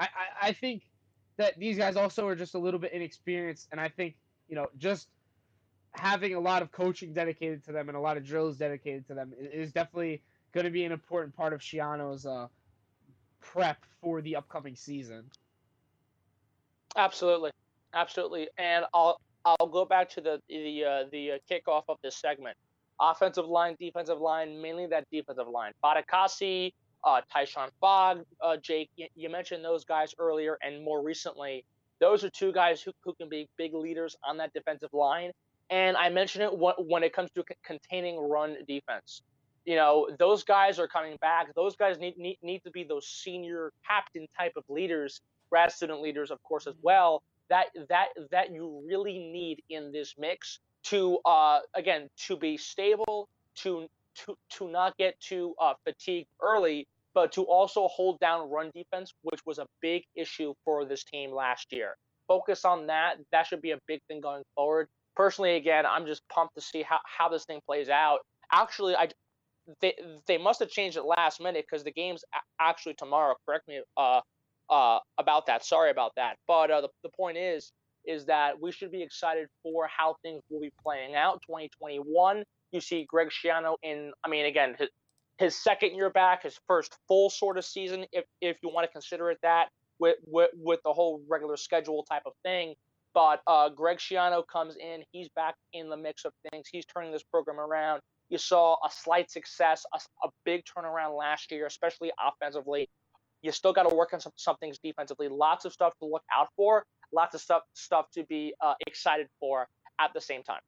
I, 0.00 0.06
I, 0.06 0.48
I 0.48 0.52
think 0.52 0.82
that 1.36 1.56
these 1.60 1.78
guys 1.78 1.94
also 1.94 2.26
are 2.26 2.34
just 2.34 2.56
a 2.56 2.58
little 2.58 2.80
bit 2.80 2.92
inexperienced, 2.92 3.68
and 3.70 3.80
I 3.80 3.88
think 3.88 4.16
you 4.48 4.56
know 4.56 4.66
just 4.76 5.06
having 5.94 6.34
a 6.34 6.40
lot 6.40 6.62
of 6.62 6.72
coaching 6.72 7.12
dedicated 7.12 7.64
to 7.64 7.72
them 7.72 7.88
and 7.88 7.96
a 7.96 8.00
lot 8.00 8.16
of 8.16 8.24
drills 8.24 8.56
dedicated 8.56 9.06
to 9.06 9.14
them 9.14 9.32
is 9.38 9.72
definitely 9.72 10.22
going 10.52 10.64
to 10.64 10.70
be 10.70 10.84
an 10.84 10.92
important 10.92 11.34
part 11.36 11.52
of 11.52 11.60
Schiano's 11.60 12.26
uh, 12.26 12.46
prep 13.40 13.78
for 14.00 14.20
the 14.22 14.36
upcoming 14.36 14.76
season. 14.76 15.24
Absolutely, 16.96 17.50
absolutely, 17.94 18.48
and 18.58 18.84
I'll 18.92 19.20
I'll 19.44 19.66
go 19.66 19.84
back 19.84 20.08
to 20.10 20.20
the 20.20 20.40
the 20.48 20.84
uh, 20.84 21.04
the 21.10 21.32
uh, 21.32 21.38
kickoff 21.50 21.84
of 21.88 21.98
this 22.02 22.16
segment. 22.16 22.56
Offensive 23.00 23.46
line, 23.46 23.76
defensive 23.80 24.20
line, 24.20 24.60
mainly 24.60 24.86
that 24.86 25.06
defensive 25.10 25.48
line. 25.48 25.72
Fatukasi, 25.82 26.72
uh, 27.02 27.20
Tyshon 27.34 27.68
Fogg, 27.80 28.22
uh, 28.40 28.56
Jake, 28.58 28.90
you, 28.96 29.28
mentioned 29.28 29.64
those 29.64 29.84
guys 29.84 30.14
earlier, 30.18 30.56
and 30.62 30.84
more 30.84 31.02
recently, 31.02 31.64
those 32.00 32.22
are 32.22 32.30
two 32.30 32.52
guys 32.52 32.80
who, 32.80 32.92
who 33.02 33.14
can 33.14 33.28
be 33.28 33.48
big 33.56 33.74
leaders 33.74 34.14
on 34.22 34.36
that 34.36 34.52
defensive 34.52 34.92
line. 34.92 35.32
And 35.72 35.96
I 35.96 36.10
mentioned 36.10 36.44
it 36.44 36.56
when, 36.56 36.74
when 36.76 37.02
it 37.02 37.14
comes 37.14 37.30
to 37.34 37.42
containing 37.64 38.18
run 38.18 38.56
defense. 38.68 39.22
You 39.64 39.76
know, 39.76 40.06
those 40.18 40.44
guys 40.44 40.78
are 40.78 40.86
coming 40.86 41.16
back. 41.22 41.54
Those 41.54 41.76
guys 41.76 41.98
need, 41.98 42.18
need, 42.18 42.36
need 42.42 42.62
to 42.64 42.70
be 42.70 42.84
those 42.84 43.06
senior 43.06 43.72
captain 43.88 44.26
type 44.38 44.52
of 44.56 44.64
leaders, 44.68 45.22
grad 45.48 45.72
student 45.72 46.02
leaders, 46.02 46.30
of 46.30 46.42
course, 46.42 46.66
as 46.66 46.74
well. 46.82 47.22
That 47.48 47.66
that 47.88 48.08
that 48.30 48.52
you 48.52 48.82
really 48.86 49.18
need 49.18 49.62
in 49.70 49.92
this 49.92 50.14
mix 50.18 50.58
to 50.84 51.18
uh, 51.24 51.60
again 51.74 52.08
to 52.26 52.36
be 52.36 52.56
stable, 52.56 53.28
to 53.56 53.86
to 54.24 54.36
to 54.50 54.68
not 54.68 54.96
get 54.98 55.18
too 55.20 55.54
uh, 55.60 55.74
fatigued 55.84 56.28
early, 56.42 56.86
but 57.14 57.32
to 57.32 57.44
also 57.44 57.88
hold 57.88 58.20
down 58.20 58.50
run 58.50 58.70
defense, 58.74 59.14
which 59.22 59.40
was 59.46 59.58
a 59.58 59.66
big 59.80 60.04
issue 60.14 60.54
for 60.64 60.84
this 60.84 61.04
team 61.04 61.32
last 61.32 61.72
year. 61.72 61.96
Focus 62.28 62.64
on 62.64 62.86
that. 62.88 63.16
That 63.30 63.46
should 63.46 63.62
be 63.62 63.70
a 63.70 63.78
big 63.86 64.00
thing 64.08 64.20
going 64.20 64.42
forward. 64.54 64.88
Personally, 65.16 65.56
again, 65.56 65.84
I'm 65.86 66.06
just 66.06 66.22
pumped 66.28 66.54
to 66.54 66.60
see 66.60 66.82
how, 66.82 66.98
how 67.04 67.28
this 67.28 67.44
thing 67.44 67.60
plays 67.66 67.88
out. 67.88 68.20
Actually, 68.52 68.96
I 68.96 69.08
they 69.80 69.94
they 70.26 70.38
must 70.38 70.60
have 70.60 70.68
changed 70.68 70.96
it 70.96 71.04
last 71.04 71.40
minute 71.40 71.64
because 71.68 71.84
the 71.84 71.92
game's 71.92 72.24
actually 72.60 72.94
tomorrow. 72.94 73.34
Correct 73.46 73.68
me 73.68 73.80
uh, 73.96 74.20
uh, 74.70 74.98
about 75.18 75.46
that. 75.46 75.64
Sorry 75.64 75.90
about 75.90 76.12
that. 76.16 76.36
But 76.46 76.70
uh, 76.70 76.80
the, 76.82 76.88
the 77.02 77.10
point 77.10 77.36
is 77.36 77.72
is 78.04 78.26
that 78.26 78.60
we 78.60 78.72
should 78.72 78.90
be 78.90 79.02
excited 79.02 79.46
for 79.62 79.86
how 79.86 80.16
things 80.22 80.42
will 80.50 80.60
be 80.60 80.72
playing 80.82 81.14
out. 81.14 81.40
2021, 81.46 82.42
you 82.72 82.80
see 82.80 83.06
Greg 83.08 83.28
Schiano 83.28 83.76
in. 83.82 84.12
I 84.24 84.28
mean, 84.28 84.46
again, 84.46 84.74
his, 84.78 84.88
his 85.38 85.62
second 85.62 85.94
year 85.94 86.10
back, 86.10 86.42
his 86.42 86.58
first 86.66 86.96
full 87.06 87.30
sort 87.30 87.58
of 87.58 87.64
season, 87.64 88.06
if 88.12 88.24
if 88.40 88.56
you 88.62 88.70
want 88.70 88.86
to 88.86 88.92
consider 88.92 89.30
it 89.30 89.38
that, 89.42 89.68
with 89.98 90.16
with, 90.26 90.50
with 90.54 90.80
the 90.84 90.92
whole 90.92 91.22
regular 91.28 91.56
schedule 91.56 92.04
type 92.04 92.22
of 92.26 92.32
thing. 92.42 92.74
But 93.14 93.40
uh, 93.46 93.68
Greg 93.68 93.98
Schiano 93.98 94.42
comes 94.46 94.76
in. 94.76 95.02
He's 95.12 95.28
back 95.36 95.54
in 95.72 95.88
the 95.88 95.96
mix 95.96 96.24
of 96.24 96.32
things. 96.50 96.66
He's 96.70 96.84
turning 96.86 97.12
this 97.12 97.22
program 97.22 97.60
around. 97.60 98.00
You 98.30 98.38
saw 98.38 98.76
a 98.84 98.90
slight 98.90 99.30
success, 99.30 99.84
a, 99.92 99.98
a 100.26 100.30
big 100.44 100.62
turnaround 100.64 101.18
last 101.18 101.50
year, 101.52 101.66
especially 101.66 102.10
offensively. 102.18 102.88
You 103.42 103.52
still 103.52 103.72
got 103.72 103.88
to 103.88 103.94
work 103.94 104.14
on 104.14 104.20
some, 104.20 104.32
some 104.36 104.56
things 104.56 104.78
defensively. 104.82 105.28
Lots 105.28 105.64
of 105.64 105.72
stuff 105.72 105.92
to 105.98 106.06
look 106.06 106.22
out 106.34 106.48
for. 106.56 106.84
Lots 107.12 107.34
of 107.34 107.42
stuff 107.42 107.62
stuff 107.74 108.06
to 108.14 108.24
be 108.24 108.54
uh, 108.60 108.74
excited 108.86 109.26
for 109.38 109.66
at 110.00 110.14
the 110.14 110.20
same 110.20 110.42
time. 110.42 110.60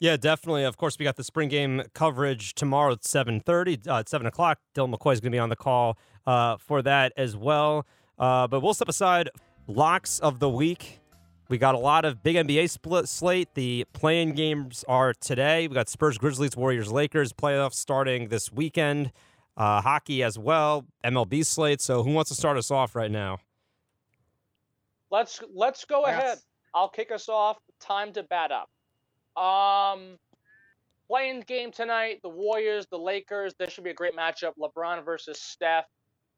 Yeah, 0.00 0.16
definitely. 0.16 0.64
Of 0.64 0.76
course, 0.76 0.98
we 0.98 1.04
got 1.04 1.14
the 1.14 1.22
spring 1.22 1.48
game 1.48 1.82
coverage 1.94 2.54
tomorrow 2.54 2.94
at 2.94 3.04
seven 3.04 3.38
thirty. 3.38 3.78
Uh, 3.86 4.00
at 4.00 4.08
seven 4.08 4.26
o'clock, 4.26 4.58
Dylan 4.74 4.92
McCoy 4.92 5.12
is 5.12 5.20
going 5.20 5.30
to 5.30 5.36
be 5.36 5.38
on 5.38 5.50
the 5.50 5.54
call 5.54 5.96
uh, 6.26 6.56
for 6.56 6.82
that 6.82 7.12
as 7.16 7.36
well. 7.36 7.86
Uh, 8.18 8.48
but 8.48 8.60
we'll 8.60 8.74
step 8.74 8.88
aside 8.88 9.30
locks 9.68 10.18
of 10.18 10.40
the 10.40 10.48
week. 10.48 10.98
We 11.48 11.58
got 11.58 11.74
a 11.74 11.78
lot 11.78 12.04
of 12.04 12.22
big 12.22 12.36
NBA 12.36 12.70
split 12.70 13.08
slate. 13.08 13.54
The 13.54 13.84
play-in 13.92 14.32
games 14.32 14.84
are 14.88 15.12
today. 15.12 15.68
We 15.68 15.74
got 15.74 15.88
Spurs, 15.88 16.16
Grizzlies, 16.16 16.56
Warriors, 16.56 16.90
Lakers 16.90 17.32
playoffs 17.32 17.74
starting 17.74 18.28
this 18.28 18.50
weekend. 18.52 19.12
Uh, 19.56 19.82
hockey 19.82 20.22
as 20.22 20.38
well, 20.38 20.86
MLB 21.04 21.44
slate. 21.44 21.80
So, 21.80 22.02
who 22.02 22.12
wants 22.12 22.30
to 22.30 22.34
start 22.34 22.56
us 22.56 22.70
off 22.70 22.96
right 22.96 23.10
now? 23.10 23.38
Let's 25.10 25.42
let's 25.54 25.84
go 25.84 26.06
yes. 26.06 26.18
ahead. 26.18 26.38
I'll 26.74 26.88
kick 26.88 27.12
us 27.12 27.28
off. 27.28 27.58
Time 27.80 28.14
to 28.14 28.22
bat 28.22 28.50
up. 28.50 28.70
Um, 29.42 30.16
play-in 31.06 31.40
game 31.40 31.70
tonight. 31.70 32.20
The 32.22 32.30
Warriors, 32.30 32.86
the 32.90 32.98
Lakers. 32.98 33.54
This 33.58 33.70
should 33.72 33.84
be 33.84 33.90
a 33.90 33.94
great 33.94 34.16
matchup. 34.16 34.52
LeBron 34.58 35.04
versus 35.04 35.40
Steph. 35.40 35.84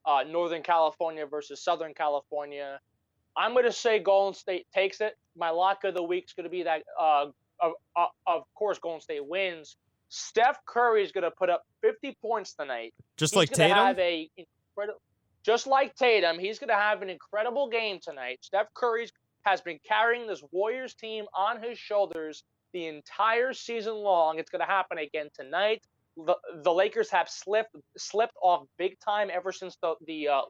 Uh, 0.05 0.25
Northern 0.29 0.62
California 0.62 1.25
versus 1.25 1.62
Southern 1.62 1.95
California. 1.95 2.81
I'm 3.37 3.53
going 3.53 3.64
to 3.64 3.73
say 3.73 3.99
Golden 3.99 4.35
State 4.35 4.66
takes 4.75 5.01
it. 5.01 5.16
My 5.37 5.51
lock 5.51 5.85
of 5.85 5.94
the 5.94 6.03
week 6.03 6.25
is 6.27 6.33
going 6.33 6.44
to 6.44 6.51
be 6.51 6.62
that, 6.62 6.83
uh, 7.01 7.27
of, 7.61 7.73
uh, 7.97 8.07
of 8.27 8.42
course, 8.55 8.79
Golden 8.79 9.01
State 9.01 9.27
wins. 9.27 9.77
Steph 10.09 10.64
Curry 10.66 11.03
is 11.03 11.11
going 11.11 11.25
to 11.25 11.31
put 11.31 11.51
up 11.51 11.64
50 11.83 12.16
points 12.23 12.55
tonight. 12.55 12.94
Just 13.16 13.33
he's 13.33 13.38
like 13.38 13.51
Tatum. 13.51 13.77
Have 13.77 13.99
a 13.99 14.31
incredible, 14.37 15.01
just 15.44 15.66
like 15.66 15.94
Tatum, 15.97 16.38
he's 16.38 16.59
going 16.59 16.68
to 16.68 16.75
have 16.75 17.03
an 17.03 17.11
incredible 17.11 17.68
game 17.68 17.99
tonight. 18.03 18.38
Steph 18.42 18.73
Curry 18.75 19.09
has 19.42 19.61
been 19.61 19.79
carrying 19.87 20.27
this 20.27 20.42
Warriors 20.53 20.94
team 20.94 21.27
on 21.35 21.62
his 21.62 21.79
shoulders 21.79 22.44
the 22.73 22.87
entire 22.87 23.53
season 23.53 23.94
long. 23.94 24.38
It's 24.38 24.51
going 24.51 24.61
to 24.61 24.66
happen 24.66 24.99
again 24.99 25.29
tonight. 25.35 25.83
The, 26.16 26.37
the 26.62 26.73
Lakers 26.73 27.11
have 27.11 27.29
slipped 27.29 27.75
slipped 27.97 28.37
off 28.40 28.66
big 28.79 28.99
time 29.01 29.31
ever 29.33 29.51
since 29.51 29.77
the 29.83 29.94
the 30.07 30.29
uh, 30.29 30.42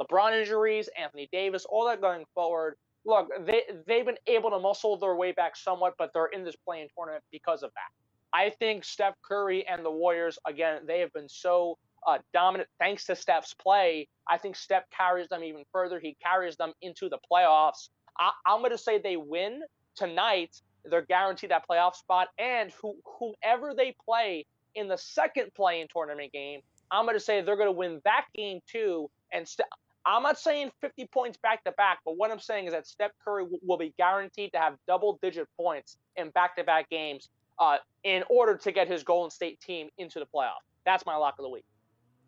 LeBron 0.00 0.38
injuries, 0.38 0.88
Anthony 0.98 1.28
Davis, 1.32 1.64
all 1.64 1.86
that 1.86 2.00
going 2.00 2.24
forward. 2.34 2.76
Look, 3.04 3.30
they 3.46 3.62
they've 3.86 4.04
been 4.04 4.18
able 4.26 4.50
to 4.50 4.58
muscle 4.58 4.96
their 4.96 5.14
way 5.14 5.32
back 5.32 5.56
somewhat, 5.56 5.94
but 5.98 6.10
they're 6.12 6.26
in 6.26 6.44
this 6.44 6.56
play-in 6.56 6.88
tournament 6.96 7.24
because 7.30 7.62
of 7.62 7.70
that. 7.74 8.36
I 8.36 8.50
think 8.50 8.84
Steph 8.84 9.14
Curry 9.22 9.66
and 9.66 9.84
the 9.84 9.90
Warriors 9.90 10.38
again, 10.46 10.82
they 10.86 11.00
have 11.00 11.12
been 11.12 11.28
so 11.28 11.78
uh, 12.06 12.18
dominant 12.32 12.68
thanks 12.78 13.04
to 13.06 13.16
Steph's 13.16 13.54
play. 13.54 14.08
I 14.28 14.38
think 14.38 14.56
Steph 14.56 14.84
carries 14.90 15.28
them 15.28 15.42
even 15.44 15.64
further. 15.72 15.98
He 16.00 16.16
carries 16.22 16.56
them 16.56 16.72
into 16.82 17.08
the 17.08 17.18
playoffs. 17.30 17.88
I, 18.18 18.30
am 18.46 18.60
going 18.60 18.70
to 18.70 18.78
say 18.78 18.98
they 18.98 19.16
win 19.16 19.62
tonight. 19.94 20.60
They're 20.84 21.02
guaranteed 21.02 21.50
that 21.50 21.64
playoff 21.68 21.94
spot, 21.96 22.28
and 22.38 22.70
who, 22.80 22.96
whomever 23.18 23.74
they 23.74 23.94
play 24.04 24.46
in 24.74 24.88
the 24.88 24.96
second 24.96 25.52
play-in 25.54 25.88
tournament 25.92 26.32
game, 26.32 26.60
I'm 26.90 27.04
going 27.04 27.16
to 27.16 27.20
say 27.20 27.42
they're 27.42 27.56
going 27.56 27.68
to 27.68 27.72
win 27.72 28.00
that 28.04 28.26
game 28.34 28.60
too. 28.70 29.10
And 29.32 29.48
Ste- 29.48 29.62
I'm 30.06 30.22
not 30.22 30.38
saying 30.38 30.70
50 30.80 31.08
points 31.12 31.36
back 31.42 31.64
to 31.64 31.72
back, 31.72 31.98
but 32.04 32.16
what 32.16 32.30
I'm 32.30 32.38
saying 32.38 32.66
is 32.66 32.72
that 32.72 32.86
Steph 32.86 33.10
Curry 33.24 33.42
w- 33.42 33.58
will 33.66 33.76
be 33.76 33.92
guaranteed 33.98 34.52
to 34.52 34.58
have 34.58 34.74
double 34.86 35.18
digit 35.20 35.48
points 35.56 35.96
in 36.14 36.30
back 36.30 36.56
to 36.56 36.64
back 36.64 36.88
games 36.88 37.28
uh, 37.58 37.78
in 38.04 38.22
order 38.30 38.56
to 38.56 38.72
get 38.72 38.86
his 38.86 39.02
Golden 39.02 39.30
State 39.30 39.60
team 39.60 39.88
into 39.98 40.20
the 40.20 40.26
playoff. 40.26 40.62
That's 40.84 41.04
my 41.04 41.16
lock 41.16 41.34
of 41.38 41.42
the 41.42 41.48
week. 41.48 41.64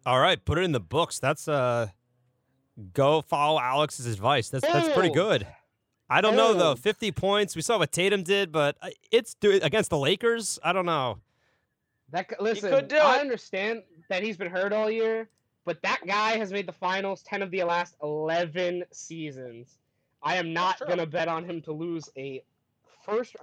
All 0.05 0.19
right, 0.19 0.45
put 0.45 0.59
it 0.59 0.65
in 0.65 0.73
the 0.73 0.81
books. 0.81 1.21
That's 1.21 1.47
uh, 1.47 1.89
go 2.93 3.23
follow 3.23 3.61
Alex's 3.61 4.07
advice. 4.07 4.49
That's 4.49 4.67
that's 4.67 4.93
pretty 4.95 5.11
good. 5.15 5.47
I 6.11 6.21
don't 6.21 6.37
know 6.37 6.55
though. 6.55 6.75
50 6.75 7.13
points. 7.13 7.55
We 7.55 7.63
saw 7.63 7.79
what 7.79 7.93
Tatum 7.93 8.23
did, 8.23 8.51
but 8.51 8.77
uh, 8.81 8.89
it's 9.13 9.35
do 9.35 9.53
against 9.63 9.91
the 9.91 9.99
Lakers. 9.99 10.59
I 10.65 10.73
don't 10.73 10.87
know. 10.87 11.19
That 12.11 12.41
listen, 12.41 12.73
I 12.73 13.19
understand 13.21 13.83
that 14.09 14.23
he's 14.23 14.39
been 14.39 14.51
hurt 14.51 14.73
all 14.73 14.91
year, 14.91 15.29
but 15.69 15.83
that 15.83 16.01
guy 16.07 16.39
has 16.39 16.51
made 16.51 16.67
the 16.67 16.73
finals 16.73 17.23
10 17.25 17.43
of 17.43 17.51
the 17.51 17.63
last 17.63 17.95
11 18.03 18.85
seasons. 18.91 19.77
I 20.23 20.37
am 20.37 20.55
not 20.55 20.79
going 20.79 20.97
to 20.97 21.05
bet 21.05 21.29
on 21.29 21.45
him 21.45 21.61
to 21.63 21.73
lose 21.73 22.09
a 22.17 22.43
first 23.05 23.37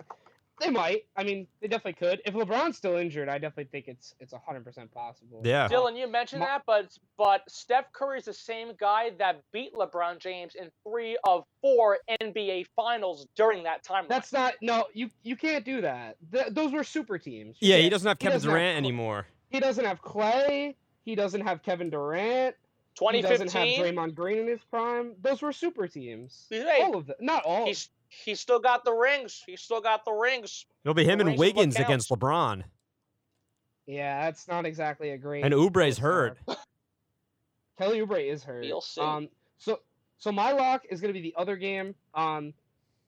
they 0.59 0.71
might. 0.71 1.05
I 1.15 1.23
mean, 1.23 1.45
they 1.61 1.67
definitely 1.67 1.93
could. 1.93 2.21
If 2.25 2.33
LeBron's 2.33 2.77
still 2.77 2.95
injured, 2.95 3.29
I 3.29 3.37
definitely 3.37 3.69
think 3.71 3.87
it's 3.87 4.15
it's 4.19 4.33
hundred 4.33 4.63
percent 4.63 4.91
possible. 4.91 5.41
Yeah. 5.43 5.67
Dylan, 5.67 5.95
you 5.97 6.09
mentioned 6.09 6.41
that, 6.41 6.63
but 6.65 6.97
but 7.15 7.41
Steph 7.47 7.91
Curry 7.91 8.19
is 8.19 8.25
the 8.25 8.33
same 8.33 8.71
guy 8.79 9.11
that 9.19 9.43
beat 9.51 9.73
LeBron 9.73 10.17
James 10.17 10.55
in 10.55 10.71
three 10.87 11.17
of 11.25 11.43
four 11.61 11.99
NBA 12.21 12.67
Finals 12.75 13.27
during 13.35 13.63
that 13.63 13.83
time. 13.83 14.05
That's 14.07 14.31
not 14.31 14.53
no. 14.61 14.85
You 14.93 15.09
you 15.23 15.35
can't 15.35 15.65
do 15.65 15.81
that. 15.81 16.15
Th- 16.31 16.47
those 16.51 16.71
were 16.71 16.83
super 16.83 17.17
teams. 17.17 17.57
Yeah, 17.59 17.77
he 17.77 17.89
doesn't 17.89 18.07
have 18.07 18.17
Kevin 18.17 18.37
doesn't 18.37 18.49
Durant 18.49 18.75
have, 18.75 18.77
anymore. 18.77 19.27
He 19.49 19.59
doesn't 19.59 19.85
have 19.85 20.01
Clay. 20.01 20.75
He 21.05 21.15
doesn't 21.15 21.41
have 21.41 21.61
Kevin 21.61 21.89
Durant. 21.89 22.55
2015. 22.95 23.15
He 23.15 23.21
doesn't 23.21 23.51
have 23.53 23.67
2015. 23.75 23.95
Draymond 23.95 24.15
Green 24.15 24.37
in 24.39 24.47
his 24.47 24.61
prime. 24.69 25.13
Those 25.21 25.41
were 25.41 25.53
super 25.53 25.87
teams. 25.87 26.47
Hey, 26.49 26.81
all 26.81 26.97
of 26.97 27.07
them. 27.07 27.15
Not 27.19 27.43
all. 27.43 27.65
he's 27.65 27.89
he's 28.09 28.39
still 28.39 28.59
got 28.59 28.83
the 28.83 28.93
rings. 28.93 29.43
He's 29.45 29.61
still 29.61 29.81
got 29.81 30.05
the 30.05 30.11
rings. 30.11 30.65
It'll 30.83 30.93
be 30.93 31.03
him 31.03 31.19
The 31.19 31.23
and 31.23 31.27
rings 31.29 31.35
is 31.35 31.39
what 31.39 31.55
Wiggins 31.55 31.75
against 31.75 32.09
LeBron. 32.09 32.63
Yeah, 33.85 34.25
that's 34.25 34.47
not 34.47 34.65
exactly 34.65 35.11
a 35.11 35.17
great. 35.17 35.45
And 35.45 35.53
Oubre's 35.53 35.71
close 35.73 35.97
hurt. 35.99 36.37
Kelly 37.77 37.99
Oubre 37.99 38.31
is 38.31 38.43
hurt. 38.43 38.63
We'll 38.63 38.81
see. 38.81 39.01
Um, 39.01 39.29
so 39.57 39.79
so 40.17 40.31
my 40.31 40.51
lock 40.53 40.85
is 40.89 41.01
going 41.01 41.13
to 41.13 41.19
be 41.19 41.21
the 41.21 41.39
other 41.39 41.55
game. 41.57 41.93
Um, 42.13 42.53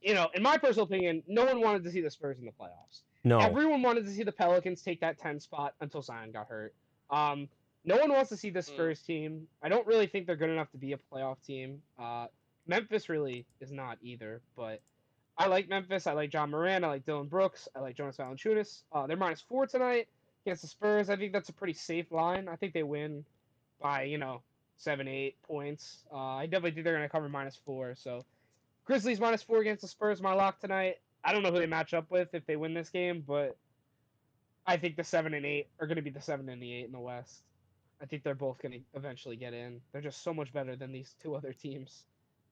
you 0.01 0.13
know, 0.13 0.29
in 0.35 0.43
my 0.43 0.57
personal 0.57 0.85
opinion, 0.85 1.23
no 1.27 1.45
one 1.45 1.61
wanted 1.61 1.83
to 1.85 1.91
see 1.91 2.01
the 2.01 2.11
Spurs 2.11 2.37
in 2.39 2.45
the 2.45 2.51
playoffs. 2.51 3.01
No. 3.23 3.39
Everyone 3.39 3.81
wanted 3.81 4.05
to 4.05 4.11
see 4.11 4.23
the 4.23 4.31
Pelicans 4.31 4.81
take 4.81 5.01
that 5.01 5.17
10 5.17 5.39
spot 5.39 5.73
until 5.81 6.01
Zion 6.01 6.31
got 6.31 6.47
hurt. 6.47 6.73
Um, 7.09 7.47
no 7.87 7.97
one 7.97 8.11
wants 8.11 8.29
to 8.29 8.37
see 8.37 8.49
this 8.49 8.69
Mm. 8.69 8.73
Spurs 8.73 9.01
team. 9.01 9.47
I 9.63 9.69
don't 9.69 9.87
really 9.87 10.07
think 10.07 10.27
they're 10.27 10.35
good 10.35 10.49
enough 10.49 10.69
to 10.71 10.77
be 10.77 10.93
a 10.93 10.97
playoff 11.11 11.41
team. 11.45 11.81
Uh, 11.97 12.27
Memphis 12.67 13.07
really 13.09 13.45
is 13.61 13.71
not 13.71 13.97
either, 14.01 14.41
but 14.55 14.81
I 15.37 15.47
like 15.47 15.69
Memphis. 15.69 16.05
I 16.05 16.11
like 16.13 16.33
Ja 16.33 16.45
Morant. 16.45 16.83
I 16.83 16.89
like 16.89 17.05
Dillon 17.05 17.27
Brooks. 17.27 17.67
I 17.75 17.79
like 17.79 17.95
Jonas 17.95 18.17
Valanciunas. 18.17 18.81
Uh, 18.91 19.07
they're 19.07 19.15
minus 19.17 19.41
four 19.41 19.65
tonight 19.67 20.07
against 20.45 20.63
the 20.63 20.67
Spurs. 20.67 21.09
I 21.09 21.15
think 21.15 21.31
that's 21.31 21.49
a 21.49 21.53
pretty 21.53 21.73
safe 21.73 22.11
line. 22.11 22.47
I 22.49 22.55
think 22.57 22.73
they 22.73 22.83
win 22.83 23.23
by, 23.81 24.03
you 24.03 24.17
know, 24.17 24.41
seven, 24.75 25.07
eight 25.07 25.41
points. 25.43 26.03
Uh, 26.11 26.17
I 26.17 26.45
definitely 26.45 26.71
think 26.71 26.83
they're 26.83 26.95
going 26.95 27.05
to 27.05 27.09
cover 27.09 27.29
minus 27.29 27.55
four. 27.55 27.95
So 27.95 28.25
Grizzlies 28.85 29.19
minus 29.19 29.43
four 29.43 29.59
against 29.59 29.81
the 29.81 29.87
Spurs, 29.87 30.21
my 30.21 30.33
lock 30.33 30.59
tonight. 30.59 30.95
I 31.23 31.31
don't 31.33 31.43
know 31.43 31.51
who 31.51 31.59
they 31.59 31.65
match 31.67 31.93
up 31.93 32.11
with 32.11 32.33
if 32.33 32.45
they 32.45 32.55
win 32.57 32.73
this 32.73 32.89
game, 32.89 33.23
but 33.25 33.55
I 34.65 34.75
think 34.77 34.97
the 34.97 35.03
seven 35.03 35.33
and 35.33 35.45
eight 35.45 35.67
are 35.79 35.87
going 35.87 35.95
to 35.97 36.01
be 36.01 36.09
the 36.09 36.21
seven 36.21 36.49
and 36.49 36.61
the 36.61 36.73
eight 36.73 36.85
in 36.85 36.91
the 36.91 36.99
West. 36.99 37.43
I 38.01 38.05
think 38.05 38.23
they're 38.23 38.35
both 38.35 38.61
going 38.61 38.73
to 38.73 38.79
eventually 38.95 39.35
get 39.35 39.53
in. 39.53 39.81
They're 39.91 40.01
just 40.01 40.23
so 40.23 40.33
much 40.33 40.53
better 40.53 40.75
than 40.75 40.91
these 40.91 41.15
two 41.21 41.35
other 41.35 41.53
teams. 41.53 42.05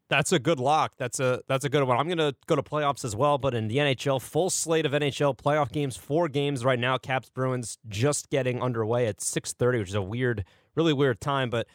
That's 0.07 0.31
a 0.31 0.39
good 0.39 0.59
lock. 0.59 0.93
That's 0.97 1.19
a 1.19 1.41
that's 1.47 1.65
a 1.65 1.69
good 1.69 1.83
one. 1.83 1.97
I'm 1.97 2.07
going 2.07 2.19
to 2.19 2.35
go 2.45 2.55
to 2.55 2.61
playoffs 2.61 3.03
as 3.03 3.15
well, 3.15 3.39
but 3.39 3.55
in 3.55 3.67
the 3.67 3.77
NHL, 3.77 4.21
full 4.21 4.51
slate 4.51 4.85
of 4.85 4.91
NHL 4.91 5.35
playoff 5.35 5.71
games, 5.71 5.97
four 5.97 6.27
games 6.27 6.63
right 6.63 6.77
now. 6.77 6.99
Caps 6.99 7.31
Bruins 7.31 7.79
just 7.87 8.29
getting 8.29 8.61
underway 8.61 9.07
at 9.07 9.17
6:30, 9.17 9.79
which 9.79 9.89
is 9.89 9.95
a 9.95 10.03
weird, 10.03 10.45
really 10.75 10.93
weird 10.93 11.19
time. 11.21 11.49
But 11.49 11.65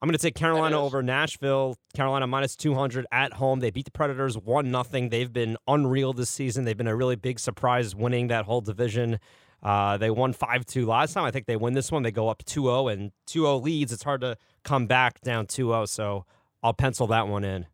I'm 0.00 0.06
going 0.06 0.16
to 0.16 0.22
take 0.22 0.36
Carolina 0.36 0.80
over 0.80 1.02
Nashville. 1.02 1.76
Carolina 1.92 2.28
minus 2.28 2.54
200 2.54 3.06
at 3.10 3.34
home. 3.34 3.58
They 3.58 3.70
beat 3.70 3.86
the 3.86 3.90
Predators 3.90 4.38
one 4.38 4.70
nothing. 4.70 5.08
They've 5.08 5.32
been 5.32 5.56
unreal 5.66 6.12
this 6.12 6.30
season. 6.30 6.64
They've 6.64 6.76
been 6.76 6.86
a 6.86 6.96
really 6.96 7.16
big 7.16 7.40
surprise, 7.40 7.94
winning 7.96 8.28
that 8.28 8.44
whole 8.44 8.60
division. 8.60 9.18
Uh, 9.62 9.96
they 9.98 10.10
won 10.10 10.32
5 10.32 10.64
2 10.64 10.86
last 10.86 11.12
time. 11.12 11.24
I 11.24 11.30
think 11.30 11.46
they 11.46 11.56
win 11.56 11.74
this 11.74 11.92
one. 11.92 12.02
They 12.02 12.10
go 12.10 12.28
up 12.28 12.44
2 12.44 12.62
0 12.62 12.88
and 12.88 13.12
2 13.26 13.42
0 13.42 13.56
leads. 13.58 13.92
It's 13.92 14.02
hard 14.02 14.22
to 14.22 14.36
come 14.64 14.86
back 14.86 15.20
down 15.20 15.46
2 15.46 15.68
0. 15.68 15.84
So 15.86 16.24
I'll 16.62 16.72
pencil 16.72 17.06
that 17.08 17.28
one 17.28 17.44
in. 17.44 17.66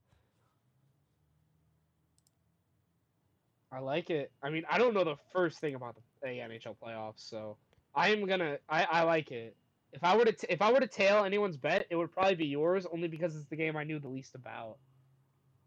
I 3.71 3.81
like 3.81 4.11
it. 4.11 4.33
I 4.43 4.49
mean, 4.51 4.65
I 4.71 4.79
don't 4.79 4.95
know 4.95 5.05
the 5.05 5.17
first 5.33 5.59
thing 5.61 5.75
about 5.75 5.97
the, 5.97 6.01
NHL 6.27 6.75
playoffs, 6.83 7.29
so 7.29 7.57
I 7.95 8.09
am 8.09 8.27
gonna. 8.27 8.59
I, 8.69 8.85
I 8.85 9.03
like 9.03 9.31
it. 9.31 9.55
If 9.93 10.03
I 10.03 10.17
were 10.17 10.25
to 10.25 10.33
t- 10.33 10.47
if 10.51 10.61
I 10.61 10.73
were 10.73 10.81
to 10.81 10.89
tail 10.89 11.25
anyone's 11.25 11.57
bet, 11.57 11.87
it 11.91 11.95
would 11.95 12.11
probably 12.11 12.35
be 12.35 12.47
yours, 12.47 12.85
only 12.93 13.07
because 13.07 13.37
it's 13.37 13.47
the 13.47 13.55
game 13.55 13.77
I 13.77 13.85
knew 13.85 14.01
the 14.01 14.09
least 14.09 14.35
about. 14.35 14.79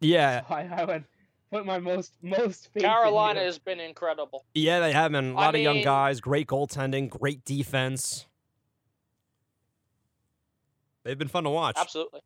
Yeah, 0.01 0.41
So 0.49 0.55
I, 0.55 0.61
I 0.63 0.83
would 0.85 1.05
put 1.51 1.65
my 1.65 1.79
most 1.79 2.13
most 2.21 2.69
faith 2.73 2.83
in 2.83 2.89
Carolina 2.89 3.41
has 3.41 3.59
been 3.59 3.79
incredible. 3.79 4.45
Yeah, 4.53 4.79
they 4.79 4.91
have 4.91 5.11
been. 5.11 5.31
a 5.31 5.33
lot 5.33 5.55
of 5.55 5.61
young 5.61 5.81
guys, 5.81 6.21
great 6.21 6.47
goaltending, 6.47 7.09
great 7.09 7.43
defense. 7.45 8.27
They've 11.03 11.17
been 11.17 11.27
fun 11.27 11.43
to 11.45 11.49
watch. 11.49 11.75
Absolutely. 11.77 12.21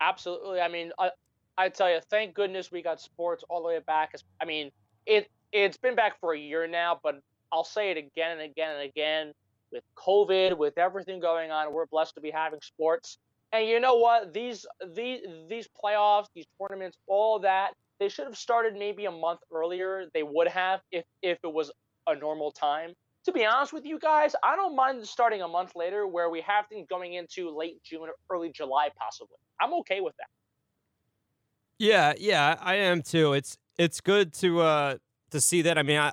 Absolutely. 0.00 0.60
I 0.60 0.68
mean, 0.68 0.90
I, 0.98 1.10
I 1.56 1.68
tell 1.68 1.90
you, 1.90 2.00
thank 2.10 2.34
goodness 2.34 2.72
we 2.72 2.82
got 2.82 3.00
sports 3.00 3.44
all 3.48 3.62
the 3.62 3.68
way 3.68 3.78
back. 3.86 4.14
I 4.40 4.44
mean, 4.44 4.70
it 5.06 5.30
it's 5.52 5.76
been 5.76 5.94
back 5.94 6.18
for 6.20 6.34
a 6.34 6.38
year 6.38 6.66
now, 6.66 6.98
but 7.02 7.20
I'll 7.52 7.64
say 7.64 7.90
it 7.90 7.96
again 7.96 8.32
and 8.32 8.40
again 8.40 8.76
and 8.76 8.82
again. 8.82 9.32
With 9.70 9.84
COVID, 9.96 10.56
with 10.56 10.78
everything 10.78 11.20
going 11.20 11.50
on, 11.50 11.72
we're 11.72 11.86
blessed 11.86 12.14
to 12.14 12.20
be 12.20 12.30
having 12.30 12.60
sports. 12.62 13.18
And 13.52 13.68
you 13.68 13.80
know 13.80 13.96
what? 13.96 14.32
These 14.32 14.66
these 14.94 15.20
these 15.48 15.68
playoffs, 15.68 16.26
these 16.34 16.46
tournaments, 16.60 16.96
all 17.06 17.38
that, 17.40 17.74
they 18.04 18.10
should 18.10 18.26
have 18.26 18.36
started 18.36 18.74
maybe 18.74 19.06
a 19.06 19.10
month 19.10 19.40
earlier. 19.50 20.04
They 20.12 20.22
would 20.22 20.46
have 20.48 20.80
if 20.92 21.06
if 21.22 21.38
it 21.42 21.50
was 21.50 21.72
a 22.06 22.14
normal 22.14 22.52
time. 22.52 22.92
To 23.24 23.32
be 23.32 23.46
honest 23.46 23.72
with 23.72 23.86
you 23.86 23.98
guys, 23.98 24.36
I 24.42 24.56
don't 24.56 24.76
mind 24.76 25.06
starting 25.08 25.40
a 25.40 25.48
month 25.48 25.72
later 25.74 26.06
where 26.06 26.28
we 26.28 26.42
have 26.42 26.66
things 26.68 26.86
going 26.90 27.14
into 27.14 27.48
late 27.48 27.82
June 27.82 28.02
or 28.02 28.14
early 28.30 28.50
July 28.50 28.90
possibly. 28.94 29.38
I'm 29.58 29.72
okay 29.80 30.02
with 30.02 30.14
that. 30.18 30.26
Yeah, 31.78 32.12
yeah, 32.18 32.56
I 32.60 32.74
am 32.74 33.00
too. 33.00 33.32
It's 33.32 33.56
it's 33.78 34.02
good 34.02 34.34
to 34.34 34.60
uh 34.60 34.98
to 35.30 35.40
see 35.40 35.62
that. 35.62 35.78
I 35.78 35.82
mean, 35.82 35.98
I 35.98 36.12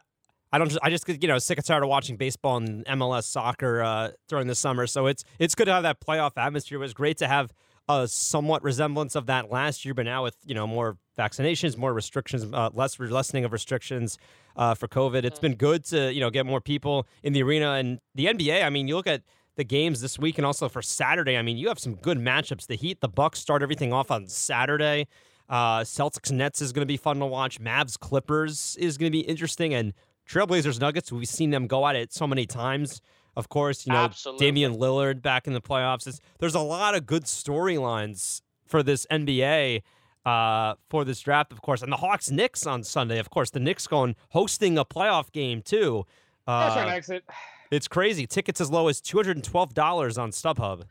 I 0.54 0.60
don't 0.60 0.70
just 0.70 0.80
I 0.82 0.90
just 0.90 1.10
you 1.10 1.28
know 1.28 1.40
sick 1.40 1.58
and 1.58 1.66
tired 1.66 1.84
of 1.84 1.90
watching 1.90 2.16
baseball 2.16 2.56
and 2.56 2.86
MLS 2.86 3.26
soccer 3.26 3.84
uh 3.84 4.12
during 4.30 4.48
the 4.48 4.56
summer. 4.56 4.88
So 4.88 5.08
it's 5.08 5.26
it's 5.40 5.56
good 5.56 5.66
to 5.66 5.74
have 5.74 5.84
that 5.84 6.00
playoff 6.00 6.38
atmosphere. 6.38 6.78
It 6.78 6.80
was 6.80 6.94
great 6.94 7.18
to 7.18 7.28
have 7.28 7.52
a 7.90 8.08
somewhat 8.08 8.64
resemblance 8.64 9.16
of 9.16 9.26
that 9.26 9.52
last 9.52 9.86
year, 9.86 9.94
but 9.94 10.06
now 10.06 10.24
with 10.24 10.38
you 10.46 10.56
know 10.56 10.68
more 10.68 10.98
vaccinations, 11.18 11.78
more 11.78 11.94
restrictions, 11.94 12.46
uh, 12.54 12.70
less 12.74 13.00
lessening 13.00 13.46
of 13.46 13.52
restrictions 13.52 14.18
uh, 14.56 14.74
for 14.74 14.88
COVID. 14.88 15.24
It's 15.24 15.40
been 15.40 15.56
good 15.56 15.86
to 15.86 16.14
you 16.14 16.20
know 16.20 16.30
get 16.30 16.46
more 16.46 16.62
people 16.62 17.08
in 17.24 17.34
the 17.34 17.44
arena 17.44 17.74
and 17.74 18.00
the 18.16 18.26
NBA. 18.28 18.64
I 18.64 18.70
mean, 18.70 18.88
you 18.88 18.96
look 18.96 19.08
at 19.08 19.24
the 19.56 19.64
games 19.64 20.02
this 20.02 20.18
week 20.18 20.38
and 20.38 20.46
also 20.46 20.70
for 20.70 20.82
Saturday. 20.82 21.38
I 21.38 21.42
mean, 21.42 21.58
you 21.58 21.68
have 21.68 21.80
some 21.80 21.96
good 21.96 22.18
matchups. 22.18 22.68
The 22.68 22.76
Heat, 22.76 23.02
the 23.02 23.10
Bucks 23.10 23.40
start 23.40 23.62
everything 23.62 23.92
off 23.92 24.10
on 24.10 24.28
Saturday. 24.28 25.08
Uh, 25.50 25.82
Celtics 25.82 26.32
Nets 26.32 26.62
is 26.62 26.72
going 26.72 26.84
to 26.84 26.88
be 26.88 26.98
fun 26.98 27.20
to 27.20 27.26
watch. 27.26 27.60
Mavs 27.60 28.00
Clippers 28.00 28.78
is 28.80 28.98
going 28.98 29.12
to 29.12 29.18
be 29.18 29.20
interesting, 29.20 29.74
and 29.74 29.94
Trailblazers 30.30 30.80
Nuggets. 30.80 31.12
We've 31.12 31.28
seen 31.28 31.50
them 31.50 31.68
go 31.68 31.86
at 31.86 31.96
it 31.98 32.14
so 32.14 32.26
many 32.26 32.46
times. 32.46 33.02
Of 33.36 33.48
course, 33.50 33.86
you 33.88 33.94
know 33.94 34.00
Absolutely. 34.00 34.46
Damian 34.46 34.76
Lillard 34.76 35.22
back 35.22 35.48
in 35.48 35.54
the 35.54 35.62
playoffs. 35.62 36.06
It's, 36.08 36.20
there's 36.40 36.56
a 36.56 36.60
lot 36.60 36.96
of 36.96 37.06
good 37.06 37.24
storylines 37.24 38.42
for 38.66 38.84
this 38.84 39.06
NBA 39.10 39.84
uh, 40.26 40.76
for 40.90 41.04
this 41.06 41.20
draft, 41.22 41.52
of 41.52 41.62
course, 41.62 41.82
and 41.82 41.92
the 41.92 41.98
Hawks 41.98 42.30
Knicks 42.30 42.68
on 42.68 42.84
Sunday. 42.84 43.20
Of 43.20 43.30
course, 43.30 43.50
the 43.50 43.60
Knicks 43.60 43.88
going 43.88 44.16
hosting 44.30 44.78
a 44.78 44.84
playoff 44.86 45.32
game 45.32 45.62
too. 45.62 46.06
That's 46.46 46.76
Uh, 46.76 46.86
my 46.86 46.96
exit. 46.96 47.24
it's 47.72 47.88
crazy. 47.88 48.28
Tickets 48.28 48.60
as 48.60 48.70
low 48.70 48.88
as 48.90 49.00
two 49.02 49.18
hundred 49.18 49.38
and 49.38 49.44
twelve 49.44 49.74
dollars 49.74 50.18
on 50.18 50.32
StubHub. 50.32 50.84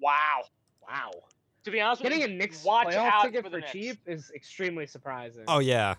Wow. 0.00 0.42
Wow. 0.86 1.10
To 1.64 1.70
be 1.70 1.80
honest 1.80 2.02
with 2.02 2.10
Getting 2.12 2.28
you, 2.28 2.34
a 2.34 2.38
Knicks 2.38 2.64
watch 2.64 2.88
playoff 2.88 2.96
out 2.96 3.22
ticket 3.24 3.44
for 3.44 3.50
for, 3.50 3.60
cheap 3.60 3.98
is 4.04 4.32
extremely 4.34 4.84
surprising. 4.86 5.44
Oh 5.46 5.60
yeah, 5.60 5.94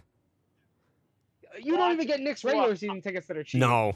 you 1.62 1.78
don't 1.78 1.94
even 1.94 2.06
get 2.06 2.20
Knicks 2.20 2.44
regular 2.44 2.68
Look, 2.70 2.78
season 2.80 3.02
tickets 3.02 3.28
that 3.28 3.38
are 3.38 3.44
cheap. 3.46 3.62
no, 3.62 3.96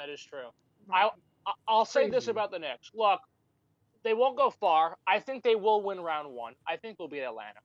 That 0.00 0.10
is 0.10 0.22
true. 0.22 0.48
I, 0.90 1.10
I 1.46 1.52
I'll 1.68 1.84
say 1.84 2.08
this 2.08 2.28
about 2.28 2.50
the 2.50 2.58
Knicks. 2.58 2.90
Look, 2.94 3.20
they 4.02 4.14
won't 4.14 4.36
go 4.36 4.50
far. 4.50 4.96
I 5.06 5.20
think 5.20 5.42
they 5.42 5.56
will 5.56 5.82
win 5.82 6.00
round 6.00 6.32
one. 6.32 6.54
I 6.66 6.76
think 6.76 6.96
they'll 6.96 7.08
beat 7.08 7.20
Atlanta. 7.20 7.60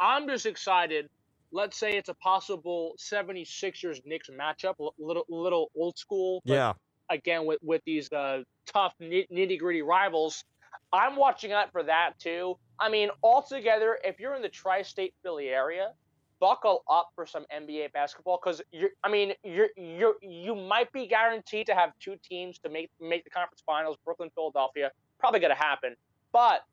I'm 0.00 0.26
just 0.26 0.46
excited. 0.46 1.08
Let's 1.52 1.78
say 1.78 1.96
it's 1.96 2.08
a 2.08 2.14
possible 2.14 2.94
76ers 2.98 4.00
Knicks 4.04 4.28
matchup, 4.30 4.74
little 4.98 5.24
little 5.28 5.70
old 5.76 5.96
school. 5.96 6.42
but 6.44 6.54
yeah, 6.54 6.72
again 7.08 7.46
with 7.46 7.60
with 7.62 7.82
these 7.86 8.12
uh, 8.12 8.42
tough 8.66 8.94
nitty 9.00 9.58
gritty 9.58 9.82
rivals. 9.82 10.44
I'm 10.92 11.14
watching 11.14 11.52
out 11.52 11.70
for 11.70 11.84
that 11.84 12.18
too. 12.18 12.56
I 12.80 12.88
mean, 12.90 13.10
altogether, 13.22 13.98
if 14.02 14.18
you're 14.18 14.34
in 14.34 14.42
the 14.42 14.48
tri-state 14.48 15.14
Philly 15.22 15.48
area, 15.48 15.92
buckle 16.40 16.82
up 16.90 17.10
for 17.14 17.26
some 17.26 17.44
NBA 17.54 17.92
basketball 17.92 18.40
because 18.42 18.62
you're. 18.72 18.90
I 19.04 19.10
mean, 19.10 19.32
you're 19.44 19.68
you're 19.76 20.14
you 20.22 20.54
might 20.54 20.92
be 20.92 21.06
guaranteed 21.06 21.66
to 21.66 21.74
have 21.74 21.90
two 22.00 22.16
teams 22.22 22.58
to 22.60 22.68
make 22.68 22.90
make 23.00 23.24
the 23.24 23.30
conference 23.30 23.62
finals. 23.64 23.96
Brooklyn, 24.04 24.30
Philadelphia, 24.34 24.90
probably 25.18 25.40
going 25.40 25.54
to 25.54 25.62
happen. 25.62 25.94
But 26.32 26.64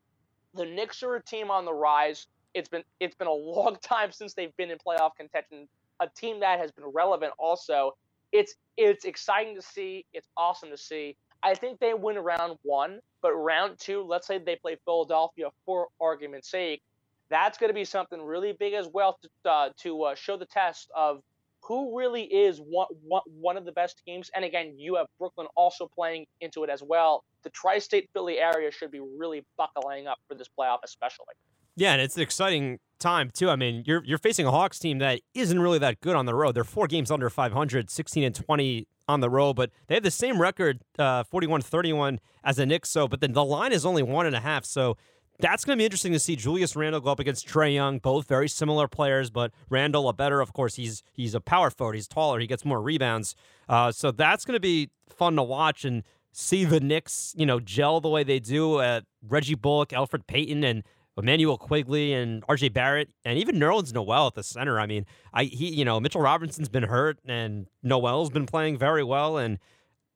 the 0.53 0.65
Knicks 0.65 1.03
are 1.03 1.15
a 1.15 1.23
team 1.23 1.51
on 1.51 1.65
the 1.65 1.73
rise. 1.73 2.27
It's 2.53 2.69
been 2.69 2.83
it's 2.99 3.15
been 3.15 3.27
a 3.27 3.33
long 3.33 3.77
time 3.81 4.11
since 4.11 4.33
they've 4.33 4.55
been 4.57 4.71
in 4.71 4.77
playoff 4.77 5.15
contention. 5.17 5.67
A 5.99 6.07
team 6.07 6.39
that 6.41 6.59
has 6.59 6.71
been 6.71 6.85
relevant 6.85 7.33
also 7.37 7.95
it's 8.33 8.55
it's 8.75 9.05
exciting 9.05 9.55
to 9.55 9.61
see. 9.61 10.05
It's 10.11 10.27
awesome 10.35 10.69
to 10.71 10.77
see. 10.77 11.15
I 11.43 11.53
think 11.53 11.79
they 11.79 11.93
win 11.93 12.17
round 12.17 12.57
one, 12.63 12.99
but 13.21 13.33
round 13.33 13.77
two, 13.77 14.03
let's 14.03 14.25
say 14.27 14.39
they 14.39 14.55
play 14.55 14.77
Philadelphia 14.83 15.49
for 15.65 15.87
argument's 16.01 16.49
sake, 16.49 16.81
that's 17.29 17.57
going 17.57 17.69
to 17.69 17.73
be 17.73 17.85
something 17.85 18.21
really 18.21 18.53
big 18.53 18.73
as 18.73 18.87
well 18.93 19.17
to 19.21 19.49
uh, 19.49 19.69
to 19.81 20.03
uh, 20.03 20.15
show 20.15 20.37
the 20.37 20.45
test 20.45 20.89
of 20.95 21.21
who 21.61 21.97
really 21.97 22.23
is 22.23 22.59
one, 22.59 22.87
one 23.07 23.21
one 23.39 23.57
of 23.57 23.65
the 23.65 23.71
best 23.71 24.01
teams. 24.05 24.29
And 24.35 24.43
again, 24.45 24.75
you 24.77 24.95
have 24.95 25.07
Brooklyn 25.17 25.47
also 25.55 25.87
playing 25.93 26.25
into 26.41 26.63
it 26.63 26.69
as 26.69 26.83
well. 26.83 27.23
The 27.43 27.49
tri-state 27.49 28.09
Philly 28.13 28.37
area 28.39 28.71
should 28.71 28.91
be 28.91 28.99
really 28.99 29.45
buckling 29.57 30.07
up 30.07 30.17
for 30.27 30.35
this 30.35 30.47
playoff, 30.57 30.79
especially. 30.83 31.33
yeah, 31.75 31.93
and 31.93 32.01
it's 32.01 32.15
an 32.15 32.23
exciting 32.23 32.79
time 32.99 33.31
too. 33.33 33.49
I 33.49 33.55
mean, 33.55 33.83
you're 33.85 34.03
you're 34.03 34.17
facing 34.17 34.45
a 34.45 34.51
Hawks 34.51 34.77
team 34.79 34.99
that 34.99 35.21
isn't 35.33 35.59
really 35.59 35.79
that 35.79 36.01
good 36.01 36.15
on 36.15 36.25
the 36.25 36.35
road. 36.35 36.55
They're 36.55 36.63
four 36.63 36.87
games 36.87 37.11
under 37.11 37.29
500, 37.29 37.89
16 37.89 38.23
and 38.23 38.35
20 38.35 38.87
on 39.07 39.19
the 39.19 39.29
road, 39.29 39.55
but 39.55 39.69
they 39.87 39.95
have 39.95 40.03
the 40.03 40.11
same 40.11 40.39
record, 40.39 40.81
uh, 40.97 41.23
41-31 41.25 42.19
as 42.43 42.55
the 42.55 42.65
Knicks. 42.65 42.89
So, 42.89 43.07
but 43.07 43.19
then 43.19 43.33
the 43.33 43.43
line 43.43 43.73
is 43.73 43.85
only 43.85 44.01
one 44.01 44.25
and 44.25 44.35
a 44.35 44.39
half. 44.39 44.63
So 44.65 44.97
that's 45.39 45.65
going 45.65 45.77
to 45.77 45.81
be 45.81 45.85
interesting 45.85 46.13
to 46.13 46.19
see 46.19 46.35
Julius 46.35 46.75
Randle 46.75 47.01
go 47.01 47.11
up 47.11 47.19
against 47.19 47.47
Trae 47.47 47.73
Young. 47.73 47.99
Both 47.99 48.27
very 48.27 48.47
similar 48.47 48.87
players, 48.87 49.29
but 49.29 49.51
Randle 49.69 50.07
a 50.07 50.13
better. 50.13 50.41
Of 50.41 50.53
course, 50.53 50.75
he's 50.75 51.03
he's 51.13 51.33
a 51.33 51.41
power 51.41 51.69
forward. 51.69 51.95
He's 51.95 52.07
taller. 52.07 52.39
He 52.39 52.47
gets 52.47 52.63
more 52.63 52.81
rebounds. 52.81 53.35
Uh, 53.67 53.91
so 53.91 54.11
that's 54.11 54.45
going 54.45 54.55
to 54.55 54.61
be 54.61 54.89
fun 55.09 55.35
to 55.35 55.43
watch 55.43 55.85
and 55.85 56.03
see 56.31 56.65
the 56.65 56.79
Knicks, 56.79 57.33
you 57.37 57.45
know, 57.45 57.59
gel 57.59 58.01
the 58.01 58.09
way 58.09 58.23
they 58.23 58.39
do 58.39 58.79
at 58.81 59.05
Reggie 59.27 59.55
Bullock, 59.55 59.89
Elfrid 59.89 60.27
Payton, 60.27 60.63
and 60.63 60.83
Immanuel 61.17 61.57
Quickley 61.57 62.13
and 62.13 62.41
RJ 62.47 62.73
Barrett 62.73 63.09
and 63.23 63.37
even 63.37 63.55
Nerlens 63.55 63.93
Noel 63.93 64.27
at 64.27 64.33
the 64.33 64.43
center. 64.43 64.79
I 64.79 64.87
mean, 64.87 65.05
I 65.33 65.43
he 65.45 65.67
you 65.69 65.85
know 65.85 65.99
Mitchell 65.99 66.21
Robinson's 66.21 66.69
been 66.69 66.83
hurt 66.83 67.19
and 67.25 67.67
Noel's 67.83 68.29
been 68.29 68.45
playing 68.45 68.77
very 68.77 69.03
well 69.03 69.37
and 69.37 69.59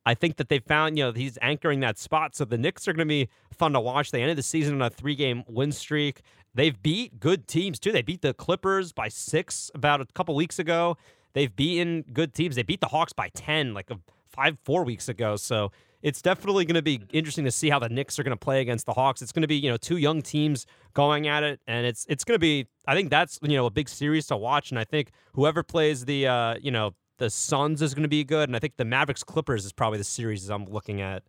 I 0.08 0.14
think 0.14 0.38
that 0.38 0.48
they 0.48 0.60
found 0.60 0.98
you 0.98 1.04
know 1.04 1.12
he's 1.12 1.38
anchoring 1.42 1.82
that 1.82 1.98
spot. 1.98 2.34
So 2.34 2.46
the 2.46 2.58
Knicks 2.58 2.88
are 2.88 2.94
going 2.94 3.06
to 3.06 3.10
be 3.10 3.28
fun 3.52 3.74
to 3.74 3.82
watch. 3.82 4.12
They 4.12 4.22
ended 4.22 4.38
the 4.38 4.44
season 4.44 4.76
on 4.76 4.82
a 4.82 4.90
three 4.90 5.16
game 5.16 5.44
win 5.50 5.74
streak. 5.74 6.22
They've 6.56 6.82
beat 6.82 7.20
good 7.20 7.46
teams 7.46 7.78
too. 7.78 7.92
They 7.92 8.02
beat 8.02 8.22
the 8.22 8.34
Clippers 8.34 8.94
by 8.94 9.10
six 9.10 9.70
about 9.76 10.00
a 10.00 10.06
couple 10.16 10.34
weeks 10.34 10.60
ago. 10.60 10.96
They've 11.34 11.54
beaten 11.54 12.06
good 12.14 12.34
teams. 12.34 12.56
They 12.56 12.64
beat 12.64 12.80
the 12.80 12.88
Hawks 12.88 13.12
by 13.12 13.28
ten 13.34 13.74
like 13.74 13.92
a 13.92 14.00
five 14.30 14.58
four 14.64 14.86
weeks 14.86 15.10
ago. 15.10 15.36
So 15.36 15.74
it's 16.02 16.22
definitely 16.22 16.64
going 16.64 16.76
to 16.76 16.82
be 16.82 17.02
interesting 17.12 17.44
to 17.44 17.52
see 17.52 17.70
how 17.70 17.80
the 17.80 17.90
Knicks 17.90 18.18
are 18.18 18.24
going 18.24 18.32
to 18.32 18.38
play 18.38 18.62
against 18.62 18.86
the 18.86 18.94
Hawks. 18.94 19.22
It's 19.22 19.34
going 19.34 19.42
to 19.42 19.48
be 19.48 19.58
you 19.58 19.70
know 19.70 19.76
two 19.76 19.98
young 19.98 20.22
teams 20.22 20.66
going 20.94 21.28
at 21.28 21.44
it, 21.44 21.60
and 21.68 21.86
it's 21.86 22.06
it's 22.08 22.24
going 22.24 22.36
to 22.36 22.40
be 22.40 22.66
I 22.88 22.96
think 22.96 23.10
that's 23.10 23.40
you 23.42 23.58
know 23.58 23.66
a 23.66 23.72
big 23.72 23.90
series 23.90 24.28
to 24.28 24.38
watch, 24.38 24.72
and 24.72 24.80
I 24.80 24.86
think 24.86 25.12
whoever 25.34 25.64
plays 25.64 26.06
the 26.06 26.28
uh, 26.28 26.56
you 26.62 26.72
know 26.72 26.94
the 27.18 27.30
Suns 27.30 27.82
is 27.82 27.94
going 27.94 28.04
to 28.04 28.10
be 28.10 28.24
good, 28.24 28.50
and 28.50 28.56
I 28.56 28.60
think 28.60 28.78
the 28.78 28.86
Mavericks 28.86 29.24
Clippers 29.24 29.66
is 29.66 29.74
probably 29.74 29.98
the 29.98 30.04
series 30.04 30.50
I'm 30.50 30.66
looking 30.66 31.02
at. 31.02 31.24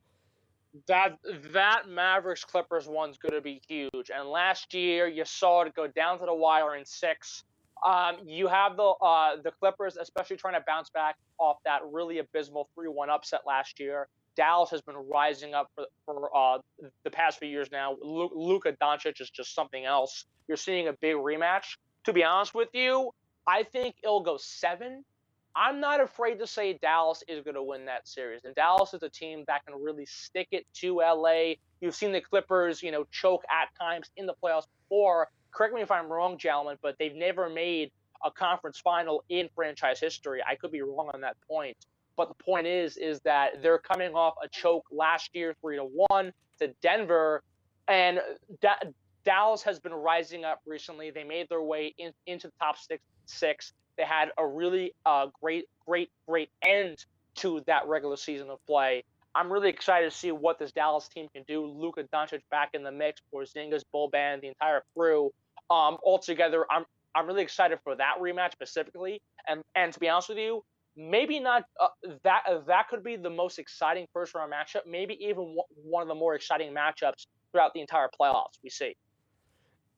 That 0.86 1.18
that 1.52 1.88
Mavericks 1.88 2.44
Clippers 2.44 2.86
one's 2.86 3.18
going 3.18 3.34
to 3.34 3.40
be 3.40 3.60
huge, 3.66 4.10
and 4.14 4.28
last 4.28 4.74
year 4.74 5.08
you 5.08 5.24
saw 5.24 5.62
it 5.62 5.74
go 5.74 5.86
down 5.86 6.18
to 6.20 6.26
the 6.26 6.34
wire 6.34 6.76
in 6.76 6.84
six. 6.84 7.44
Um, 7.86 8.16
you 8.26 8.48
have 8.48 8.76
the 8.76 8.82
uh, 8.82 9.36
the 9.42 9.50
Clippers, 9.50 9.96
especially 9.96 10.36
trying 10.36 10.54
to 10.54 10.64
bounce 10.66 10.90
back 10.90 11.16
off 11.38 11.56
that 11.64 11.80
really 11.90 12.18
abysmal 12.18 12.68
three-one 12.74 13.10
upset 13.10 13.40
last 13.46 13.80
year. 13.80 14.08
Dallas 14.36 14.70
has 14.70 14.82
been 14.82 14.94
rising 14.94 15.52
up 15.54 15.68
for, 15.74 15.86
for 16.04 16.30
uh, 16.36 16.58
the 17.02 17.10
past 17.10 17.40
few 17.40 17.48
years 17.48 17.70
now. 17.72 17.96
Luka 18.00 18.72
Doncic 18.80 19.20
is 19.20 19.30
just 19.30 19.52
something 19.52 19.84
else. 19.84 20.26
You're 20.46 20.56
seeing 20.56 20.86
a 20.86 20.92
big 20.92 21.16
rematch. 21.16 21.76
To 22.04 22.12
be 22.12 22.22
honest 22.22 22.54
with 22.54 22.68
you, 22.72 23.10
I 23.48 23.64
think 23.64 23.96
it'll 24.02 24.22
go 24.22 24.36
seven. 24.36 25.04
I'm 25.54 25.80
not 25.80 26.00
afraid 26.00 26.38
to 26.38 26.46
say 26.46 26.78
Dallas 26.80 27.22
is 27.26 27.42
going 27.42 27.54
to 27.54 27.62
win 27.62 27.86
that 27.86 28.06
series. 28.06 28.44
And 28.44 28.54
Dallas 28.54 28.94
is 28.94 29.02
a 29.02 29.08
team 29.08 29.44
that 29.48 29.64
can 29.66 29.80
really 29.82 30.06
stick 30.06 30.48
it 30.52 30.66
to 30.74 30.96
LA. 30.98 31.54
You've 31.80 31.94
seen 31.94 32.12
the 32.12 32.20
Clippers, 32.20 32.82
you 32.82 32.92
know, 32.92 33.04
choke 33.10 33.42
at 33.50 33.68
times 33.78 34.10
in 34.16 34.26
the 34.26 34.34
playoffs 34.42 34.66
before. 34.82 35.28
Correct 35.50 35.74
me 35.74 35.80
if 35.80 35.90
I'm 35.90 36.10
wrong, 36.10 36.38
gentlemen, 36.38 36.76
but 36.82 36.96
they've 36.98 37.14
never 37.14 37.48
made 37.48 37.90
a 38.24 38.30
conference 38.30 38.78
final 38.78 39.24
in 39.28 39.48
franchise 39.54 40.00
history. 40.00 40.40
I 40.46 40.54
could 40.54 40.70
be 40.70 40.82
wrong 40.82 41.10
on 41.14 41.20
that 41.22 41.36
point. 41.48 41.76
But 42.16 42.28
the 42.28 42.42
point 42.44 42.66
is, 42.66 42.96
is 42.96 43.20
that 43.20 43.62
they're 43.62 43.78
coming 43.78 44.14
off 44.14 44.34
a 44.42 44.48
choke 44.48 44.86
last 44.90 45.30
year, 45.34 45.54
three 45.60 45.76
to 45.76 45.84
one 45.84 46.32
to 46.58 46.68
Denver, 46.82 47.42
and 47.86 48.20
da- 48.60 48.90
Dallas 49.24 49.62
has 49.62 49.78
been 49.78 49.94
rising 49.94 50.44
up 50.44 50.60
recently. 50.66 51.10
They 51.10 51.24
made 51.24 51.48
their 51.48 51.62
way 51.62 51.94
in, 51.96 52.12
into 52.26 52.48
the 52.48 52.52
top 52.60 52.76
six. 52.76 53.02
Six. 53.26 53.72
They 53.98 54.04
had 54.04 54.30
a 54.38 54.46
really 54.46 54.94
uh, 55.04 55.26
great, 55.42 55.66
great, 55.86 56.10
great 56.26 56.50
end 56.66 57.04
to 57.36 57.62
that 57.66 57.86
regular 57.86 58.16
season 58.16 58.48
of 58.48 58.64
play. 58.66 59.04
I'm 59.34 59.52
really 59.52 59.68
excited 59.68 60.10
to 60.10 60.16
see 60.16 60.32
what 60.32 60.58
this 60.58 60.72
Dallas 60.72 61.08
team 61.08 61.28
can 61.34 61.44
do. 61.46 61.66
Luka 61.66 62.04
Doncic 62.04 62.40
back 62.50 62.70
in 62.72 62.82
the 62.82 62.90
mix, 62.90 63.20
Porzingis, 63.32 63.82
Boban, 63.94 64.40
the 64.40 64.48
entire 64.48 64.82
crew. 64.96 65.30
Um, 65.70 65.98
altogether, 66.02 66.64
I'm 66.70 66.84
I'm 67.14 67.26
really 67.26 67.42
excited 67.42 67.78
for 67.84 67.94
that 67.96 68.14
rematch 68.20 68.52
specifically. 68.52 69.20
And 69.46 69.62
and 69.74 69.92
to 69.92 70.00
be 70.00 70.08
honest 70.08 70.30
with 70.30 70.38
you, 70.38 70.62
maybe 70.98 71.38
not 71.38 71.64
uh, 71.80 71.86
that 72.24 72.42
that 72.66 72.88
could 72.88 73.04
be 73.04 73.16
the 73.16 73.30
most 73.30 73.58
exciting 73.58 74.06
first 74.12 74.34
round 74.34 74.52
matchup 74.52 74.80
maybe 74.84 75.16
even 75.24 75.56
one 75.84 76.02
of 76.02 76.08
the 76.08 76.14
more 76.14 76.34
exciting 76.34 76.74
matchups 76.74 77.26
throughout 77.52 77.72
the 77.72 77.80
entire 77.80 78.08
playoffs 78.20 78.58
we 78.64 78.68
see 78.68 78.96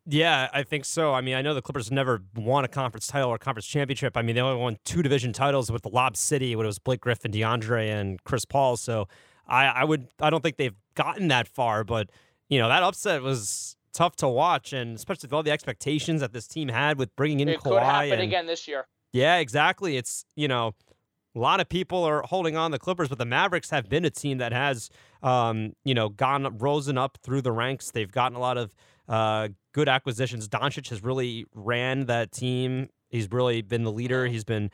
yeah, 0.06 0.48
I 0.52 0.62
think 0.62 0.84
so. 0.84 1.12
I 1.14 1.20
mean, 1.20 1.34
I 1.34 1.42
know 1.42 1.54
the 1.54 1.62
Clippers 1.62 1.90
never 1.90 2.22
won 2.34 2.64
a 2.64 2.68
conference 2.68 3.06
title 3.06 3.28
or 3.28 3.38
conference 3.38 3.66
championship. 3.66 4.16
I 4.16 4.22
mean, 4.22 4.34
they 4.34 4.40
only 4.40 4.60
won 4.60 4.78
two 4.84 5.02
division 5.02 5.32
titles 5.32 5.70
with 5.70 5.82
the 5.82 5.88
Lob 5.88 6.16
City 6.16 6.56
when 6.56 6.64
it 6.64 6.68
was 6.68 6.78
Blake 6.78 7.00
Griffin, 7.00 7.32
DeAndre, 7.32 7.88
and 7.88 8.22
Chris 8.24 8.44
Paul. 8.44 8.76
So 8.76 9.08
I, 9.46 9.66
I 9.66 9.84
would, 9.84 10.08
I 10.20 10.30
don't 10.30 10.42
think 10.42 10.56
they've 10.56 10.76
gotten 10.94 11.28
that 11.28 11.48
far. 11.48 11.84
But 11.84 12.10
you 12.48 12.58
know, 12.58 12.68
that 12.68 12.82
upset 12.82 13.22
was 13.22 13.76
tough 13.92 14.16
to 14.16 14.28
watch, 14.28 14.72
and 14.72 14.96
especially 14.96 15.28
with 15.28 15.34
all 15.34 15.42
the 15.42 15.50
expectations 15.50 16.20
that 16.20 16.32
this 16.32 16.46
team 16.46 16.68
had 16.68 16.98
with 16.98 17.14
bringing 17.16 17.40
in 17.40 17.48
it 17.48 17.60
Kawhi. 17.60 17.62
could 17.62 17.82
happen 17.82 18.12
and, 18.12 18.22
again 18.22 18.46
this 18.46 18.66
year. 18.66 18.86
Yeah, 19.12 19.36
exactly. 19.36 19.96
It's 19.96 20.24
you 20.34 20.48
know 20.48 20.74
a 21.34 21.38
lot 21.38 21.60
of 21.60 21.68
people 21.68 22.04
are 22.04 22.22
holding 22.22 22.56
on 22.56 22.70
the 22.70 22.78
Clippers, 22.78 23.08
but 23.08 23.18
the 23.18 23.24
Mavericks 23.24 23.70
have 23.70 23.88
been 23.88 24.04
a 24.04 24.10
team 24.10 24.38
that 24.38 24.52
has, 24.52 24.90
um, 25.22 25.74
you 25.84 25.94
know, 25.94 26.08
gone 26.08 26.58
risen 26.58 26.98
up 26.98 27.18
through 27.22 27.42
the 27.42 27.52
ranks. 27.52 27.90
They've 27.90 28.10
gotten 28.10 28.36
a 28.36 28.40
lot 28.40 28.58
of 28.58 28.74
uh, 29.08 29.48
good 29.72 29.88
acquisitions. 29.88 30.48
Doncic 30.48 30.88
has 30.90 31.02
really 31.02 31.46
ran 31.54 32.06
that 32.06 32.32
team. 32.32 32.88
He's 33.08 33.30
really 33.30 33.62
been 33.62 33.84
the 33.84 33.92
leader. 33.92 34.26
He's 34.26 34.44
been 34.44 34.70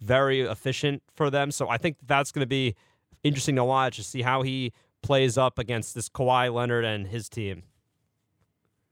very 0.00 0.42
efficient 0.42 1.02
for 1.14 1.30
them. 1.30 1.50
So 1.50 1.68
I 1.68 1.76
think 1.76 1.96
that's 2.06 2.32
going 2.32 2.42
to 2.42 2.48
be 2.48 2.74
interesting 3.22 3.56
to 3.56 3.64
watch 3.64 3.96
to 3.96 4.04
see 4.04 4.22
how 4.22 4.42
he 4.42 4.72
plays 5.02 5.38
up 5.38 5.58
against 5.58 5.94
this 5.94 6.08
Kawhi 6.08 6.52
Leonard 6.52 6.84
and 6.84 7.06
his 7.06 7.28
team. 7.28 7.64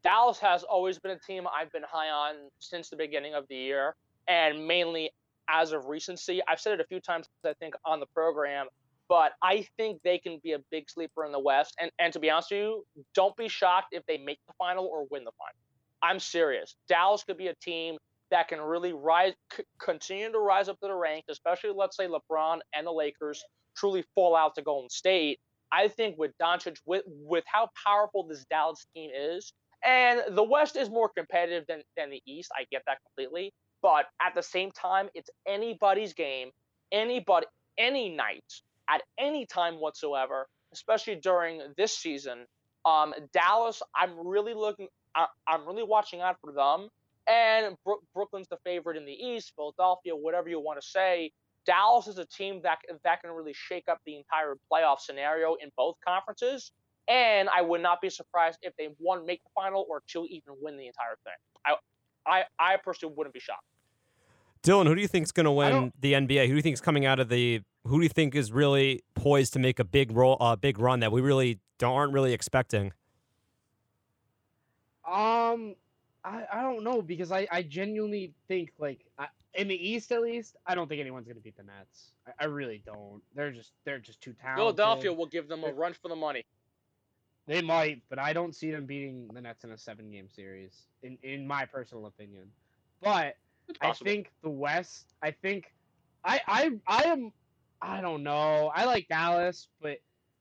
Dallas 0.03 0.39
has 0.39 0.63
always 0.63 0.99
been 0.99 1.11
a 1.11 1.19
team 1.19 1.47
I've 1.47 1.73
been 1.73 1.83
high 1.89 2.09
on 2.09 2.35
since 2.61 2.89
the 2.89 2.97
beginning 2.97 3.35
of 3.35 3.47
the 3.49 3.57
year, 3.57 3.95
and 4.27 4.67
mainly 4.67 5.11
as 5.49 5.73
of 5.73 5.87
recency. 5.87 6.41
I've 6.47 6.61
said 6.61 6.75
it 6.75 6.81
a 6.81 6.85
few 6.85 7.01
times, 7.01 7.29
I 7.45 7.53
think, 7.55 7.75
on 7.85 8.01
the 8.01 8.07
program, 8.07 8.67
but 9.09 9.33
I 9.43 9.67
think 9.77 10.01
they 10.05 10.19
can 10.19 10.41
be 10.43 10.53
a 10.53 10.59
big 10.71 10.91
sleeper 10.91 11.25
in 11.25 11.33
the 11.33 11.41
West. 11.41 11.75
And 11.81 11.91
and 11.99 12.13
to 12.13 12.21
be 12.21 12.31
honest 12.31 12.51
with 12.51 12.61
you, 12.61 12.85
don't 13.15 13.37
be 13.37 13.49
shocked 13.49 13.89
if 13.93 14.05
they 14.07 14.19
make 14.19 14.39
the 14.47 14.55
final 14.59 14.87
or 14.87 15.07
win 15.11 15.25
the 15.25 15.33
final. 15.39 15.55
I'm 16.03 16.21
serious. 16.21 16.77
Dallas 16.89 17.25
could 17.25 17.39
be 17.39 17.49
a 17.49 17.55
team 17.57 17.97
that 18.31 18.49
can 18.49 18.61
really 18.61 18.93
rise, 18.93 19.33
c- 19.57 19.65
continue 19.81 20.31
to 20.31 20.39
rise 20.39 20.69
up 20.69 20.79
to 20.81 20.87
the 20.87 20.95
ranks, 20.95 21.29
especially 21.31 21.71
let's 21.75 21.97
say 21.97 22.07
LeBron 22.07 22.61
and 22.75 22.87
the 22.87 22.93
Lakers 22.93 23.43
truly 23.77 24.05
fall 24.15 24.37
out 24.37 24.55
to 24.55 24.63
Golden 24.63 24.91
State. 24.91 25.39
I 25.73 25.89
think 25.89 26.17
with 26.19 26.33
Doncic, 26.41 26.77
with 26.87 27.03
with 27.07 27.45
how 27.47 27.69
powerful 27.87 28.27
this 28.27 28.45
Dallas 28.51 28.87
team 28.95 29.11
is, 29.15 29.53
and 29.85 30.23
the 30.31 30.43
West 30.43 30.77
is 30.77 30.91
more 30.91 31.11
competitive 31.15 31.65
than 31.69 31.83
than 31.97 32.11
the 32.11 32.23
East. 32.27 32.51
I 32.57 32.65
get 32.71 32.83
that 32.87 32.99
completely. 33.07 33.53
But 33.83 34.07
at 34.21 34.35
the 34.35 34.43
same 34.43 34.73
time, 34.73 35.09
it's 35.15 35.31
anybody's 35.47 36.13
game, 36.13 36.51
anybody, 36.91 37.47
any 37.77 38.09
night, 38.09 38.43
at 38.89 39.03
any 39.19 39.47
time 39.47 39.75
whatsoever, 39.81 40.47
especially 40.73 41.17
during 41.17 41.63
this 41.77 41.97
season. 41.97 42.47
Um, 42.85 43.15
Dallas, 43.33 43.83
I'm 43.95 44.27
really 44.27 44.55
looking, 44.55 44.89
I, 45.15 45.27
am 45.49 45.67
really 45.67 45.83
watching 45.83 46.21
out 46.21 46.37
for 46.41 46.53
them. 46.53 46.89
And 47.27 47.77
Bro- 47.85 48.01
Brooklyn's 48.15 48.49
the 48.49 48.57
favorite 48.65 48.97
in 48.97 49.05
the 49.05 49.13
East, 49.13 49.53
Philadelphia, 49.57 50.17
whatever 50.17 50.49
you 50.49 50.61
want 50.61 50.81
to 50.81 50.87
say. 50.87 51.33
Dallas 51.67 52.07
is 52.07 52.17
a 52.17 52.25
team 52.25 52.63
that 52.63 52.79
that 53.05 53.21
can 53.21 53.31
really 53.31 53.53
shake 53.53 53.85
up 53.91 53.99
the 54.07 54.17
entire 54.17 54.55
playoff 54.73 55.01
scenario 55.01 55.55
in 55.61 55.71
both 55.77 55.97
conferences. 56.07 56.73
And 57.09 57.49
I 57.51 57.61
would 57.61 57.83
not 57.83 58.01
be 58.01 58.09
surprised 58.09 58.59
if 58.63 58.75
they 58.79 58.89
one 58.99 59.27
make 59.27 59.43
the 59.43 59.51
final 59.55 59.87
or 59.91 60.03
two 60.07 60.27
even 60.31 60.55
win 60.63 60.79
the 60.79 60.87
entire 60.87 61.19
thing. 61.25 61.35
I 61.67 61.75
I, 62.27 62.45
I 62.59 62.77
personally 62.83 63.15
wouldn't 63.17 63.35
be 63.35 63.41
shocked. 63.41 63.65
Dylan, 64.63 64.87
who 64.87 64.95
do 64.95 65.01
you 65.01 65.09
think 65.09 65.25
is 65.25 65.33
going 65.33 65.45
to 65.45 65.53
win 65.53 65.93
the 66.01 66.13
NBA? 66.15 66.43
Who 66.43 66.53
do 66.53 66.57
you 66.57 66.63
think 66.63 66.75
is 66.75 66.81
coming 66.81 67.07
out 67.07 67.21
of 67.21 67.29
the? 67.29 67.61
Who 67.87 67.99
do 67.99 68.03
you 68.03 68.09
think 68.09 68.35
is 68.35 68.53
really 68.53 69.03
poised 69.15 69.53
to 69.55 69.59
make 69.59 69.79
a 69.79 69.85
big 69.85 70.13
role, 70.13 70.37
a 70.41 70.45
uh, 70.45 70.57
big 70.57 70.79
run 70.79 71.01
that 71.01 71.13
we 71.13 71.21
really 71.21 71.61
aren't 71.83 72.13
really 72.13 72.33
expecting? 72.33 72.93
Um, 75.07 75.75
I, 76.25 76.45
I 76.53 76.63
don't 76.63 76.85
know 76.85 77.01
because 77.01 77.33
I, 77.33 77.47
I 77.51 77.63
genuinely 77.63 78.35
think 78.47 78.73
like 78.79 79.07
I, 79.19 79.29
in 79.55 79.69
the 79.69 79.89
East 79.89 80.13
at 80.13 80.21
least 80.21 80.57
I 80.67 80.75
don't 80.75 80.89
think 80.89 81.01
anyone's 81.01 81.27
gonna 81.27 81.41
beat 81.41 81.57
the 81.57 81.63
Nets. 81.63 82.13
I, 82.27 82.45
I 82.45 82.47
really 82.47 82.83
don't. 82.85 83.23
They're 83.35 83.53
just 83.53 83.73
they're 83.85 83.99
just 83.99 84.21
too 84.21 84.35
talented. 84.35 84.77
Philadelphia 84.77 85.13
will 85.13 85.27
give 85.27 85.49
them 85.49 85.65
a 85.65 85.73
run 85.73 85.95
for 85.95 86.09
the 86.09 86.17
money. 86.17 86.45
They 87.47 87.63
might, 87.63 88.03
but 88.11 88.19
I 88.19 88.35
don't 88.35 88.55
see 88.55 88.71
them 88.71 88.85
beating 88.85 89.31
the 89.33 89.41
Nets 89.41 89.65
in 89.65 89.71
a 89.71 89.79
seven 89.79 90.11
game 90.11 90.29
series, 90.29 90.83
in, 91.03 91.17
in 91.23 91.47
my 91.47 91.65
personal 91.65 92.05
opinion. 92.05 92.51
But 93.01 93.37
I 93.81 93.93
think 93.93 94.33
the 94.43 94.51
West, 94.51 95.15
I 95.23 95.31
think 95.31 95.73
I 96.25 96.41
I 96.47 96.71
I 96.87 97.03
am 97.05 97.33
I 97.81 98.01
don't 98.01 98.23
know. 98.23 98.71
I 98.75 98.85
like 98.85 99.09
Dallas, 99.09 99.69
but 99.81 99.99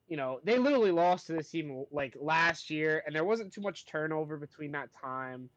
you 0.08 0.18
know, 0.18 0.40
they 0.44 0.58
literally 0.58 0.92
lost 0.92 1.28
to 1.28 1.34
this 1.34 1.50
team 1.50 1.86
like 1.92 2.16
last 2.20 2.70
year 2.70 3.04
and 3.06 3.16
there 3.16 3.26
wasn't 3.26 3.54
too 3.54 3.62
much 3.62 3.86
turnover 3.86 4.38
between 4.38 4.72
that 4.72 4.90
time. 4.94 5.50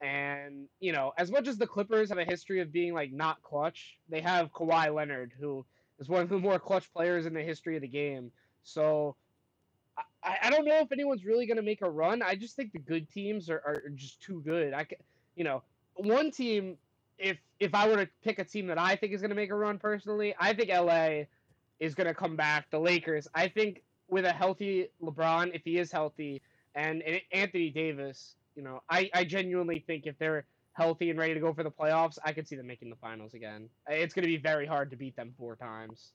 And, 0.00 0.68
you 0.80 0.92
know, 0.92 1.12
as 1.16 1.30
much 1.30 1.48
as 1.48 1.58
the 1.58 1.66
Clippers 1.66 2.08
have 2.08 2.18
a 2.18 2.24
history 2.24 2.60
of 2.60 2.72
being 2.72 2.92
like 2.92 3.12
not 3.12 3.42
clutch, 3.42 3.98
they 4.08 4.20
have 4.20 4.52
Kawhi 4.52 4.92
Leonard 4.94 5.32
who 5.38 5.64
is 5.98 6.08
one 6.08 6.22
of 6.22 6.28
the 6.28 6.38
more 6.38 6.58
clutch 6.58 6.92
players 6.92 7.26
in 7.26 7.34
the 7.34 7.42
history 7.42 7.76
of 7.76 7.82
the 7.82 7.88
game. 7.88 8.32
So 8.64 9.16
I, 10.22 10.36
I 10.44 10.50
don't 10.50 10.64
know 10.64 10.78
if 10.78 10.92
anyone's 10.92 11.24
really 11.24 11.46
going 11.46 11.56
to 11.56 11.62
make 11.62 11.82
a 11.82 11.90
run. 11.90 12.22
I 12.22 12.34
just 12.34 12.56
think 12.56 12.72
the 12.72 12.78
good 12.78 13.08
teams 13.08 13.48
are, 13.48 13.62
are 13.64 13.82
just 13.94 14.20
too 14.20 14.42
good. 14.44 14.72
I, 14.72 14.86
you 15.36 15.44
know, 15.44 15.62
one 15.94 16.30
team. 16.30 16.76
If 17.18 17.38
if 17.60 17.74
I 17.74 17.88
were 17.88 17.96
to 17.96 18.08
pick 18.22 18.38
a 18.38 18.44
team 18.44 18.66
that 18.68 18.78
I 18.78 18.96
think 18.96 19.12
is 19.12 19.20
going 19.20 19.30
to 19.30 19.36
make 19.36 19.50
a 19.50 19.54
run 19.54 19.78
personally, 19.78 20.34
I 20.38 20.52
think 20.52 20.70
LA 20.70 21.24
is 21.80 21.94
going 21.94 22.06
to 22.06 22.14
come 22.14 22.36
back. 22.36 22.70
The 22.70 22.78
Lakers. 22.78 23.28
I 23.34 23.48
think 23.48 23.82
with 24.08 24.24
a 24.24 24.32
healthy 24.32 24.88
LeBron, 25.02 25.54
if 25.54 25.62
he 25.64 25.78
is 25.78 25.92
healthy, 25.92 26.40
and, 26.74 27.02
and 27.02 27.20
Anthony 27.32 27.70
Davis, 27.70 28.36
you 28.56 28.62
know, 28.62 28.82
I, 28.88 29.10
I 29.14 29.24
genuinely 29.24 29.84
think 29.86 30.06
if 30.06 30.18
they're 30.18 30.44
healthy 30.72 31.10
and 31.10 31.18
ready 31.18 31.34
to 31.34 31.40
go 31.40 31.52
for 31.52 31.62
the 31.62 31.70
playoffs, 31.70 32.18
I 32.24 32.32
could 32.32 32.46
see 32.48 32.56
them 32.56 32.66
making 32.66 32.90
the 32.90 32.96
finals 32.96 33.34
again. 33.34 33.68
It's 33.88 34.14
going 34.14 34.22
to 34.22 34.28
be 34.28 34.36
very 34.36 34.66
hard 34.66 34.90
to 34.90 34.96
beat 34.96 35.16
them 35.16 35.34
four 35.36 35.56
times. 35.56 36.12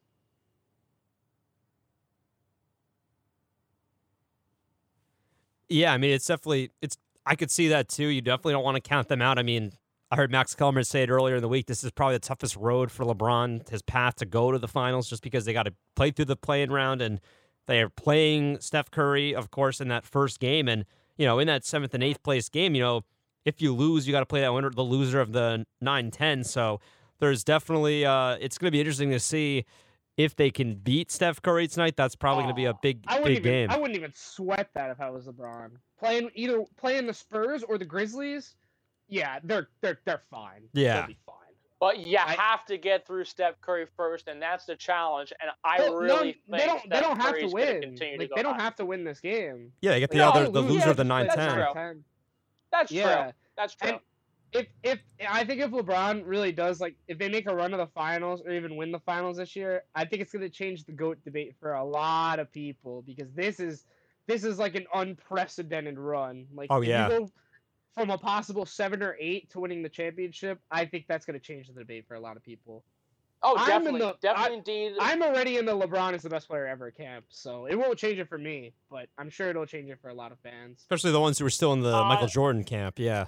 Yeah, 5.69 5.93
I 5.93 5.97
mean, 5.97 6.11
it's 6.11 6.27
definitely 6.27 6.71
it's. 6.81 6.97
I 7.25 7.35
could 7.35 7.49
see 7.49 7.69
that 7.69 7.87
too. 7.87 8.07
You 8.07 8.21
definitely 8.21 8.53
don't 8.53 8.63
want 8.63 8.75
to 8.75 8.81
count 8.81 9.07
them 9.07 9.21
out. 9.21 9.39
I 9.39 9.43
mean, 9.43 9.71
I 10.13 10.15
heard 10.15 10.31
Max 10.31 10.53
Kellerman 10.53 10.83
say 10.83 11.01
it 11.01 11.09
earlier 11.09 11.37
in 11.37 11.41
the 11.41 11.47
week. 11.47 11.65
This 11.65 11.83
is 11.83 11.89
probably 11.89 12.17
the 12.17 12.19
toughest 12.19 12.55
road 12.55 12.91
for 12.91 13.03
LeBron, 13.03 13.67
his 13.67 13.81
path 13.81 14.17
to 14.17 14.27
go 14.27 14.51
to 14.51 14.59
the 14.59 14.67
finals, 14.67 15.09
just 15.09 15.23
because 15.23 15.45
they 15.45 15.53
got 15.53 15.63
to 15.63 15.73
play 15.95 16.11
through 16.11 16.25
the 16.25 16.35
play-in 16.35 16.71
round 16.71 17.01
and 17.01 17.19
they 17.65 17.81
are 17.81 17.89
playing 17.89 18.59
Steph 18.59 18.91
Curry, 18.91 19.33
of 19.33 19.49
course, 19.49 19.81
in 19.81 19.87
that 19.87 20.05
first 20.05 20.39
game, 20.39 20.67
and 20.67 20.85
you 21.17 21.25
know, 21.25 21.39
in 21.39 21.47
that 21.47 21.65
seventh 21.65 21.95
and 21.95 22.03
eighth 22.03 22.21
place 22.21 22.47
game, 22.47 22.75
you 22.75 22.81
know, 22.83 23.01
if 23.43 23.59
you 23.59 23.73
lose, 23.73 24.05
you 24.05 24.11
got 24.11 24.19
to 24.19 24.27
play 24.27 24.41
that 24.41 24.53
winner, 24.53 24.69
the 24.69 24.83
loser 24.83 25.19
of 25.19 25.31
the 25.31 25.65
9-10. 25.83 26.45
So 26.45 26.79
there's 27.17 27.43
definitely 27.43 28.05
uh, 28.05 28.37
it's 28.39 28.59
going 28.59 28.67
to 28.67 28.71
be 28.71 28.81
interesting 28.81 29.09
to 29.09 29.19
see 29.19 29.65
if 30.15 30.35
they 30.35 30.51
can 30.51 30.75
beat 30.75 31.09
Steph 31.09 31.41
Curry 31.41 31.67
tonight, 31.67 31.95
that's 31.97 32.15
probably 32.15 32.43
oh, 32.43 32.45
going 32.45 32.55
to 32.55 32.61
be 32.61 32.65
a 32.65 32.75
big, 32.83 33.03
big 33.23 33.37
even, 33.37 33.43
game. 33.43 33.71
I 33.71 33.77
wouldn't 33.77 33.97
even 33.97 34.11
sweat 34.13 34.69
that 34.75 34.91
if 34.91 35.01
I 35.01 35.09
was 35.09 35.25
LeBron. 35.25 35.71
Playing 35.97 36.29
either 36.35 36.63
playing 36.77 37.07
the 37.07 37.15
Spurs 37.15 37.63
or 37.63 37.79
the 37.79 37.85
Grizzlies, 37.85 38.53
yeah, 39.13 39.39
they're 39.43 39.69
they're 39.81 39.99
they're 40.05 40.23
fine. 40.31 40.63
Yeah, 40.73 40.97
They'll 40.97 41.07
be 41.07 41.17
fine. 41.25 41.35
But 41.79 41.99
you 41.99 42.17
I, 42.17 42.31
have 42.31 42.65
to 42.67 42.77
get 42.77 43.05
through 43.05 43.25
Steph 43.25 43.59
Curry 43.61 43.85
first, 43.97 44.27
and 44.27 44.41
that's 44.41 44.65
the 44.65 44.75
challenge. 44.75 45.33
And 45.41 45.51
I 45.63 45.85
really 45.85 46.37
no, 46.47 46.57
they 46.57 46.65
don't. 46.65 46.79
Steph 46.79 46.89
they 46.89 46.99
don't 46.99 47.21
have 47.21 47.37
to 47.37 47.47
win. 47.47 47.97
Like, 48.17 48.31
they 48.35 48.41
don't 48.41 48.59
have 48.59 48.75
to 48.77 48.85
win 48.85 49.03
this 49.03 49.19
game. 49.19 49.71
Yeah, 49.81 49.91
they 49.91 49.99
get 49.99 50.09
the 50.09 50.17
no, 50.17 50.29
other 50.29 50.49
the 50.49 50.61
loser 50.61 50.89
of 50.89 50.97
the 50.97 51.03
9-10. 51.03 51.27
That's 51.27 51.73
true. 51.73 52.03
That's 52.71 52.89
true. 52.89 52.99
Yeah. 52.99 53.31
That's 53.55 53.75
true. 53.75 53.89
And, 53.89 53.99
if 54.53 54.67
if 54.83 54.99
I 55.27 55.43
think 55.43 55.61
if 55.61 55.71
LeBron 55.71 56.23
really 56.25 56.51
does 56.51 56.79
like 56.79 56.95
if 57.07 57.17
they 57.17 57.27
make 57.27 57.49
a 57.49 57.55
run 57.55 57.73
of 57.73 57.79
the 57.79 57.87
finals 57.87 58.41
or 58.45 58.51
even 58.51 58.75
win 58.75 58.91
the 58.91 58.99
finals 58.99 59.37
this 59.37 59.55
year, 59.55 59.83
I 59.95 60.05
think 60.05 60.21
it's 60.21 60.31
going 60.31 60.43
to 60.43 60.49
change 60.49 60.85
the 60.85 60.91
goat 60.91 61.17
debate 61.25 61.55
for 61.59 61.73
a 61.73 61.83
lot 61.83 62.39
of 62.39 62.51
people 62.51 63.01
because 63.01 63.31
this 63.33 63.59
is 63.59 63.85
this 64.27 64.43
is 64.43 64.59
like 64.59 64.75
an 64.75 64.85
unprecedented 64.93 65.97
run. 65.97 66.45
Like 66.53 66.67
oh 66.69 66.81
yeah. 66.81 67.19
From 67.95 68.09
a 68.09 68.17
possible 68.17 68.65
seven 68.65 69.03
or 69.03 69.15
eight 69.19 69.49
to 69.51 69.59
winning 69.59 69.83
the 69.83 69.89
championship, 69.89 70.59
I 70.71 70.85
think 70.85 71.05
that's 71.07 71.25
going 71.25 71.39
to 71.39 71.45
change 71.45 71.67
the 71.67 71.73
debate 71.73 72.05
for 72.07 72.15
a 72.15 72.19
lot 72.19 72.37
of 72.37 72.43
people. 72.43 72.83
Oh, 73.45 73.57
definitely, 73.65 73.99
the, 73.99 74.15
definitely, 74.21 74.51
I, 74.51 74.57
indeed. 74.57 74.93
I'm 75.01 75.21
already 75.21 75.57
in 75.57 75.65
the 75.65 75.73
LeBron 75.73 76.13
is 76.13 76.21
the 76.21 76.29
best 76.29 76.47
player 76.47 76.65
ever 76.65 76.91
camp, 76.91 77.25
so 77.27 77.65
it 77.65 77.75
won't 77.75 77.97
change 77.97 78.17
it 78.17 78.29
for 78.29 78.37
me, 78.37 78.73
but 78.89 79.09
I'm 79.17 79.29
sure 79.29 79.49
it'll 79.49 79.65
change 79.65 79.89
it 79.89 79.99
for 80.01 80.09
a 80.09 80.13
lot 80.13 80.31
of 80.31 80.39
fans, 80.39 80.79
especially 80.79 81.11
the 81.11 81.19
ones 81.19 81.37
who 81.39 81.45
are 81.45 81.49
still 81.49 81.73
in 81.73 81.81
the 81.81 81.93
uh, 81.93 82.05
Michael 82.05 82.27
Jordan 82.27 82.63
camp. 82.63 82.99
Yeah. 82.99 83.25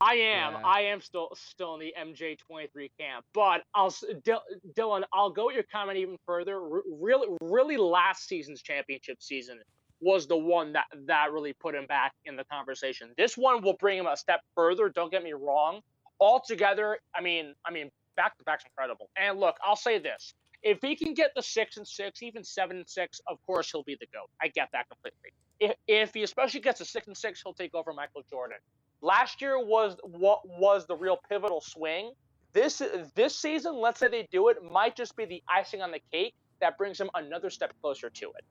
I 0.00 0.14
am. 0.14 0.54
Yeah. 0.54 0.62
I 0.64 0.80
am 0.80 1.00
still 1.00 1.30
still 1.34 1.74
in 1.74 1.80
the 1.80 1.94
MJ23 1.98 2.90
camp. 2.98 3.24
But 3.32 3.62
I'll 3.74 3.90
Dylan, 3.90 5.04
I'll 5.12 5.30
go 5.30 5.46
with 5.46 5.54
your 5.54 5.64
comment 5.64 5.98
even 5.98 6.18
further. 6.26 6.60
really, 7.00 7.28
really, 7.40 7.76
last 7.76 8.26
season's 8.26 8.60
championship 8.60 9.22
season 9.22 9.60
was 10.04 10.26
the 10.26 10.36
one 10.36 10.74
that 10.74 10.84
that 11.06 11.32
really 11.32 11.54
put 11.54 11.74
him 11.74 11.86
back 11.86 12.12
in 12.26 12.36
the 12.36 12.44
conversation. 12.44 13.10
This 13.16 13.36
one 13.36 13.62
will 13.62 13.76
bring 13.80 13.98
him 13.98 14.06
a 14.06 14.16
step 14.16 14.40
further. 14.54 14.88
Don't 14.90 15.10
get 15.10 15.24
me 15.24 15.32
wrong. 15.32 15.80
Altogether, 16.20 16.98
I 17.14 17.22
mean, 17.22 17.54
I 17.66 17.72
mean, 17.72 17.90
back 18.16 18.36
to 18.38 18.44
back's 18.44 18.64
incredible. 18.64 19.08
And 19.16 19.40
look, 19.40 19.56
I'll 19.64 19.76
say 19.76 19.98
this: 19.98 20.34
if 20.62 20.78
he 20.82 20.94
can 20.94 21.14
get 21.14 21.30
the 21.34 21.42
six 21.42 21.78
and 21.78 21.88
six, 21.88 22.22
even 22.22 22.44
seven 22.44 22.76
and 22.76 22.88
six, 22.88 23.20
of 23.26 23.38
course 23.46 23.70
he'll 23.70 23.82
be 23.82 23.96
the 23.98 24.06
goat. 24.12 24.28
I 24.40 24.48
get 24.48 24.68
that 24.72 24.86
completely. 24.88 25.32
If, 25.60 25.72
if 25.88 26.14
he 26.14 26.22
especially 26.22 26.60
gets 26.60 26.80
a 26.80 26.84
six 26.84 27.06
and 27.06 27.16
six, 27.16 27.42
he'll 27.42 27.54
take 27.54 27.74
over 27.74 27.92
Michael 27.92 28.22
Jordan. 28.30 28.58
Last 29.00 29.40
year 29.42 29.58
was 29.58 29.96
what 30.02 30.40
was 30.46 30.86
the 30.86 30.96
real 30.96 31.18
pivotal 31.28 31.60
swing. 31.60 32.12
This 32.52 32.82
this 33.14 33.36
season, 33.36 33.76
let's 33.76 33.98
say 34.00 34.08
they 34.08 34.28
do 34.30 34.48
it, 34.48 34.58
might 34.62 34.96
just 34.96 35.16
be 35.16 35.24
the 35.24 35.42
icing 35.48 35.82
on 35.82 35.90
the 35.90 36.00
cake 36.12 36.34
that 36.60 36.78
brings 36.78 37.00
him 37.00 37.10
another 37.14 37.50
step 37.50 37.72
closer 37.82 38.08
to 38.10 38.26
it. 38.26 38.44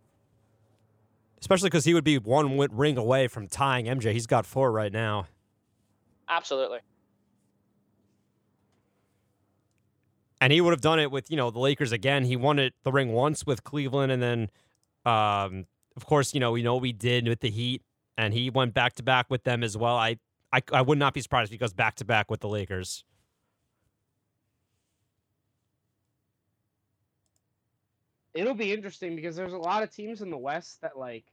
Especially 1.43 1.67
because 1.67 1.83
he 1.83 1.93
would 1.93 2.05
be 2.05 2.17
one 2.17 2.57
ring 2.71 2.97
away 2.97 3.27
from 3.27 3.49
tying 3.49 3.85
MJ. 3.85 4.13
He's 4.13 4.27
got 4.27 4.45
four 4.45 4.71
right 4.71 4.93
now. 4.93 5.27
Absolutely. 6.29 6.79
And 10.39 10.53
he 10.53 10.61
would 10.61 10.71
have 10.71 10.79
done 10.79 11.01
it 11.01 11.11
with 11.11 11.29
you 11.29 11.35
know 11.35 11.51
the 11.51 11.59
Lakers 11.59 11.91
again. 11.91 12.23
He 12.23 12.37
won 12.37 12.59
it 12.59 12.73
the 12.83 12.93
ring 12.93 13.11
once 13.11 13.45
with 13.45 13.65
Cleveland, 13.65 14.09
and 14.09 14.23
then, 14.23 14.49
um, 15.05 15.65
of 15.97 16.05
course, 16.05 16.33
you 16.33 16.39
know 16.39 16.53
we 16.53 16.63
know 16.63 16.77
we 16.77 16.93
did 16.93 17.27
with 17.27 17.41
the 17.41 17.49
Heat, 17.49 17.81
and 18.17 18.33
he 18.33 18.49
went 18.49 18.73
back 18.73 18.93
to 18.93 19.03
back 19.03 19.29
with 19.29 19.43
them 19.43 19.63
as 19.63 19.75
well. 19.75 19.97
I 19.97 20.19
I, 20.53 20.61
I 20.71 20.81
would 20.81 20.97
not 20.97 21.13
be 21.13 21.19
surprised 21.19 21.49
if 21.49 21.51
he 21.51 21.57
goes 21.57 21.73
back 21.73 21.95
to 21.95 22.05
back 22.05 22.31
with 22.31 22.39
the 22.39 22.47
Lakers. 22.47 23.03
It'll 28.33 28.53
be 28.53 28.71
interesting 28.71 29.17
because 29.17 29.35
there's 29.35 29.51
a 29.51 29.57
lot 29.57 29.83
of 29.83 29.93
teams 29.93 30.21
in 30.21 30.29
the 30.29 30.37
West 30.37 30.79
that 30.79 30.97
like 30.97 31.25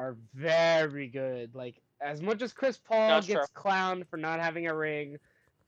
are 0.00 0.16
very 0.34 1.08
good. 1.08 1.54
Like 1.54 1.80
as 2.00 2.22
much 2.22 2.42
as 2.42 2.52
Chris 2.52 2.78
Paul 2.78 3.08
That's 3.08 3.26
gets 3.26 3.50
true. 3.50 3.62
clowned 3.62 4.06
for 4.08 4.16
not 4.16 4.40
having 4.40 4.66
a 4.66 4.74
ring, 4.74 5.18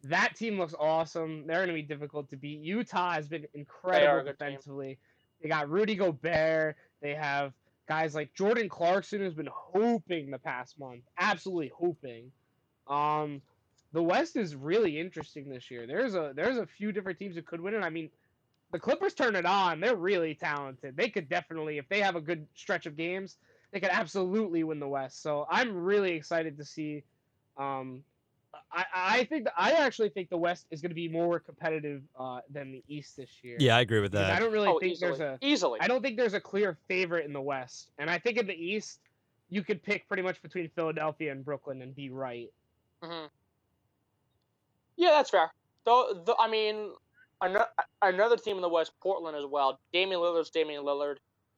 that 0.04 0.34
team 0.34 0.58
looks 0.58 0.74
awesome. 0.78 1.46
They're 1.46 1.58
going 1.58 1.68
to 1.68 1.74
be 1.74 1.82
difficult 1.82 2.30
to 2.30 2.36
beat. 2.36 2.60
Utah 2.60 3.12
has 3.12 3.28
been 3.28 3.46
incredible 3.54 4.24
they 4.24 4.32
defensively. 4.32 4.98
They 5.42 5.48
got 5.48 5.68
Rudy 5.68 5.94
Gobert. 5.94 6.76
They 7.00 7.14
have 7.14 7.52
guys 7.86 8.14
like 8.14 8.32
Jordan 8.34 8.68
Clarkson 8.68 9.20
who's 9.20 9.34
been 9.34 9.50
hoping 9.52 10.30
the 10.30 10.38
past 10.38 10.78
month, 10.78 11.02
absolutely 11.18 11.72
hoping. 11.76 12.32
Um, 12.88 13.42
the 13.92 14.02
West 14.02 14.36
is 14.36 14.56
really 14.56 14.98
interesting 14.98 15.50
this 15.50 15.70
year. 15.70 15.86
There's 15.86 16.14
a 16.14 16.32
there's 16.34 16.56
a 16.56 16.66
few 16.66 16.92
different 16.92 17.18
teams 17.18 17.34
that 17.34 17.46
could 17.46 17.60
win 17.60 17.74
it. 17.74 17.82
I 17.82 17.90
mean, 17.90 18.08
the 18.72 18.78
Clippers 18.78 19.12
turn 19.12 19.36
it 19.36 19.44
on. 19.44 19.80
They're 19.80 19.94
really 19.94 20.34
talented. 20.34 20.96
They 20.96 21.10
could 21.10 21.28
definitely, 21.28 21.76
if 21.76 21.88
they 21.88 22.00
have 22.00 22.16
a 22.16 22.20
good 22.20 22.46
stretch 22.54 22.86
of 22.86 22.96
games, 22.96 23.36
they 23.72 23.80
could 23.80 23.90
absolutely 23.90 24.64
win 24.64 24.78
the 24.78 24.88
West. 24.88 25.22
So 25.22 25.46
I'm 25.50 25.74
really 25.74 26.12
excited 26.12 26.56
to 26.58 26.64
see. 26.64 27.02
Um, 27.56 28.04
I, 28.70 28.84
I 28.94 29.24
think 29.24 29.48
I 29.56 29.72
actually 29.72 30.10
think 30.10 30.30
the 30.30 30.36
West 30.36 30.66
is 30.70 30.80
going 30.80 30.90
to 30.90 30.94
be 30.94 31.08
more 31.08 31.40
competitive 31.40 32.02
uh, 32.18 32.40
than 32.50 32.72
the 32.72 32.82
East 32.88 33.16
this 33.16 33.30
year. 33.42 33.56
Yeah, 33.58 33.76
I 33.76 33.80
agree 33.80 34.00
with 34.00 34.12
that. 34.12 34.30
I 34.30 34.38
don't 34.38 34.52
really 34.52 34.68
oh, 34.68 34.78
think 34.78 34.92
easily. 34.92 35.16
there's 35.16 35.20
a 35.20 35.38
easily. 35.40 35.80
I 35.80 35.88
don't 35.88 36.02
think 36.02 36.16
there's 36.16 36.34
a 36.34 36.40
clear 36.40 36.76
favorite 36.88 37.24
in 37.24 37.32
the 37.32 37.40
West, 37.40 37.90
and 37.98 38.08
I 38.08 38.18
think 38.18 38.38
in 38.38 38.46
the 38.46 38.54
East 38.54 39.00
you 39.50 39.62
could 39.62 39.82
pick 39.82 40.08
pretty 40.08 40.22
much 40.22 40.40
between 40.42 40.70
Philadelphia 40.74 41.30
and 41.30 41.44
Brooklyn 41.44 41.82
and 41.82 41.94
be 41.94 42.08
right. 42.08 42.50
Mm-hmm. 43.02 43.26
Yeah, 44.96 45.10
that's 45.10 45.30
fair. 45.30 45.52
Though, 45.84 46.22
the, 46.24 46.34
I 46.38 46.48
mean, 46.48 46.92
another, 47.42 47.66
another 48.00 48.36
team 48.36 48.56
in 48.56 48.62
the 48.62 48.68
West, 48.68 48.92
Portland 49.02 49.36
as 49.36 49.44
well. 49.44 49.78
Damian 49.92 50.20
Lillard's 50.20 50.48
Damian 50.48 50.84
Lillard. 50.84 51.16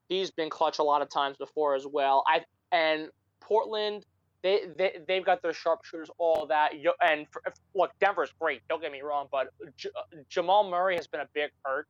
He's 0.09 0.31
been 0.31 0.51
clutch 0.51 0.79
a 0.79 0.83
lot 0.83 1.03
of 1.03 1.11
times 1.11 1.37
before 1.39 1.75
as 1.75 1.87
well. 1.87 2.25
I 2.27 2.43
and 2.73 3.09
Portland, 3.41 4.05
they 4.43 4.67
they 4.77 4.99
they've 5.07 5.25
got 5.25 5.43
their 5.43 5.53
sharpshooters, 5.53 6.11
all 6.19 6.47
that. 6.47 6.73
And 7.03 7.27
for, 7.31 7.43
look, 7.75 7.91
Denver's 8.01 8.33
great. 8.41 8.63
Don't 8.69 8.83
get 8.83 8.93
me 8.93 9.03
wrong, 9.03 9.29
but 9.31 9.49
J- 9.77 9.91
Jamal 10.29 10.69
Murray 10.71 10.97
has 10.97 11.07
been 11.07 11.21
a 11.21 11.29
big 11.35 11.51
hurt. 11.65 11.89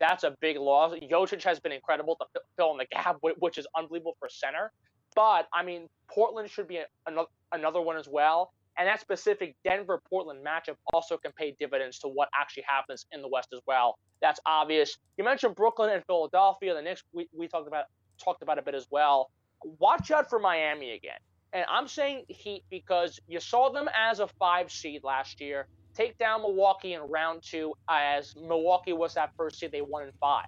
That's 0.00 0.24
a 0.24 0.36
big 0.40 0.56
loss. 0.58 0.94
Jokic 0.94 1.42
has 1.44 1.60
been 1.60 1.70
incredible 1.72 2.16
to 2.16 2.40
fill 2.56 2.72
in 2.72 2.78
the 2.78 2.86
gap, 2.86 3.18
which 3.38 3.56
is 3.58 3.66
unbelievable 3.76 4.16
for 4.18 4.28
center. 4.28 4.72
But 5.14 5.46
I 5.52 5.62
mean, 5.62 5.88
Portland 6.08 6.50
should 6.50 6.66
be 6.66 6.80
another 7.06 7.28
another 7.52 7.80
one 7.80 7.96
as 7.96 8.08
well. 8.08 8.52
And 8.78 8.88
that 8.88 9.00
specific 9.00 9.54
Denver 9.64 10.00
Portland 10.08 10.44
matchup 10.44 10.76
also 10.94 11.18
can 11.18 11.32
pay 11.32 11.54
dividends 11.60 11.98
to 12.00 12.08
what 12.08 12.28
actually 12.38 12.64
happens 12.66 13.06
in 13.12 13.20
the 13.20 13.28
West 13.28 13.48
as 13.52 13.60
well. 13.66 13.98
That's 14.22 14.40
obvious. 14.46 14.96
You 15.18 15.24
mentioned 15.24 15.56
Brooklyn 15.56 15.90
and 15.90 16.02
Philadelphia. 16.06 16.74
The 16.74 16.82
Knicks 16.82 17.02
we, 17.12 17.28
we 17.36 17.48
talked 17.48 17.68
about 17.68 17.84
talked 18.24 18.42
about 18.42 18.58
a 18.58 18.62
bit 18.62 18.74
as 18.74 18.86
well. 18.90 19.30
Watch 19.78 20.10
out 20.10 20.30
for 20.30 20.38
Miami 20.38 20.92
again. 20.92 21.18
And 21.52 21.66
I'm 21.70 21.88
saying 21.88 22.24
Heat 22.28 22.64
because 22.70 23.20
you 23.26 23.40
saw 23.40 23.70
them 23.70 23.88
as 23.96 24.20
a 24.20 24.28
five 24.38 24.70
seed 24.72 25.02
last 25.04 25.40
year 25.40 25.66
take 25.94 26.16
down 26.16 26.40
Milwaukee 26.40 26.94
in 26.94 27.02
round 27.02 27.42
two, 27.42 27.74
as 27.90 28.32
Milwaukee 28.36 28.94
was 28.94 29.14
that 29.14 29.30
first 29.36 29.58
seed 29.58 29.72
they 29.72 29.82
won 29.82 30.04
in 30.04 30.12
five. 30.20 30.46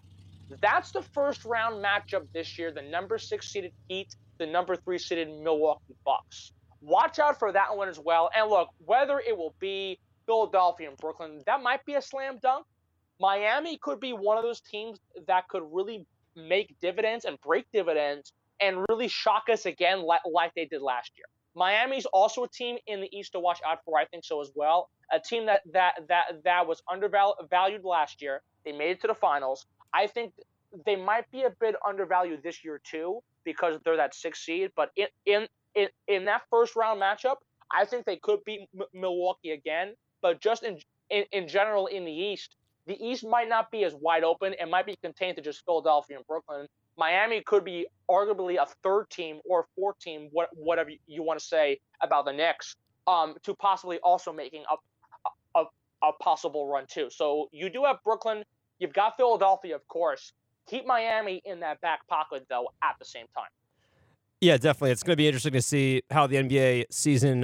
That's 0.62 0.92
the 0.92 1.02
first 1.02 1.44
round 1.44 1.84
matchup 1.84 2.22
this 2.32 2.58
year. 2.58 2.72
The 2.72 2.82
number 2.82 3.18
six 3.18 3.50
seeded 3.52 3.72
Heat, 3.88 4.08
the 4.38 4.46
number 4.46 4.76
three 4.76 4.98
seeded 4.98 5.28
Milwaukee 5.28 5.96
Bucks 6.06 6.52
watch 6.84 7.18
out 7.18 7.38
for 7.38 7.52
that 7.52 7.76
one 7.76 7.88
as 7.88 7.98
well. 7.98 8.30
And 8.36 8.48
look, 8.50 8.68
whether 8.78 9.20
it 9.26 9.36
will 9.36 9.54
be 9.60 9.98
Philadelphia 10.26 10.88
and 10.88 10.98
Brooklyn, 10.98 11.40
that 11.46 11.62
might 11.62 11.84
be 11.84 11.94
a 11.94 12.02
slam 12.02 12.38
dunk. 12.42 12.66
Miami 13.20 13.78
could 13.78 14.00
be 14.00 14.12
one 14.12 14.36
of 14.36 14.42
those 14.44 14.60
teams 14.60 14.98
that 15.26 15.48
could 15.48 15.62
really 15.70 16.06
make 16.36 16.74
dividends 16.80 17.24
and 17.24 17.40
break 17.40 17.66
dividends 17.72 18.32
and 18.60 18.84
really 18.88 19.08
shock 19.08 19.44
us 19.50 19.66
again 19.66 20.02
like, 20.02 20.20
like 20.30 20.52
they 20.54 20.64
did 20.64 20.82
last 20.82 21.12
year. 21.16 21.26
Miami's 21.56 22.06
also 22.06 22.44
a 22.44 22.48
team 22.48 22.78
in 22.86 23.00
the 23.00 23.16
East 23.16 23.32
to 23.32 23.40
watch 23.40 23.60
out 23.66 23.78
for, 23.84 23.98
I 23.98 24.06
think 24.06 24.24
so 24.24 24.40
as 24.40 24.50
well. 24.54 24.90
A 25.12 25.20
team 25.20 25.46
that 25.46 25.60
that 25.72 25.94
that 26.08 26.42
that 26.44 26.66
was 26.66 26.82
undervalued 26.90 27.84
last 27.84 28.20
year. 28.20 28.42
They 28.64 28.72
made 28.72 28.90
it 28.90 29.00
to 29.02 29.06
the 29.06 29.14
finals. 29.14 29.66
I 29.92 30.08
think 30.08 30.32
they 30.84 30.96
might 30.96 31.30
be 31.30 31.42
a 31.42 31.50
bit 31.50 31.76
undervalued 31.86 32.42
this 32.42 32.64
year 32.64 32.80
too 32.82 33.22
because 33.44 33.78
they're 33.84 33.96
that 33.96 34.14
sixth 34.14 34.42
seed. 34.42 34.72
But 34.74 34.90
in 34.96 35.06
in 35.26 35.46
in, 35.76 35.88
in 36.08 36.24
that 36.24 36.42
first 36.50 36.74
round 36.74 37.00
matchup, 37.00 37.36
I 37.70 37.84
think 37.84 38.04
they 38.04 38.16
could 38.16 38.42
beat 38.44 38.68
M- 38.74 38.86
Milwaukee 38.92 39.52
again. 39.52 39.94
But 40.22 40.40
just 40.40 40.64
in, 40.64 40.78
in 41.10 41.24
in 41.30 41.46
general 41.46 41.86
in 41.86 42.04
the 42.04 42.12
East, 42.12 42.56
the 42.86 43.02
East 43.02 43.26
might 43.26 43.48
not 43.48 43.70
be 43.70 43.84
as 43.84 43.94
wide 43.94 44.24
open. 44.24 44.54
It 44.54 44.68
might 44.68 44.86
be 44.86 44.96
contained 45.02 45.36
to 45.36 45.42
just 45.42 45.64
Philadelphia 45.64 46.16
and 46.16 46.26
Brooklyn. 46.26 46.66
Miami 46.96 47.40
could 47.40 47.64
be 47.64 47.86
arguably 48.08 48.56
a 48.60 48.66
third 48.82 49.08
team 49.10 49.40
or 49.48 49.66
fourth 49.74 49.98
team, 49.98 50.28
what, 50.32 50.48
whatever 50.54 50.90
you 51.06 51.22
want 51.22 51.38
to 51.38 51.44
say 51.44 51.80
about 52.00 52.24
the 52.24 52.32
Knicks, 52.32 52.76
um, 53.06 53.34
to 53.42 53.54
possibly 53.54 53.98
also 53.98 54.32
making 54.32 54.64
a, 54.70 55.58
a, 55.58 55.64
a 56.02 56.12
possible 56.20 56.68
run 56.68 56.84
too. 56.86 57.08
So 57.10 57.48
you 57.52 57.70
do 57.70 57.84
have 57.84 57.96
Brooklyn. 58.04 58.44
You've 58.78 58.92
got 58.92 59.16
Philadelphia, 59.16 59.74
of 59.74 59.86
course. 59.88 60.32
Keep 60.68 60.86
Miami 60.86 61.42
in 61.44 61.60
that 61.60 61.80
back 61.80 62.06
pocket, 62.06 62.46
though, 62.48 62.68
at 62.82 62.96
the 62.98 63.04
same 63.04 63.26
time. 63.34 63.50
Yeah, 64.40 64.56
definitely. 64.56 64.90
It's 64.90 65.02
going 65.02 65.12
to 65.12 65.16
be 65.16 65.26
interesting 65.26 65.52
to 65.52 65.62
see 65.62 66.02
how 66.10 66.26
the 66.26 66.36
NBA 66.36 66.86
season 66.90 67.40